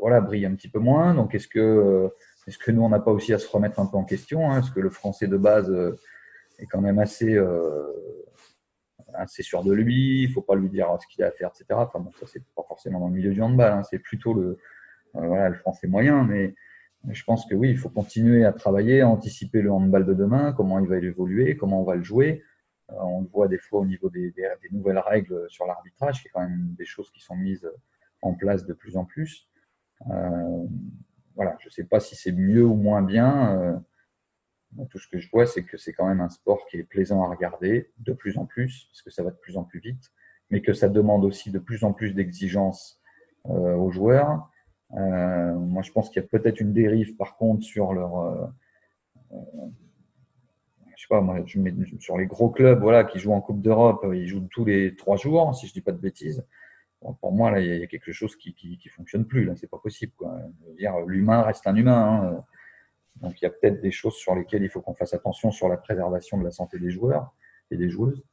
voilà, 0.00 0.20
brille 0.20 0.46
un 0.46 0.54
petit 0.54 0.68
peu 0.68 0.78
moins. 0.78 1.14
Donc, 1.14 1.34
est-ce 1.34 1.48
que, 1.48 1.58
euh, 1.58 2.08
est-ce 2.46 2.58
que 2.58 2.70
nous, 2.70 2.82
on 2.82 2.88
n'a 2.88 3.00
pas 3.00 3.12
aussi 3.12 3.32
à 3.32 3.38
se 3.38 3.48
remettre 3.48 3.80
un 3.80 3.86
peu 3.86 3.96
en 3.96 4.04
question 4.04 4.50
hein 4.50 4.60
Est-ce 4.60 4.70
que 4.70 4.80
le 4.80 4.90
français 4.90 5.26
de 5.26 5.36
base 5.36 5.70
euh, 5.70 5.98
est 6.58 6.66
quand 6.66 6.80
même 6.80 6.98
assez, 6.98 7.36
assez 9.14 9.42
sûr 9.42 9.64
de 9.64 9.72
lui 9.72 10.22
Il 10.22 10.28
ne 10.28 10.32
faut 10.32 10.42
pas 10.42 10.54
lui 10.54 10.68
dire 10.68 10.96
ce 11.00 11.06
qu'il 11.06 11.24
a 11.24 11.28
à 11.28 11.30
faire, 11.32 11.50
etc. 11.50 11.66
Enfin, 11.70 12.00
bon, 12.00 12.12
ça, 12.12 12.26
c'est 12.26 12.42
pas 12.54 12.62
forcément 12.66 13.00
dans 13.00 13.08
le 13.08 13.14
milieu 13.14 13.32
du 13.32 13.42
handball. 13.42 13.72
Hein, 13.72 13.82
c'est 13.90 13.98
plutôt 13.98 14.34
le, 14.34 14.58
voilà, 15.14 15.48
le 15.48 15.54
français 15.56 15.86
moyen. 15.86 16.24
Mais 16.24 16.54
je 17.10 17.22
pense 17.24 17.46
que 17.46 17.54
oui, 17.54 17.70
il 17.70 17.78
faut 17.78 17.90
continuer 17.90 18.44
à 18.44 18.52
travailler, 18.52 19.00
à 19.00 19.08
anticiper 19.08 19.62
le 19.62 19.72
handball 19.72 20.06
de 20.06 20.14
demain, 20.14 20.52
comment 20.52 20.78
il 20.78 20.88
va 20.88 20.98
évoluer, 20.98 21.56
comment 21.56 21.80
on 21.80 21.84
va 21.84 21.96
le 21.96 22.02
jouer. 22.02 22.42
on 22.88 23.22
le 23.22 23.28
voit 23.28 23.48
des 23.48 23.58
fois 23.58 23.80
au 23.80 23.86
niveau 23.86 24.10
des, 24.10 24.34
nouvelles 24.72 24.98
règles 24.98 25.46
sur 25.48 25.66
l'arbitrage, 25.66 26.24
y 26.24 26.28
a 26.28 26.30
quand 26.32 26.40
même 26.40 26.74
des 26.78 26.86
choses 26.86 27.10
qui 27.10 27.20
sont 27.20 27.36
mises 27.36 27.68
en 28.22 28.34
place 28.34 28.66
de 28.66 28.72
plus 28.72 28.96
en 28.96 29.04
plus. 29.04 29.48
Euh, 30.10 30.66
voilà, 31.34 31.56
je 31.60 31.68
ne 31.68 31.70
sais 31.70 31.84
pas 31.84 32.00
si 32.00 32.16
c'est 32.16 32.32
mieux 32.32 32.64
ou 32.64 32.74
moins 32.74 33.02
bien. 33.02 33.58
Euh, 33.58 33.76
tout 34.90 34.98
ce 34.98 35.08
que 35.08 35.18
je 35.18 35.30
vois, 35.30 35.46
c'est 35.46 35.62
que 35.62 35.76
c'est 35.76 35.92
quand 35.92 36.06
même 36.06 36.20
un 36.20 36.28
sport 36.28 36.66
qui 36.66 36.78
est 36.78 36.84
plaisant 36.84 37.22
à 37.22 37.28
regarder 37.28 37.92
de 37.98 38.12
plus 38.12 38.38
en 38.38 38.46
plus, 38.46 38.88
parce 38.90 39.02
que 39.02 39.10
ça 39.10 39.22
va 39.22 39.30
de 39.30 39.36
plus 39.36 39.56
en 39.56 39.64
plus 39.64 39.78
vite, 39.78 40.12
mais 40.50 40.62
que 40.62 40.72
ça 40.72 40.88
demande 40.88 41.24
aussi 41.24 41.50
de 41.50 41.58
plus 41.58 41.84
en 41.84 41.92
plus 41.92 42.12
d'exigences 42.12 43.00
euh, 43.46 43.74
aux 43.76 43.90
joueurs. 43.90 44.50
Euh, 44.92 45.54
moi, 45.54 45.82
je 45.82 45.90
pense 45.92 46.10
qu'il 46.10 46.22
y 46.22 46.24
a 46.24 46.28
peut-être 46.28 46.60
une 46.60 46.72
dérive, 46.72 47.16
par 47.16 47.36
contre, 47.36 47.64
sur 47.64 47.92
leur. 47.92 48.18
Euh, 48.18 48.46
je 50.96 51.02
sais 51.02 51.08
pas, 51.08 51.20
moi, 51.20 51.42
je 51.44 51.58
sur 51.98 52.16
les 52.16 52.26
gros 52.26 52.50
clubs 52.50 52.80
voilà, 52.80 53.04
qui 53.04 53.18
jouent 53.18 53.32
en 53.32 53.40
Coupe 53.40 53.60
d'Europe, 53.60 54.06
ils 54.12 54.26
jouent 54.26 54.46
tous 54.50 54.64
les 54.64 54.94
trois 54.94 55.16
jours, 55.16 55.54
si 55.54 55.66
je 55.66 55.72
ne 55.72 55.74
dis 55.74 55.80
pas 55.80 55.92
de 55.92 55.98
bêtises 55.98 56.44
pour 57.12 57.32
moi, 57.32 57.50
là, 57.50 57.60
il 57.60 57.80
y 57.80 57.82
a 57.82 57.86
quelque 57.86 58.12
chose 58.12 58.36
qui 58.36 58.54
ne 58.64 58.90
fonctionne 58.90 59.26
plus. 59.26 59.44
Là, 59.44 59.54
c'est 59.56 59.68
pas 59.68 59.78
possible. 59.78 60.12
dire, 60.78 60.98
l'humain 61.00 61.42
reste 61.42 61.66
un 61.66 61.76
humain. 61.76 62.34
Hein. 62.34 62.44
Donc, 63.16 63.40
il 63.40 63.44
y 63.44 63.46
a 63.46 63.50
peut-être 63.50 63.80
des 63.80 63.90
choses 63.90 64.14
sur 64.14 64.34
lesquelles 64.34 64.62
il 64.62 64.70
faut 64.70 64.80
qu'on 64.80 64.94
fasse 64.94 65.14
attention 65.14 65.50
sur 65.52 65.68
la 65.68 65.76
préservation 65.76 66.38
de 66.38 66.44
la 66.44 66.50
santé 66.50 66.78
des 66.78 66.90
joueurs 66.90 67.34
et 67.70 67.76
des 67.76 67.90
joueuses. 67.90 68.24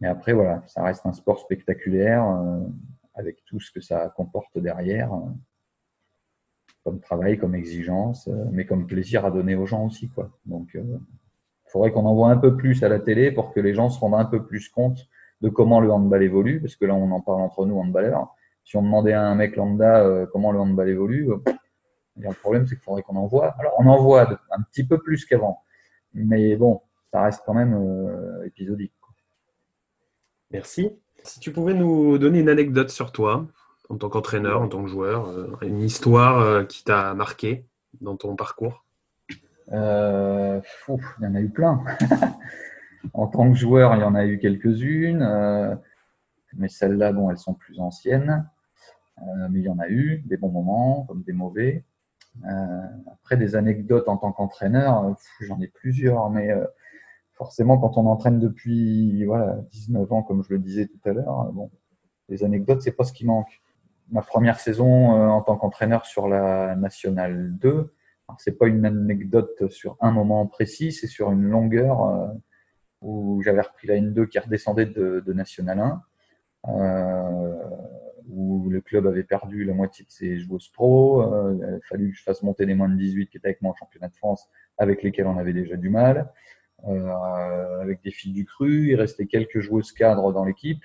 Mais 0.00 0.08
après, 0.08 0.32
voilà, 0.32 0.62
ça 0.66 0.82
reste 0.82 1.04
un 1.06 1.12
sport 1.12 1.40
spectaculaire 1.40 2.24
euh, 2.24 2.60
avec 3.14 3.44
tout 3.44 3.60
ce 3.60 3.70
que 3.70 3.80
ça 3.80 4.12
comporte 4.16 4.58
derrière, 4.58 5.12
euh, 5.12 5.28
comme 6.84 7.00
travail, 7.00 7.38
comme 7.38 7.54
exigence, 7.54 8.28
euh, 8.28 8.44
mais 8.50 8.66
comme 8.66 8.86
plaisir 8.86 9.24
à 9.24 9.30
donner 9.30 9.54
aux 9.54 9.66
gens 9.66 9.86
aussi. 9.86 10.08
Quoi. 10.08 10.30
Donc, 10.46 10.70
il 10.74 11.00
faudrait 11.66 11.92
qu'on 11.92 12.04
en 12.04 12.14
voit 12.14 12.30
un 12.30 12.36
peu 12.36 12.56
plus 12.56 12.82
à 12.82 12.88
la 12.88 12.98
télé 12.98 13.30
pour 13.32 13.52
que 13.52 13.60
les 13.60 13.74
gens 13.74 13.88
se 13.88 13.98
rendent 14.00 14.14
un 14.14 14.24
peu 14.24 14.44
plus 14.44 14.68
compte 14.68 15.08
de 15.42 15.48
comment 15.48 15.80
le 15.80 15.90
handball 15.90 16.22
évolue, 16.22 16.60
parce 16.60 16.76
que 16.76 16.84
là, 16.84 16.94
on 16.94 17.10
en 17.10 17.20
parle 17.20 17.40
entre 17.40 17.66
nous, 17.66 17.78
handballeurs. 17.78 18.34
Si 18.64 18.76
on 18.76 18.82
demandait 18.82 19.12
à 19.12 19.26
un 19.26 19.34
mec 19.34 19.56
lambda 19.56 20.04
euh, 20.04 20.24
comment 20.32 20.52
le 20.52 20.60
handball 20.60 20.88
évolue, 20.88 21.30
euh, 21.30 21.38
le 22.16 22.32
problème, 22.34 22.66
c'est 22.66 22.76
qu'il 22.76 22.84
faudrait 22.84 23.02
qu'on 23.02 23.16
en 23.16 23.26
voit. 23.26 23.54
Alors, 23.58 23.74
on 23.78 23.86
en 23.86 24.00
voit 24.00 24.30
un 24.50 24.62
petit 24.70 24.84
peu 24.84 24.98
plus 24.98 25.24
qu'avant, 25.24 25.62
mais 26.14 26.56
bon, 26.56 26.80
ça 27.10 27.22
reste 27.22 27.42
quand 27.44 27.54
même 27.54 27.74
euh, 27.74 28.46
épisodique. 28.46 28.92
Merci. 30.52 30.90
Si 31.24 31.40
tu 31.40 31.50
pouvais 31.50 31.74
nous 31.74 32.18
donner 32.18 32.40
une 32.40 32.48
anecdote 32.48 32.90
sur 32.90 33.10
toi, 33.10 33.46
en 33.88 33.96
tant 33.96 34.08
qu'entraîneur, 34.08 34.62
en 34.62 34.68
tant 34.68 34.82
que 34.82 34.88
joueur, 34.88 35.62
une 35.62 35.80
histoire 35.80 36.66
qui 36.66 36.84
t'a 36.84 37.14
marqué 37.14 37.66
dans 38.00 38.16
ton 38.16 38.36
parcours? 38.36 38.84
Euh, 39.72 40.60
Il 40.88 41.24
y 41.24 41.26
en 41.26 41.34
a 41.34 41.40
eu 41.40 41.50
plein. 41.50 41.84
En 43.14 43.26
tant 43.26 43.50
que 43.50 43.58
joueur, 43.58 43.94
il 43.96 44.00
y 44.00 44.04
en 44.04 44.14
a 44.14 44.24
eu 44.26 44.38
quelques-unes, 44.38 45.22
euh, 45.22 45.74
mais 46.54 46.68
celles-là, 46.68 47.12
bon, 47.12 47.30
elles 47.30 47.38
sont 47.38 47.54
plus 47.54 47.80
anciennes. 47.80 48.48
Euh, 49.18 49.48
mais 49.50 49.60
il 49.60 49.64
y 49.64 49.68
en 49.68 49.78
a 49.78 49.88
eu, 49.88 50.22
des 50.26 50.36
bons 50.36 50.50
moments 50.50 51.04
comme 51.06 51.22
des 51.22 51.32
mauvais. 51.32 51.84
Euh, 52.48 52.86
après, 53.12 53.36
des 53.36 53.56
anecdotes 53.56 54.08
en 54.08 54.16
tant 54.16 54.32
qu'entraîneur, 54.32 55.14
j'en 55.40 55.60
ai 55.60 55.66
plusieurs, 55.66 56.30
mais 56.30 56.50
forcément, 57.34 57.78
quand 57.78 57.98
on 57.98 58.06
entraîne 58.06 58.38
depuis 58.38 59.24
voilà, 59.24 59.58
19 59.72 60.12
ans, 60.12 60.22
comme 60.22 60.42
je 60.44 60.54
le 60.54 60.58
disais 60.58 60.86
tout 60.86 61.08
à 61.08 61.12
l'heure, 61.12 61.52
bon, 61.52 61.70
les 62.28 62.44
anecdotes, 62.44 62.82
c'est 62.82 62.92
pas 62.92 63.04
ce 63.04 63.12
qui 63.12 63.26
manque. 63.26 63.61
Ma 64.12 64.20
première 64.20 64.60
saison 64.60 65.16
euh, 65.16 65.28
en 65.28 65.40
tant 65.40 65.56
qu'entraîneur 65.56 66.04
sur 66.04 66.28
la 66.28 66.76
Nationale 66.76 67.56
2, 67.56 67.94
c'est 68.36 68.58
pas 68.58 68.66
une 68.66 68.84
anecdote 68.84 69.70
sur 69.70 69.96
un 70.00 70.10
moment 70.10 70.46
précis, 70.46 70.92
c'est 70.92 71.06
sur 71.06 71.32
une 71.32 71.44
longueur 71.44 72.04
euh, 72.04 72.28
où 73.00 73.40
j'avais 73.42 73.62
repris 73.62 73.88
la 73.88 73.94
N2 73.94 74.28
qui 74.28 74.38
redescendait 74.38 74.84
de, 74.84 75.22
de 75.26 75.32
National 75.32 75.80
1, 75.80 76.02
euh, 76.68 77.54
où 78.28 78.68
le 78.68 78.82
club 78.82 79.06
avait 79.06 79.24
perdu 79.24 79.64
la 79.64 79.72
moitié 79.72 80.04
de 80.04 80.10
ses 80.10 80.38
joueuses 80.38 80.68
pro. 80.68 81.22
Il 81.54 81.64
a 81.64 81.80
fallu 81.88 82.10
que 82.10 82.18
je 82.18 82.22
fasse 82.22 82.42
monter 82.42 82.66
les 82.66 82.74
moins 82.74 82.90
de 82.90 82.96
18 82.96 83.28
qui 83.28 83.38
étaient 83.38 83.48
avec 83.48 83.62
moi 83.62 83.72
en 83.72 83.76
championnat 83.76 84.08
de 84.08 84.14
France, 84.14 84.46
avec 84.76 85.02
lesquels 85.02 85.26
on 85.26 85.38
avait 85.38 85.54
déjà 85.54 85.76
du 85.76 85.88
mal. 85.88 86.30
Avec 86.84 88.02
des 88.02 88.10
filles 88.10 88.32
du 88.32 88.44
cru, 88.44 88.90
il 88.90 88.94
restait 88.96 89.26
quelques 89.26 89.60
joueuses 89.60 89.92
cadres 89.92 90.32
dans 90.32 90.44
l'équipe. 90.44 90.84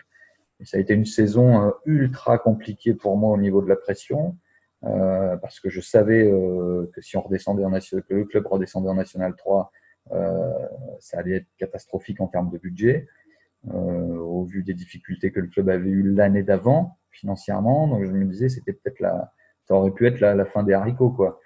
Et 0.59 0.65
ça 0.65 0.77
a 0.77 0.79
été 0.79 0.93
une 0.93 1.05
saison 1.05 1.67
euh, 1.67 1.71
ultra 1.85 2.37
compliquée 2.37 2.93
pour 2.93 3.17
moi 3.17 3.31
au 3.31 3.37
niveau 3.37 3.61
de 3.61 3.69
la 3.69 3.75
pression, 3.75 4.35
euh, 4.83 5.37
parce 5.37 5.59
que 5.59 5.69
je 5.69 5.81
savais 5.81 6.23
euh, 6.23 6.89
que 6.93 7.01
si 7.01 7.17
on 7.17 7.21
redescendait 7.21 7.65
en 7.65 7.69
national, 7.69 8.03
que 8.03 8.13
le 8.13 8.25
club 8.25 8.45
redescendait 8.47 8.89
en 8.89 8.95
National 8.95 9.35
3, 9.35 9.71
euh, 10.11 10.51
ça 10.99 11.19
allait 11.19 11.37
être 11.37 11.47
catastrophique 11.57 12.21
en 12.21 12.27
termes 12.27 12.49
de 12.49 12.57
budget, 12.57 13.07
au 13.69 14.45
vu 14.45 14.63
des 14.63 14.73
difficultés 14.73 15.31
que 15.31 15.41
le 15.41 15.47
club 15.47 15.67
avait 15.67 15.89
eues 15.89 16.13
l'année 16.13 16.43
d'avant 16.43 16.97
financièrement. 17.11 17.87
Donc 17.87 18.05
je 18.05 18.11
me 18.11 18.23
disais, 18.25 18.47
c'était 18.47 18.71
peut-être 18.71 18.99
la, 18.99 19.33
ça 19.65 19.73
aurait 19.75 19.91
pu 19.91 20.07
être 20.07 20.21
la, 20.21 20.35
la 20.35 20.45
fin 20.45 20.63
des 20.63 20.73
haricots, 20.73 21.09
quoi. 21.09 21.41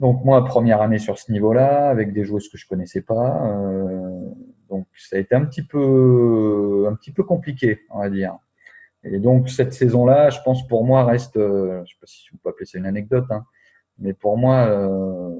Donc 0.00 0.24
moi, 0.24 0.42
première 0.46 0.80
année 0.80 0.98
sur 0.98 1.18
ce 1.18 1.30
niveau-là, 1.30 1.90
avec 1.90 2.14
des 2.14 2.24
joueuses 2.24 2.48
que 2.48 2.56
je 2.56 2.66
connaissais 2.66 3.02
pas, 3.02 3.46
euh, 3.46 4.09
donc 4.70 4.86
ça 4.96 5.16
a 5.16 5.18
été 5.18 5.34
un 5.34 5.44
petit 5.44 5.62
peu, 5.62 6.86
un 6.88 6.94
petit 6.94 7.12
peu 7.12 7.24
compliqué, 7.24 7.80
on 7.90 7.98
va 7.98 8.08
dire. 8.08 8.38
Et 9.02 9.18
donc 9.18 9.48
cette 9.50 9.72
saison-là, 9.72 10.30
je 10.30 10.38
pense 10.44 10.66
pour 10.66 10.84
moi 10.84 11.04
reste, 11.04 11.36
euh, 11.36 11.82
je 11.84 11.92
sais 11.92 11.98
pas 12.00 12.06
si 12.06 12.30
vous 12.30 12.38
pouvez 12.38 12.52
appeler 12.52 12.66
ça 12.66 12.78
une 12.78 12.86
anecdote, 12.86 13.26
hein, 13.30 13.44
mais 13.98 14.14
pour 14.14 14.38
moi, 14.38 14.66
euh, 14.68 15.34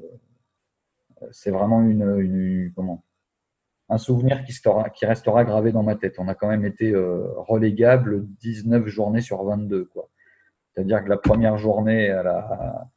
c'est 1.30 1.50
vraiment 1.50 1.82
une, 1.82 2.72
comment, 2.74 3.04
un 3.88 3.98
souvenir 3.98 4.44
qui, 4.44 4.54
qui 4.94 5.06
restera 5.06 5.44
gravé 5.44 5.72
dans 5.72 5.82
ma 5.82 5.96
tête. 5.96 6.16
On 6.18 6.28
a 6.28 6.34
quand 6.34 6.48
même 6.48 6.64
été 6.64 6.92
euh, 6.92 7.26
relégable 7.36 8.26
19 8.40 8.86
journées 8.86 9.20
sur 9.20 9.44
22, 9.44 9.84
quoi. 9.86 10.08
C'est-à-dire 10.74 11.04
que 11.04 11.08
la 11.08 11.16
première 11.16 11.58
journée 11.58 12.10
à 12.10 12.22
la 12.22 12.90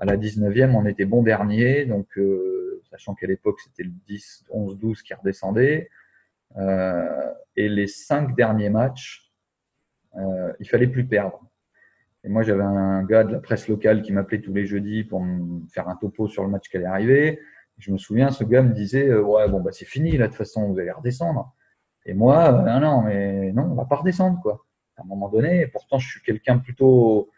à 0.00 0.06
la 0.06 0.16
19e, 0.16 0.74
on 0.74 0.86
était 0.86 1.04
bon 1.04 1.22
dernier, 1.22 1.84
donc 1.84 2.06
euh, 2.16 2.59
sachant 2.90 3.14
qu'à 3.14 3.26
l'époque 3.26 3.60
c'était 3.60 3.84
le 3.84 3.92
10, 4.06 4.44
11, 4.50 4.78
12 4.78 5.02
qui 5.02 5.14
redescendait. 5.14 5.88
Euh, 6.56 7.32
et 7.56 7.68
les 7.68 7.86
cinq 7.86 8.34
derniers 8.34 8.70
matchs, 8.70 9.30
euh, 10.16 10.52
il 10.58 10.68
fallait 10.68 10.88
plus 10.88 11.06
perdre. 11.06 11.40
Et 12.24 12.28
moi, 12.28 12.42
j'avais 12.42 12.62
un 12.62 13.02
gars 13.04 13.24
de 13.24 13.32
la 13.32 13.38
presse 13.38 13.68
locale 13.68 14.02
qui 14.02 14.12
m'appelait 14.12 14.40
tous 14.40 14.52
les 14.52 14.66
jeudis 14.66 15.04
pour 15.04 15.22
me 15.22 15.66
faire 15.68 15.88
un 15.88 15.96
topo 15.96 16.28
sur 16.28 16.42
le 16.42 16.50
match 16.50 16.68
qui 16.68 16.76
allait 16.76 16.86
arriver. 16.86 17.40
Je 17.78 17.92
me 17.92 17.98
souviens, 17.98 18.30
ce 18.30 18.44
gars 18.44 18.62
me 18.62 18.74
disait 18.74 19.14
Ouais, 19.14 19.48
bon, 19.48 19.60
bah, 19.60 19.70
c'est 19.72 19.86
fini, 19.86 20.16
là, 20.18 20.26
de 20.26 20.32
toute 20.32 20.36
façon, 20.36 20.70
vous 20.70 20.78
allez 20.78 20.90
redescendre. 20.90 21.54
Et 22.04 22.12
moi, 22.12 22.52
non, 22.52 22.80
non, 22.80 23.02
mais 23.02 23.52
non, 23.52 23.62
on 23.70 23.74
va 23.74 23.86
pas 23.86 23.96
redescendre, 23.96 24.40
quoi. 24.42 24.66
À 24.96 25.02
un 25.02 25.06
moment 25.06 25.30
donné, 25.30 25.66
pourtant, 25.68 25.98
je 25.98 26.08
suis 26.08 26.20
quelqu'un 26.20 26.58
plutôt 26.58 27.30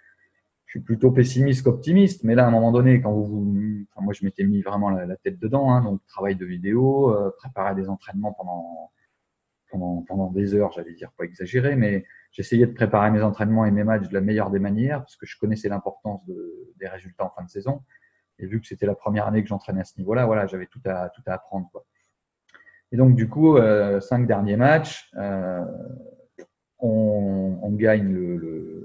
je 0.73 0.79
suis 0.79 0.85
plutôt 0.85 1.11
pessimiste 1.11 1.65
qu'optimiste, 1.65 2.25
mais 2.25 2.35
là, 2.35 2.47
à 2.47 2.49
un 2.49 2.51
moment 2.51 2.73
donné, 2.73 3.03
quand 3.03 3.13
vous, 3.13 3.85
enfin, 3.91 4.03
moi, 4.03 4.15
je 4.15 4.25
m'étais 4.25 4.43
mis 4.43 4.63
vraiment 4.63 4.89
la, 4.89 5.17
tête 5.19 5.39
dedans, 5.39 5.71
hein, 5.71 5.83
donc 5.83 6.01
travail 6.07 6.35
de 6.35 6.47
vidéo, 6.47 7.15
euh, 7.15 7.31
préparer 7.37 7.75
des 7.75 7.91
entraînements 7.91 8.33
pendant, 8.33 8.91
pendant, 9.71 10.01
pendant 10.09 10.31
des 10.31 10.55
heures, 10.55 10.73
j'allais 10.73 10.95
dire, 10.95 11.13
pas 11.19 11.25
exagérer, 11.25 11.77
mais 11.77 12.07
j'essayais 12.31 12.67
de 12.67 12.73
préparer 12.73 13.11
mes 13.11 13.21
entraînements 13.21 13.67
et 13.67 13.71
mes 13.71 13.85
matchs 13.85 14.09
de 14.09 14.15
la 14.15 14.23
meilleure 14.23 14.49
des 14.49 14.61
manières, 14.61 15.01
parce 15.01 15.17
que 15.17 15.27
je 15.27 15.37
connaissais 15.39 15.69
l'importance 15.69 16.25
de, 16.25 16.73
des 16.81 16.89
résultats 16.89 17.27
en 17.27 17.31
fin 17.37 17.45
de 17.45 17.51
saison. 17.51 17.83
Et 18.39 18.47
vu 18.47 18.59
que 18.59 18.67
c'était 18.67 18.87
la 18.87 18.95
première 18.95 19.27
année 19.27 19.43
que 19.43 19.49
j'entraînais 19.49 19.83
à 19.83 19.85
ce 19.85 19.99
niveau-là, 19.99 20.25
voilà, 20.25 20.47
j'avais 20.47 20.69
tout 20.69 20.81
à, 20.87 21.11
tout 21.11 21.23
à 21.27 21.35
apprendre. 21.35 21.69
Quoi. 21.71 21.85
Et 22.93 22.97
donc, 22.97 23.15
du 23.15 23.29
coup, 23.29 23.59
euh, 23.59 24.01
cinq 24.01 24.27
derniers 24.27 24.57
matchs, 24.57 25.11
euh, 25.19 25.67
on, 26.79 27.71
gagne 27.73 28.13
le 28.13 28.82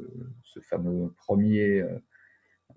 fameux 0.62 1.14
premier, 1.18 1.82
euh, 1.82 2.00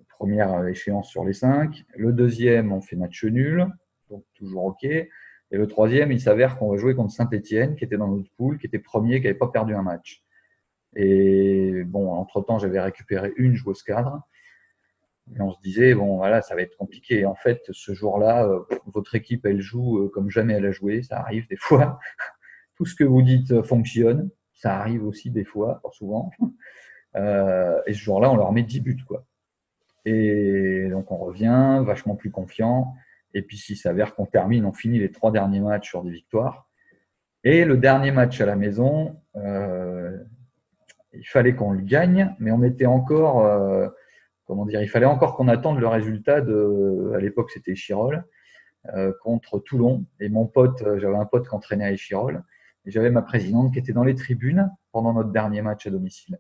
première 0.09 0.67
échéance 0.67 1.09
sur 1.09 1.25
les 1.25 1.33
cinq. 1.33 1.85
Le 1.97 2.13
deuxième, 2.13 2.73
on 2.73 2.81
fait 2.81 2.97
match 2.97 3.25
nul, 3.25 3.67
donc 4.09 4.25
toujours 4.35 4.65
OK. 4.65 4.85
Et 5.53 5.57
le 5.57 5.67
troisième, 5.67 6.13
il 6.13 6.21
s'avère 6.21 6.59
qu'on 6.59 6.71
va 6.71 6.77
jouer 6.77 6.95
contre 6.95 7.13
Saint-Etienne, 7.13 7.75
qui 7.75 7.85
était 7.85 7.97
dans 7.97 8.09
notre 8.09 8.31
poule, 8.37 8.59
qui 8.59 8.67
était 8.67 8.79
premier, 8.79 9.21
qui 9.21 9.27
n'avait 9.27 9.39
pas 9.39 9.49
perdu 9.49 9.75
un 9.75 9.83
match. 9.83 10.23
Et 10.95 11.83
bon, 11.85 12.13
entre-temps, 12.13 12.59
j'avais 12.59 12.81
récupéré 12.81 13.33
une 13.37 13.55
joueuse 13.55 13.83
cadre. 13.83 14.23
Et 15.37 15.41
on 15.41 15.53
se 15.53 15.61
disait, 15.61 15.95
bon, 15.95 16.17
voilà, 16.17 16.43
ça 16.43 16.55
va 16.55 16.63
être 16.63 16.77
compliqué. 16.77 17.25
En 17.25 17.35
fait, 17.35 17.63
ce 17.71 17.95
jour-là, 17.95 18.45
euh, 18.47 18.61
votre 18.87 19.15
équipe, 19.15 19.47
elle 19.47 19.61
joue 19.61 19.99
euh, 19.99 20.09
comme 20.09 20.31
jamais 20.31 20.55
elle 20.55 20.67
a 20.67 20.73
joué. 20.73 21.03
Ça 21.03 21.19
arrive 21.21 21.47
des 21.49 21.57
fois. 21.57 21.99
Tout 22.77 22.87
ce 22.87 22.95
que 22.95 23.05
vous 23.05 23.23
dites 23.23 23.63
fonctionne. 23.63 24.31
Ça 24.55 24.79
arrive 24.79 25.05
aussi 25.05 25.31
des 25.31 25.45
fois, 25.45 25.81
pas 25.83 25.91
souvent. 25.93 26.31
Euh, 27.17 27.81
et 27.87 27.93
ce 27.93 27.99
jour-là, 27.99 28.31
on 28.31 28.37
leur 28.37 28.53
met 28.53 28.63
10 28.63 28.81
buts, 28.81 29.05
quoi. 29.07 29.25
Et 30.05 30.89
donc, 30.91 31.11
on 31.11 31.17
revient 31.17 31.83
vachement 31.85 32.15
plus 32.15 32.31
confiant. 32.31 32.95
Et 33.35 33.43
puis, 33.43 33.59
s'il 33.59 33.77
s'avère 33.77 34.15
qu'on 34.15 34.27
termine, 34.27 34.65
on 34.65 34.73
finit 34.73 34.99
les 34.99 35.11
trois 35.11 35.31
derniers 35.31 35.61
matchs 35.61 35.89
sur 35.89 36.03
des 36.03 36.11
victoires. 36.11 36.69
Et 37.45 37.65
le 37.65 37.77
dernier 37.77 38.11
match 38.11 38.41
à 38.41 38.47
la 38.47 38.57
maison, 38.57 39.17
euh, 39.37 40.17
il 41.13 41.27
fallait 41.27 41.55
qu'on 41.55 41.73
le 41.73 41.81
gagne, 41.81 42.35
mais 42.39 42.51
on 42.51 42.63
était 42.63 42.87
encore, 42.87 43.45
euh, 43.45 43.89
comment 44.47 44.67
dire, 44.67 44.83
il 44.83 44.89
fallait 44.89 45.07
encore 45.07 45.37
qu'on 45.37 45.49
attende 45.49 45.79
le 45.79 45.87
résultat 45.87 46.41
de, 46.41 47.13
à 47.15 47.19
l'époque 47.19 47.51
c'était 47.51 47.75
Chirol, 47.75 48.25
contre 49.23 49.59
Toulon. 49.59 50.07
Et 50.21 50.29
mon 50.29 50.47
pote, 50.47 50.83
j'avais 50.99 51.17
un 51.17 51.27
pote 51.27 51.49
qui 51.49 51.55
entraînait 51.55 51.85
à 51.85 51.93
Échirol, 51.93 52.43
et 52.87 52.91
j'avais 52.91 53.11
ma 53.11 53.23
présidente 53.23 53.73
qui 53.73 53.79
était 53.79 53.93
dans 53.93 54.05
les 54.05 54.15
tribunes 54.15 54.71
pendant 54.93 55.13
notre 55.13 55.31
dernier 55.31 55.61
match 55.61 55.87
à 55.87 55.91
domicile 55.91 56.39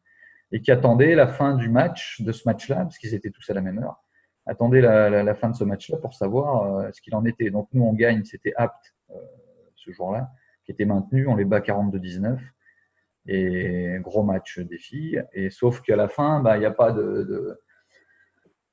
et 0.52 0.60
qui 0.60 0.70
attendait 0.70 1.14
la 1.14 1.28
fin 1.28 1.54
du 1.54 1.68
match, 1.68 2.20
de 2.22 2.32
ce 2.32 2.42
match-là, 2.46 2.76
parce 2.76 2.98
qu'ils 2.98 3.14
étaient 3.14 3.30
tous 3.30 3.48
à 3.50 3.54
la 3.54 3.60
même 3.60 3.78
heure, 3.78 4.02
attendait 4.46 4.80
la, 4.80 5.10
la, 5.10 5.22
la 5.22 5.34
fin 5.34 5.50
de 5.50 5.54
ce 5.54 5.64
match-là 5.64 5.98
pour 5.98 6.14
savoir 6.14 6.78
euh, 6.78 6.90
ce 6.92 7.00
qu'il 7.00 7.14
en 7.14 7.24
était. 7.24 7.50
Donc 7.50 7.68
nous, 7.72 7.82
on 7.82 7.92
gagne, 7.92 8.24
c'était 8.24 8.52
apte 8.56 8.94
euh, 9.10 9.14
ce 9.76 9.92
jour-là, 9.92 10.30
qui 10.64 10.72
était 10.72 10.84
maintenu, 10.84 11.26
on 11.28 11.36
les 11.36 11.44
bat 11.44 11.60
42-19, 11.60 12.38
et 13.26 13.98
gros 14.00 14.22
match 14.22 14.58
des 14.58 14.78
filles. 14.78 15.24
Et 15.32 15.50
sauf 15.50 15.82
qu'à 15.82 15.96
la 15.96 16.08
fin, 16.08 16.40
bah, 16.40 16.56
il 16.56 16.60
n'y 16.60 16.66
a 16.66 16.70
pas 16.70 16.90
de, 16.90 17.02
de 17.02 17.60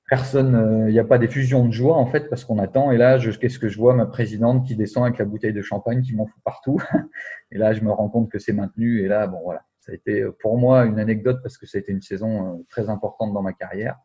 personne, 0.09 0.51
il 0.51 0.89
euh, 0.89 0.91
n'y 0.91 0.99
a 0.99 1.03
pas 1.03 1.17
d'effusion 1.17 1.65
de 1.65 1.71
joie 1.71 1.97
en 1.97 2.05
fait 2.05 2.29
parce 2.29 2.45
qu'on 2.45 2.59
attend. 2.59 2.91
Et 2.91 2.97
là, 2.97 3.19
qu'est-ce 3.19 3.59
que 3.59 3.67
je 3.67 3.77
vois? 3.77 3.93
Ma 3.93 4.05
présidente 4.05 4.65
qui 4.65 4.75
descend 4.75 5.05
avec 5.05 5.19
la 5.19 5.25
bouteille 5.25 5.53
de 5.53 5.61
champagne 5.61 6.01
qui 6.01 6.15
m'en 6.15 6.25
fout 6.25 6.41
partout. 6.43 6.81
Et 7.51 7.57
là, 7.57 7.73
je 7.73 7.81
me 7.81 7.91
rends 7.91 8.09
compte 8.09 8.29
que 8.29 8.39
c'est 8.39 8.53
maintenu. 8.53 9.01
Et 9.01 9.07
là, 9.07 9.27
bon 9.27 9.41
voilà, 9.43 9.65
ça 9.87 9.93
a 9.93 9.95
été 9.95 10.21
euh, 10.21 10.31
pour 10.31 10.57
moi 10.57 10.85
une 10.85 10.99
anecdote 10.99 11.39
parce 11.41 11.57
que 11.57 11.65
ça 11.65 11.77
a 11.77 11.81
été 11.81 11.93
une 11.93 12.01
saison 12.01 12.55
euh, 12.55 12.63
très 12.69 12.89
importante 12.89 13.33
dans 13.33 13.41
ma 13.41 13.53
carrière. 13.53 13.97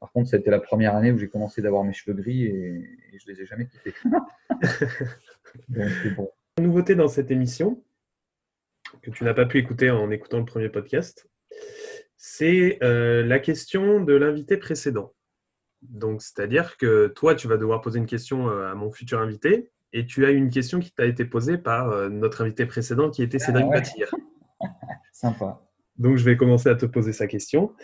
Par 0.00 0.10
contre, 0.10 0.28
ça 0.28 0.36
a 0.36 0.40
été 0.40 0.50
la 0.50 0.58
première 0.58 0.96
année 0.96 1.12
où 1.12 1.18
j'ai 1.18 1.28
commencé 1.28 1.62
d'avoir 1.62 1.84
mes 1.84 1.92
cheveux 1.92 2.16
gris 2.16 2.44
et, 2.44 2.98
et 3.12 3.18
je 3.18 3.30
les 3.30 3.40
ai 3.40 3.46
jamais 3.46 3.66
quittés. 3.66 3.94
Donc, 5.68 5.90
bon. 6.16 6.30
Une 6.58 6.64
nouveauté 6.64 6.96
dans 6.96 7.08
cette 7.08 7.30
émission 7.30 7.82
que 9.00 9.10
tu 9.10 9.22
n'as 9.22 9.34
pas 9.34 9.46
pu 9.46 9.58
écouter 9.58 9.90
en 9.90 10.10
écoutant 10.10 10.38
le 10.38 10.44
premier 10.44 10.68
podcast, 10.68 11.28
c'est 12.16 12.78
euh, 12.82 13.24
la 13.24 13.38
question 13.38 14.00
de 14.02 14.14
l'invité 14.14 14.56
précédent. 14.56 15.14
Donc, 15.82 16.20
c'est-à-dire 16.22 16.76
que 16.76 17.08
toi, 17.08 17.34
tu 17.34 17.46
vas 17.46 17.56
devoir 17.56 17.80
poser 17.80 17.98
une 17.98 18.06
question 18.06 18.48
à 18.48 18.74
mon 18.74 18.90
futur 18.90 19.20
invité 19.20 19.70
et 19.92 20.04
tu 20.04 20.24
as 20.26 20.30
une 20.30 20.50
question 20.50 20.80
qui 20.80 20.92
t'a 20.92 21.06
été 21.06 21.24
posée 21.24 21.58
par 21.58 22.08
notre 22.10 22.42
invité 22.42 22.66
précédent 22.66 23.10
qui 23.10 23.22
était 23.22 23.40
Cédric 23.40 23.64
ah 23.66 23.70
ouais. 23.70 23.78
Batir. 23.78 24.14
Sympa. 25.12 25.60
Donc, 25.98 26.16
je 26.16 26.24
vais 26.24 26.36
commencer 26.36 26.68
à 26.68 26.74
te 26.74 26.86
poser 26.86 27.12
sa 27.12 27.26
question. 27.26 27.74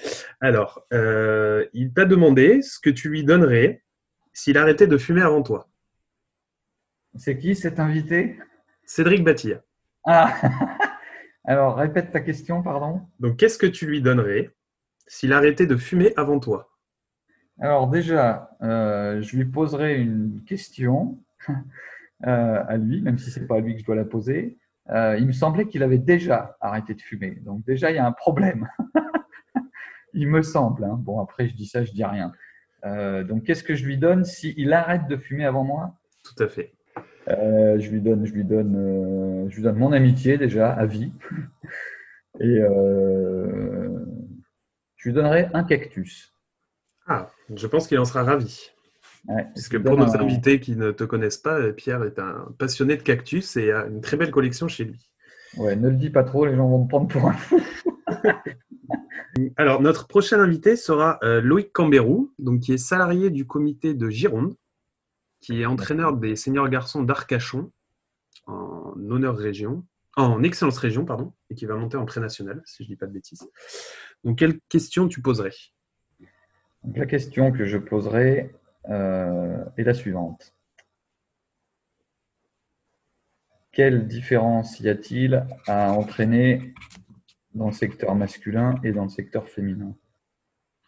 Alors, 0.40 0.84
euh, 0.92 1.66
il 1.74 1.92
t'a 1.92 2.04
demandé 2.04 2.62
ce 2.62 2.78
que 2.80 2.90
tu 2.90 3.08
lui 3.08 3.24
donnerais 3.24 3.84
s'il 4.32 4.56
arrêtait 4.56 4.86
de 4.86 4.96
fumer 4.96 5.22
avant 5.22 5.42
toi. 5.42 5.68
C'est 7.16 7.38
qui 7.38 7.54
cet 7.54 7.80
invité? 7.80 8.38
Cédric 8.84 9.24
Batir. 9.24 9.60
Ah 10.04 10.34
Alors, 11.44 11.76
répète 11.76 12.10
ta 12.12 12.20
question, 12.20 12.62
pardon. 12.62 13.02
Donc, 13.20 13.36
qu'est-ce 13.36 13.58
que 13.58 13.66
tu 13.66 13.86
lui 13.86 14.02
donnerais 14.02 14.50
s'il 15.06 15.32
arrêtait 15.32 15.66
de 15.66 15.76
fumer 15.76 16.12
avant 16.16 16.40
toi? 16.40 16.70
Alors, 17.60 17.88
déjà, 17.88 18.50
euh, 18.62 19.20
je 19.20 19.36
lui 19.36 19.44
poserai 19.44 19.98
une 20.00 20.42
question 20.46 21.18
euh, 21.48 22.64
à 22.66 22.76
lui, 22.76 23.02
même 23.02 23.18
si 23.18 23.30
ce 23.30 23.40
n'est 23.40 23.46
pas 23.46 23.56
à 23.56 23.60
lui 23.60 23.74
que 23.74 23.80
je 23.80 23.86
dois 23.86 23.96
la 23.96 24.04
poser 24.04 24.58
euh, 24.90 25.16
il 25.18 25.26
me 25.26 25.32
semblait 25.32 25.66
qu'il 25.66 25.82
avait 25.82 25.98
déjà 25.98 26.56
arrêté 26.60 26.94
de 26.94 27.02
fumer. 27.02 27.36
Donc 27.42 27.64
déjà, 27.64 27.90
il 27.90 27.96
y 27.96 27.98
a 27.98 28.06
un 28.06 28.12
problème. 28.12 28.68
il 30.14 30.28
me 30.28 30.42
semble. 30.42 30.84
Hein. 30.84 30.96
Bon, 30.98 31.20
après, 31.20 31.48
je 31.48 31.54
dis 31.54 31.66
ça, 31.66 31.84
je 31.84 31.92
dis 31.92 32.04
rien. 32.04 32.32
Euh, 32.84 33.24
donc, 33.24 33.44
qu'est-ce 33.44 33.64
que 33.64 33.74
je 33.74 33.84
lui 33.84 33.98
donne 33.98 34.24
s'il 34.24 34.72
arrête 34.72 35.06
de 35.08 35.16
fumer 35.16 35.44
avant 35.44 35.64
moi? 35.64 35.94
Tout 36.24 36.42
à 36.42 36.48
fait. 36.48 36.72
Euh, 37.28 37.78
je 37.78 37.90
lui 37.90 38.00
donne, 38.00 38.24
je 38.24 38.32
lui 38.32 38.44
donne, 38.44 39.46
je 39.50 39.56
lui 39.56 39.62
donne 39.62 39.76
mon 39.76 39.92
amitié 39.92 40.38
déjà 40.38 40.70
à 40.72 40.86
vie. 40.86 41.12
Et 42.40 42.60
je 44.96 45.08
lui 45.08 45.12
donnerai 45.12 45.48
un 45.52 45.64
cactus. 45.64 46.32
Ah, 47.06 47.30
je 47.54 47.66
pense 47.66 47.88
qu'il 47.88 47.98
en 47.98 48.04
sera 48.04 48.22
ravi. 48.22 48.70
Ouais, 49.28 49.44
Parce 49.44 49.64
je 49.66 49.70
que 49.70 49.76
lui 49.76 49.84
pour 49.84 49.96
nos 49.98 50.16
un- 50.16 50.20
invités 50.20 50.58
qui 50.58 50.74
ne 50.74 50.90
te 50.90 51.04
connaissent 51.04 51.36
pas, 51.38 51.72
Pierre 51.72 52.02
est 52.04 52.18
un 52.18 52.48
passionné 52.58 52.96
de 52.96 53.02
cactus 53.02 53.56
et 53.56 53.70
a 53.72 53.86
une 53.86 54.00
très 54.00 54.16
belle 54.16 54.30
collection 54.30 54.68
chez 54.68 54.84
lui. 54.84 55.10
Ouais, 55.56 55.76
ne 55.76 55.88
le 55.90 55.96
dis 55.96 56.10
pas 56.10 56.24
trop, 56.24 56.46
les 56.46 56.56
gens 56.56 56.68
vont 56.68 56.84
me 56.84 56.88
prendre 56.88 57.08
pour 57.08 57.26
un 57.26 57.32
fou. 57.34 57.60
Alors, 59.56 59.80
notre 59.82 60.06
prochain 60.08 60.40
invité 60.40 60.76
sera 60.76 61.18
euh, 61.22 61.40
Loïc 61.40 61.72
Cambérou, 61.72 62.32
donc, 62.38 62.60
qui 62.60 62.72
est 62.72 62.78
salarié 62.78 63.30
du 63.30 63.46
comité 63.46 63.94
de 63.94 64.08
Gironde, 64.08 64.54
qui 65.40 65.60
est 65.60 65.66
entraîneur 65.66 66.16
des 66.16 66.34
seniors 66.34 66.68
garçons 66.68 67.02
d'Arcachon 67.02 67.70
en 68.46 68.94
honneur 69.10 69.36
région, 69.36 69.84
en 70.16 70.42
excellence 70.42 70.78
région, 70.78 71.04
pardon, 71.04 71.32
et 71.50 71.54
qui 71.54 71.66
va 71.66 71.76
monter 71.76 71.96
en 71.96 72.06
pré-national, 72.06 72.62
si 72.64 72.82
je 72.82 72.88
ne 72.88 72.94
dis 72.94 72.96
pas 72.96 73.06
de 73.06 73.12
bêtises. 73.12 73.46
Donc, 74.24 74.38
quelle 74.38 74.58
question 74.68 75.06
tu 75.06 75.20
poserais? 75.22 75.52
La 76.94 77.06
question 77.06 77.52
que 77.52 77.64
je 77.66 77.76
poserai 77.78 78.40
euh, 78.40 78.57
est 78.88 79.84
la 79.84 79.94
suivante. 79.94 80.54
Quelle 83.72 84.08
différence 84.08 84.80
y 84.80 84.88
a-t-il 84.88 85.46
à 85.66 85.92
entraîner 85.92 86.74
dans 87.54 87.66
le 87.66 87.72
secteur 87.72 88.14
masculin 88.14 88.74
et 88.82 88.92
dans 88.92 89.04
le 89.04 89.08
secteur 89.08 89.48
féminin? 89.48 89.94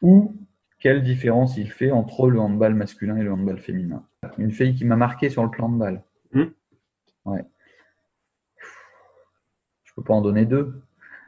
Ou 0.02 0.34
quelle 0.78 1.02
différence 1.02 1.56
il 1.56 1.70
fait 1.70 1.90
entre 1.90 2.28
le 2.28 2.40
handball 2.40 2.74
masculin 2.74 3.16
et 3.16 3.22
le 3.22 3.32
handball 3.32 3.58
féminin? 3.58 4.04
Une 4.38 4.50
fille 4.50 4.74
qui 4.74 4.84
m'a 4.84 4.96
marqué 4.96 5.28
sur 5.28 5.44
le 5.44 5.50
plan 5.50 5.66
handball. 5.66 6.02
Hmm. 6.32 6.46
Ouais. 7.26 7.44
Je 9.84 9.92
peux 9.94 10.02
pas 10.02 10.14
en 10.14 10.22
donner 10.22 10.46
deux? 10.46 10.82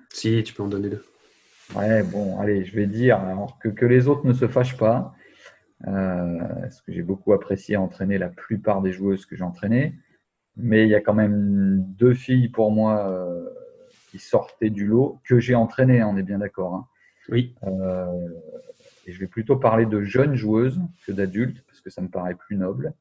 Si, 0.09 0.43
tu 0.43 0.55
peux 0.55 0.63
en 0.63 0.69
donner 0.69 0.89
deux. 0.89 1.05
Ouais, 1.77 2.03
bon, 2.03 2.41
allez, 2.41 2.65
je 2.65 2.75
vais 2.75 2.87
dire, 2.87 3.21
alors 3.21 3.59
que, 3.59 3.69
que 3.69 3.87
les 3.87 4.09
autres 4.09 4.27
ne 4.27 4.33
se 4.33 4.49
fâchent 4.49 4.77
pas, 4.77 5.15
euh, 5.19 5.22
parce 5.85 6.81
que 6.83 6.93
j'ai 6.93 7.03
beaucoup 7.03 7.33
apprécié 7.33 7.77
entraîner 7.77 8.19
la 8.19 8.29
plupart 8.29 8.83
des 8.83 8.93
joueuses 8.93 9.27
que 9.27 9.37
j'ai 9.37 9.45
entraînées, 9.45 9.95
mais 10.57 10.85
il 10.85 10.89
y 10.89 10.95
a 10.95 11.01
quand 11.01 11.15
même 11.15 11.83
deux 11.99 12.15
filles 12.15 12.49
pour 12.49 12.71
moi 12.71 13.09
euh, 13.11 13.49
qui 14.11 14.19
sortaient 14.19 14.71
du 14.71 14.87
lot, 14.87 15.19
que 15.25 15.41
j'ai 15.41 15.55
entraînées, 15.55 16.03
on 16.03 16.17
est 16.17 16.23
bien 16.23 16.39
d'accord. 16.39 16.75
hein. 16.75 16.87
Oui, 17.29 17.55
Euh, 17.65 18.29
et 19.07 19.13
je 19.13 19.19
vais 19.19 19.27
plutôt 19.27 19.57
parler 19.57 19.87
de 19.87 20.03
jeunes 20.03 20.35
joueuses 20.35 20.81
que 21.07 21.13
d'adultes, 21.13 21.63
parce 21.67 21.81
que 21.81 21.91
ça 21.91 22.03
me 22.03 22.09
paraît 22.09 22.35
plus 22.35 22.57
noble 22.57 22.95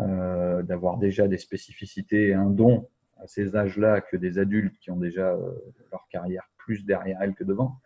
euh, 0.00 0.62
d'avoir 0.62 0.98
déjà 0.98 1.26
des 1.26 1.38
spécificités 1.38 2.28
et 2.28 2.34
un 2.34 2.50
don 2.50 2.88
à 3.20 3.26
ces 3.26 3.56
âges-là 3.56 4.00
que 4.00 4.16
des 4.16 4.38
adultes 4.38 4.78
qui 4.78 4.90
ont 4.90 4.96
déjà 4.96 5.32
euh, 5.32 5.50
leur 5.90 6.06
carrière 6.08 6.48
plus 6.56 6.84
derrière 6.84 7.20
elles 7.20 7.34
que 7.34 7.42
devant. 7.44 7.80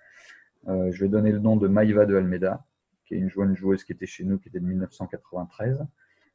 Euh, 0.69 0.93
je 0.93 1.03
vais 1.03 1.09
donner 1.09 1.33
le 1.33 1.39
nom 1.39 1.57
de 1.57 1.69
Maïva 1.69 2.05
de 2.05 2.17
Almeida, 2.17 2.65
une 3.17 3.31
jeune 3.31 3.55
joueuse 3.57 3.85
qui 3.85 3.93
était 3.93 4.07
chez 4.07 4.25
nous, 4.25 4.39
qui 4.39 4.49
était 4.49 4.61
de 4.61 4.67
1993, 4.67 5.85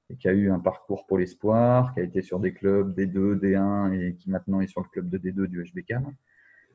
et 0.10 0.16
qui 0.16 0.28
a 0.28 0.34
eu 0.34 0.50
un 0.52 0.60
parcours 0.60 1.06
pour 1.06 1.18
l'espoir, 1.18 1.94
qui 1.94 2.00
a 2.00 2.04
été 2.04 2.22
sur 2.22 2.40
des 2.40 2.54
clubs 2.54 2.98
D2, 2.98 3.40
D1, 3.40 3.94
et 3.94 4.16
qui 4.16 4.30
maintenant 4.30 4.62
est 4.62 4.68
sur 4.68 4.82
le 4.82 4.88
club 4.88 5.10
de 5.10 5.18
D2 5.18 5.48
du 5.48 5.64
HBCAM 5.64 6.14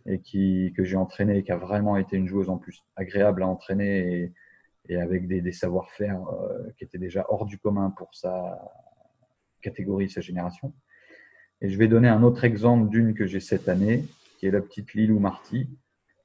et 0.06 0.20
qui, 0.20 0.72
que 0.76 0.84
j'ai 0.84 0.96
entraîné 0.96 1.38
et 1.38 1.42
qui 1.44 1.52
a 1.52 1.56
vraiment 1.56 1.96
été 1.96 2.16
une 2.16 2.26
joueuse 2.26 2.50
en 2.50 2.58
plus 2.58 2.84
agréable 2.96 3.42
à 3.42 3.46
entraîner 3.46 4.32
et, 4.88 4.96
avec 4.96 5.28
des, 5.28 5.40
des 5.40 5.52
savoir-faire 5.52 6.20
euh, 6.28 6.70
qui 6.76 6.84
étaient 6.84 6.98
déjà 6.98 7.24
hors 7.28 7.46
du 7.46 7.58
commun 7.58 7.90
pour 7.90 8.14
sa 8.14 8.58
catégorie, 9.60 10.10
sa 10.10 10.20
génération. 10.20 10.74
Et 11.60 11.70
je 11.70 11.78
vais 11.78 11.86
donner 11.86 12.08
un 12.08 12.24
autre 12.24 12.44
exemple 12.44 12.88
d'une 12.88 13.14
que 13.14 13.26
j'ai 13.26 13.38
cette 13.38 13.68
année, 13.68 14.04
qui 14.38 14.46
est 14.46 14.50
la 14.50 14.60
petite 14.60 14.94
Lilou 14.94 15.20
Marty, 15.20 15.70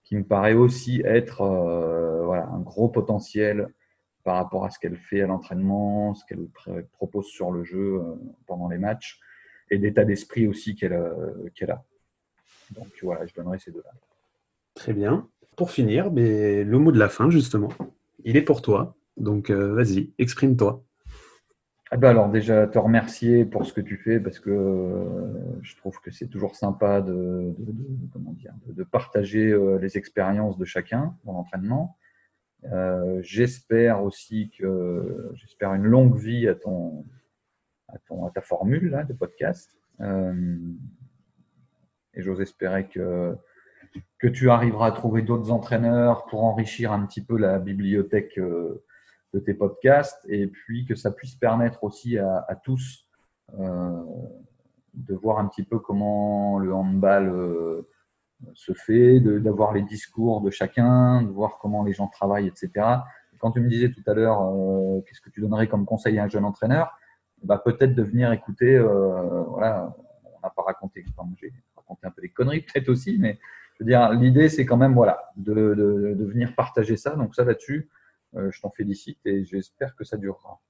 qui 0.07 0.15
me 0.15 0.23
paraît 0.23 0.53
aussi 0.53 1.01
être 1.03 1.41
euh, 1.41 2.23
voilà, 2.23 2.47
un 2.47 2.61
gros 2.61 2.87
potentiel 2.87 3.67
par 4.23 4.37
rapport 4.37 4.63
à 4.63 4.69
ce 4.69 4.79
qu'elle 4.79 4.95
fait 4.95 5.21
à 5.21 5.27
l'entraînement, 5.27 6.13
ce 6.13 6.23
qu'elle 6.25 6.47
pr- 6.47 6.85
propose 6.93 7.25
sur 7.25 7.51
le 7.51 7.65
jeu 7.65 7.95
euh, 7.99 8.15
pendant 8.45 8.69
les 8.69 8.77
matchs, 8.77 9.19
et 9.69 9.77
l'état 9.77 10.05
d'esprit 10.05 10.47
aussi 10.47 10.75
qu'elle 10.75 10.93
euh, 10.93 11.49
qu'elle 11.55 11.71
a. 11.71 11.83
Donc 12.71 12.87
voilà, 13.03 13.25
je 13.25 13.33
donnerai 13.33 13.59
ces 13.59 13.71
deux-là. 13.71 13.91
très 14.75 14.93
bien. 14.93 15.27
Pour 15.57 15.71
finir, 15.71 16.09
mais 16.09 16.63
le 16.63 16.79
mot 16.79 16.93
de 16.93 16.99
la 16.99 17.09
fin, 17.09 17.29
justement, 17.29 17.69
il 18.23 18.37
est 18.37 18.43
pour 18.43 18.61
toi. 18.61 18.95
Donc, 19.17 19.49
vas-y, 19.49 20.13
exprime-toi. 20.19 20.83
Ah 21.89 21.95
ben 21.95 22.09
alors 22.09 22.29
déjà 22.29 22.67
te 22.67 22.77
remercier 22.77 23.45
pour 23.45 23.65
ce 23.65 23.71
que 23.71 23.79
tu 23.79 23.95
fais 23.95 24.19
parce 24.19 24.39
que 24.39 24.49
euh, 24.49 25.61
je 25.61 25.77
trouve 25.77 26.01
que 26.01 26.11
c'est 26.11 26.27
toujours 26.27 26.57
sympa 26.57 27.01
de, 27.01 27.55
partager 28.91 29.51
euh, 29.51 29.79
les 29.79 29.97
expériences 29.97 30.57
de 30.57 30.65
chacun 30.65 31.15
dans 31.23 31.31
l'entraînement. 31.31 31.97
Euh, 32.65 33.21
j'espère 33.21 34.03
aussi 34.03 34.51
que 34.57 35.31
j'espère 35.35 35.73
une 35.75 35.85
longue 35.85 36.17
vie 36.17 36.49
à 36.49 36.55
ton 36.55 37.05
à, 37.87 37.97
ta 38.35 38.41
formule 38.41 39.05
de 39.07 39.13
podcast. 39.13 39.79
Et 40.01 42.21
j'ose 42.21 42.41
espérer 42.41 42.89
que, 42.89 43.37
tu 44.33 44.49
arriveras 44.49 44.87
à 44.87 44.91
trouver 44.91 45.21
d'autres 45.21 45.51
entraîneurs 45.51 46.25
pour 46.25 46.43
enrichir 46.43 46.91
un 46.91 47.05
petit 47.05 47.23
peu 47.23 47.37
la 47.37 47.59
bibliothèque 47.59 48.37
tes 49.39 49.53
podcasts 49.53 50.25
et 50.29 50.47
puis 50.47 50.85
que 50.85 50.95
ça 50.95 51.11
puisse 51.11 51.35
permettre 51.35 51.83
aussi 51.83 52.17
à, 52.17 52.59
tous 52.63 53.07
euh, 53.59 54.03
de 54.93 55.15
voir 55.15 55.39
un 55.39 55.47
petit 55.47 55.63
peu 55.63 55.79
comment 55.79 56.59
le 56.59 56.73
handball 56.73 57.29
euh, 57.29 57.87
se 58.53 58.73
fait, 58.73 59.19
d'avoir 59.19 59.73
les 59.73 59.83
discours 59.83 60.41
de 60.41 60.49
chacun, 60.49 61.21
de 61.21 61.29
voir 61.29 61.57
comment 61.59 61.83
les 61.83 61.93
gens 61.93 62.07
travaillent, 62.07 62.47
etc. 62.47 62.71
Quand 63.39 63.51
tu 63.51 63.61
me 63.61 63.69
disais 63.69 63.91
tout 63.91 64.01
à 64.07 64.13
l'heure, 64.13 64.41
euh, 64.41 65.01
qu'est-ce 65.01 65.21
que 65.21 65.29
tu 65.29 65.41
donnerais 65.41 65.67
comme 65.67 65.85
conseil 65.85 66.17
à 66.19 66.23
un 66.23 66.27
jeune 66.27 66.45
entraîneur? 66.45 66.97
Bah, 67.43 67.61
Peut-être 67.63 67.93
de 67.93 68.03
venir 68.03 68.31
écouter, 68.31 68.79
voilà, 68.79 69.95
on 70.23 70.39
n'a 70.41 70.49
pas 70.49 70.63
raconté, 70.63 71.05
j'ai 71.39 71.53
raconté 71.75 72.07
un 72.07 72.11
peu 72.11 72.21
des 72.21 72.29
conneries 72.29 72.61
peut-être 72.73 72.89
aussi, 72.89 73.17
mais 73.19 73.39
je 73.75 73.83
veux 73.83 73.87
dire, 73.87 74.11
l'idée 74.11 74.49
c'est 74.49 74.65
quand 74.65 74.77
même 74.77 74.95
voilà, 74.95 75.31
de, 75.35 75.53
de, 75.53 76.15
de 76.15 76.25
venir 76.25 76.55
partager 76.55 76.97
ça. 76.97 77.15
Donc 77.15 77.35
ça 77.35 77.43
là-dessus, 77.43 77.89
je 78.51 78.61
t'en 78.61 78.69
félicite 78.69 79.19
et 79.25 79.43
j'espère 79.43 79.95
que 79.95 80.03
ça 80.03 80.17
durera. 80.17 80.61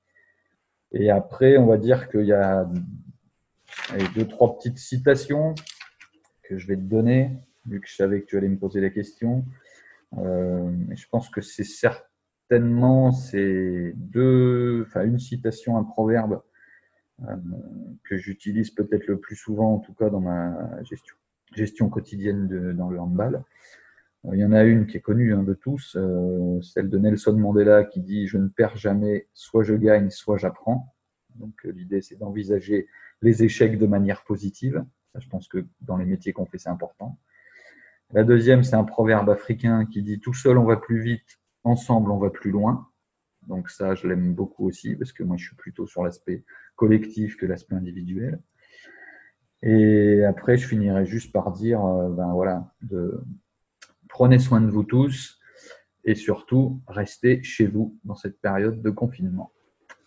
Et 0.91 1.09
après, 1.09 1.57
on 1.57 1.65
va 1.65 1.77
dire 1.77 2.09
qu'il 2.09 2.25
y 2.25 2.33
a 2.33 2.69
deux, 4.15 4.27
trois 4.27 4.57
petites 4.57 4.77
citations 4.77 5.55
que 6.43 6.57
je 6.57 6.67
vais 6.67 6.77
te 6.77 6.81
donner, 6.81 7.31
vu 7.65 7.81
que 7.81 7.87
je 7.87 7.95
savais 7.95 8.21
que 8.21 8.25
tu 8.25 8.37
allais 8.37 8.47
me 8.47 8.57
poser 8.57 8.81
la 8.81 8.89
question. 8.89 9.45
Euh, 10.17 10.71
je 10.95 11.05
pense 11.09 11.29
que 11.29 11.41
c'est 11.41 11.65
certainement 11.65 13.11
c'est 13.11 13.93
deux, 13.95 14.85
enfin 14.87 15.03
une 15.03 15.19
citation, 15.19 15.77
un 15.77 15.83
proverbe 15.83 16.41
euh, 17.23 17.35
que 18.05 18.17
j'utilise 18.17 18.71
peut-être 18.71 19.07
le 19.07 19.19
plus 19.19 19.35
souvent, 19.35 19.75
en 19.75 19.79
tout 19.79 19.93
cas 19.93 20.09
dans 20.09 20.21
ma 20.21 20.55
gestion, 21.53 21.89
quotidienne 21.89 22.47
dans 22.73 22.89
le 22.89 22.99
handball. 22.99 23.43
Euh, 24.25 24.35
Il 24.35 24.39
y 24.39 24.45
en 24.45 24.51
a 24.51 24.63
une 24.63 24.87
qui 24.87 24.97
est 24.97 25.01
connue 25.01 25.33
hein, 25.33 25.43
de 25.43 25.53
tous, 25.53 25.95
euh, 25.95 26.61
celle 26.61 26.89
de 26.89 26.97
Nelson 26.97 27.33
Mandela 27.33 27.83
qui 27.83 28.01
dit 28.01 28.27
Je 28.27 28.37
ne 28.37 28.47
perds 28.47 28.77
jamais, 28.77 29.27
soit 29.33 29.63
je 29.63 29.75
gagne, 29.75 30.09
soit 30.09 30.37
j'apprends. 30.37 30.95
Donc 31.35 31.53
euh, 31.65 31.71
l'idée, 31.71 32.01
c'est 32.01 32.15
d'envisager 32.15 32.87
les 33.21 33.43
échecs 33.43 33.77
de 33.77 33.87
manière 33.87 34.23
positive. 34.23 34.83
Ça, 35.13 35.19
je 35.19 35.29
pense 35.29 35.47
que 35.47 35.65
dans 35.81 35.97
les 35.97 36.05
métiers 36.05 36.33
qu'on 36.33 36.45
fait, 36.45 36.57
c'est 36.57 36.69
important. 36.69 37.19
La 38.11 38.23
deuxième, 38.23 38.63
c'est 38.63 38.75
un 38.75 38.83
proverbe 38.85 39.29
africain 39.29 39.85
qui 39.85 40.01
dit 40.01 40.19
Tout 40.19 40.33
seul, 40.33 40.57
on 40.57 40.65
va 40.65 40.77
plus 40.77 41.01
vite, 41.01 41.39
ensemble, 41.63 42.11
on 42.11 42.17
va 42.17 42.29
plus 42.29 42.51
loin. 42.51 42.87
Donc 43.47 43.69
ça, 43.69 43.95
je 43.95 44.07
l'aime 44.07 44.33
beaucoup 44.33 44.67
aussi 44.67 44.95
parce 44.95 45.13
que 45.13 45.23
moi, 45.23 45.37
je 45.37 45.45
suis 45.45 45.55
plutôt 45.55 45.87
sur 45.87 46.03
l'aspect 46.03 46.43
collectif 46.75 47.37
que 47.37 47.45
l'aspect 47.45 47.75
individuel. 47.75 48.39
Et 49.63 50.23
après, 50.23 50.57
je 50.57 50.67
finirai 50.67 51.05
juste 51.05 51.31
par 51.31 51.51
dire, 51.51 51.83
euh, 51.83 52.09
ben 52.09 52.31
voilà, 52.33 52.71
de, 52.81 53.19
prenez 54.09 54.39
soin 54.39 54.61
de 54.61 54.69
vous 54.69 54.83
tous 54.83 55.39
et 56.03 56.15
surtout, 56.15 56.81
restez 56.87 57.43
chez 57.43 57.67
vous 57.67 57.97
dans 58.03 58.15
cette 58.15 58.39
période 58.41 58.81
de 58.81 58.89
confinement 58.89 59.51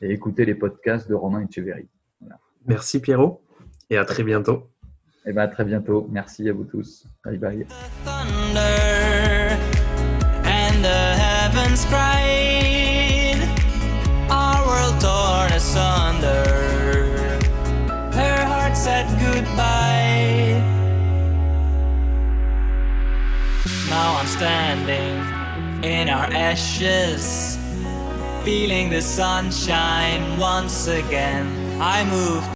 et 0.01 0.11
écoutez 0.13 0.45
les 0.45 0.55
podcasts 0.55 1.09
de 1.09 1.15
Romain 1.15 1.47
Echeverry. 1.47 1.89
Merci 2.67 3.01
Pierrot 3.01 3.43
et 3.89 3.97
à 3.97 4.05
très 4.05 4.23
bientôt. 4.23 4.71
Et 5.27 5.33
ben 5.33 5.43
à 5.43 5.49
très 5.49 5.65
bientôt. 5.65 6.09
Merci 6.11 6.49
à 6.49 6.53
vous 6.53 6.65
tous. 6.65 7.07
Bye 7.25 7.39
bye. 7.39 7.67
Now 24.01 24.17
I'm 24.17 24.27
standing 24.27 25.85
in 25.85 26.09
our 26.09 26.25
ashes, 26.33 27.59
feeling 28.43 28.89
the 28.89 29.03
sunshine 29.03 30.39
once 30.39 30.89
again. 30.89 31.47
I 31.83 32.05
moved 32.05 32.49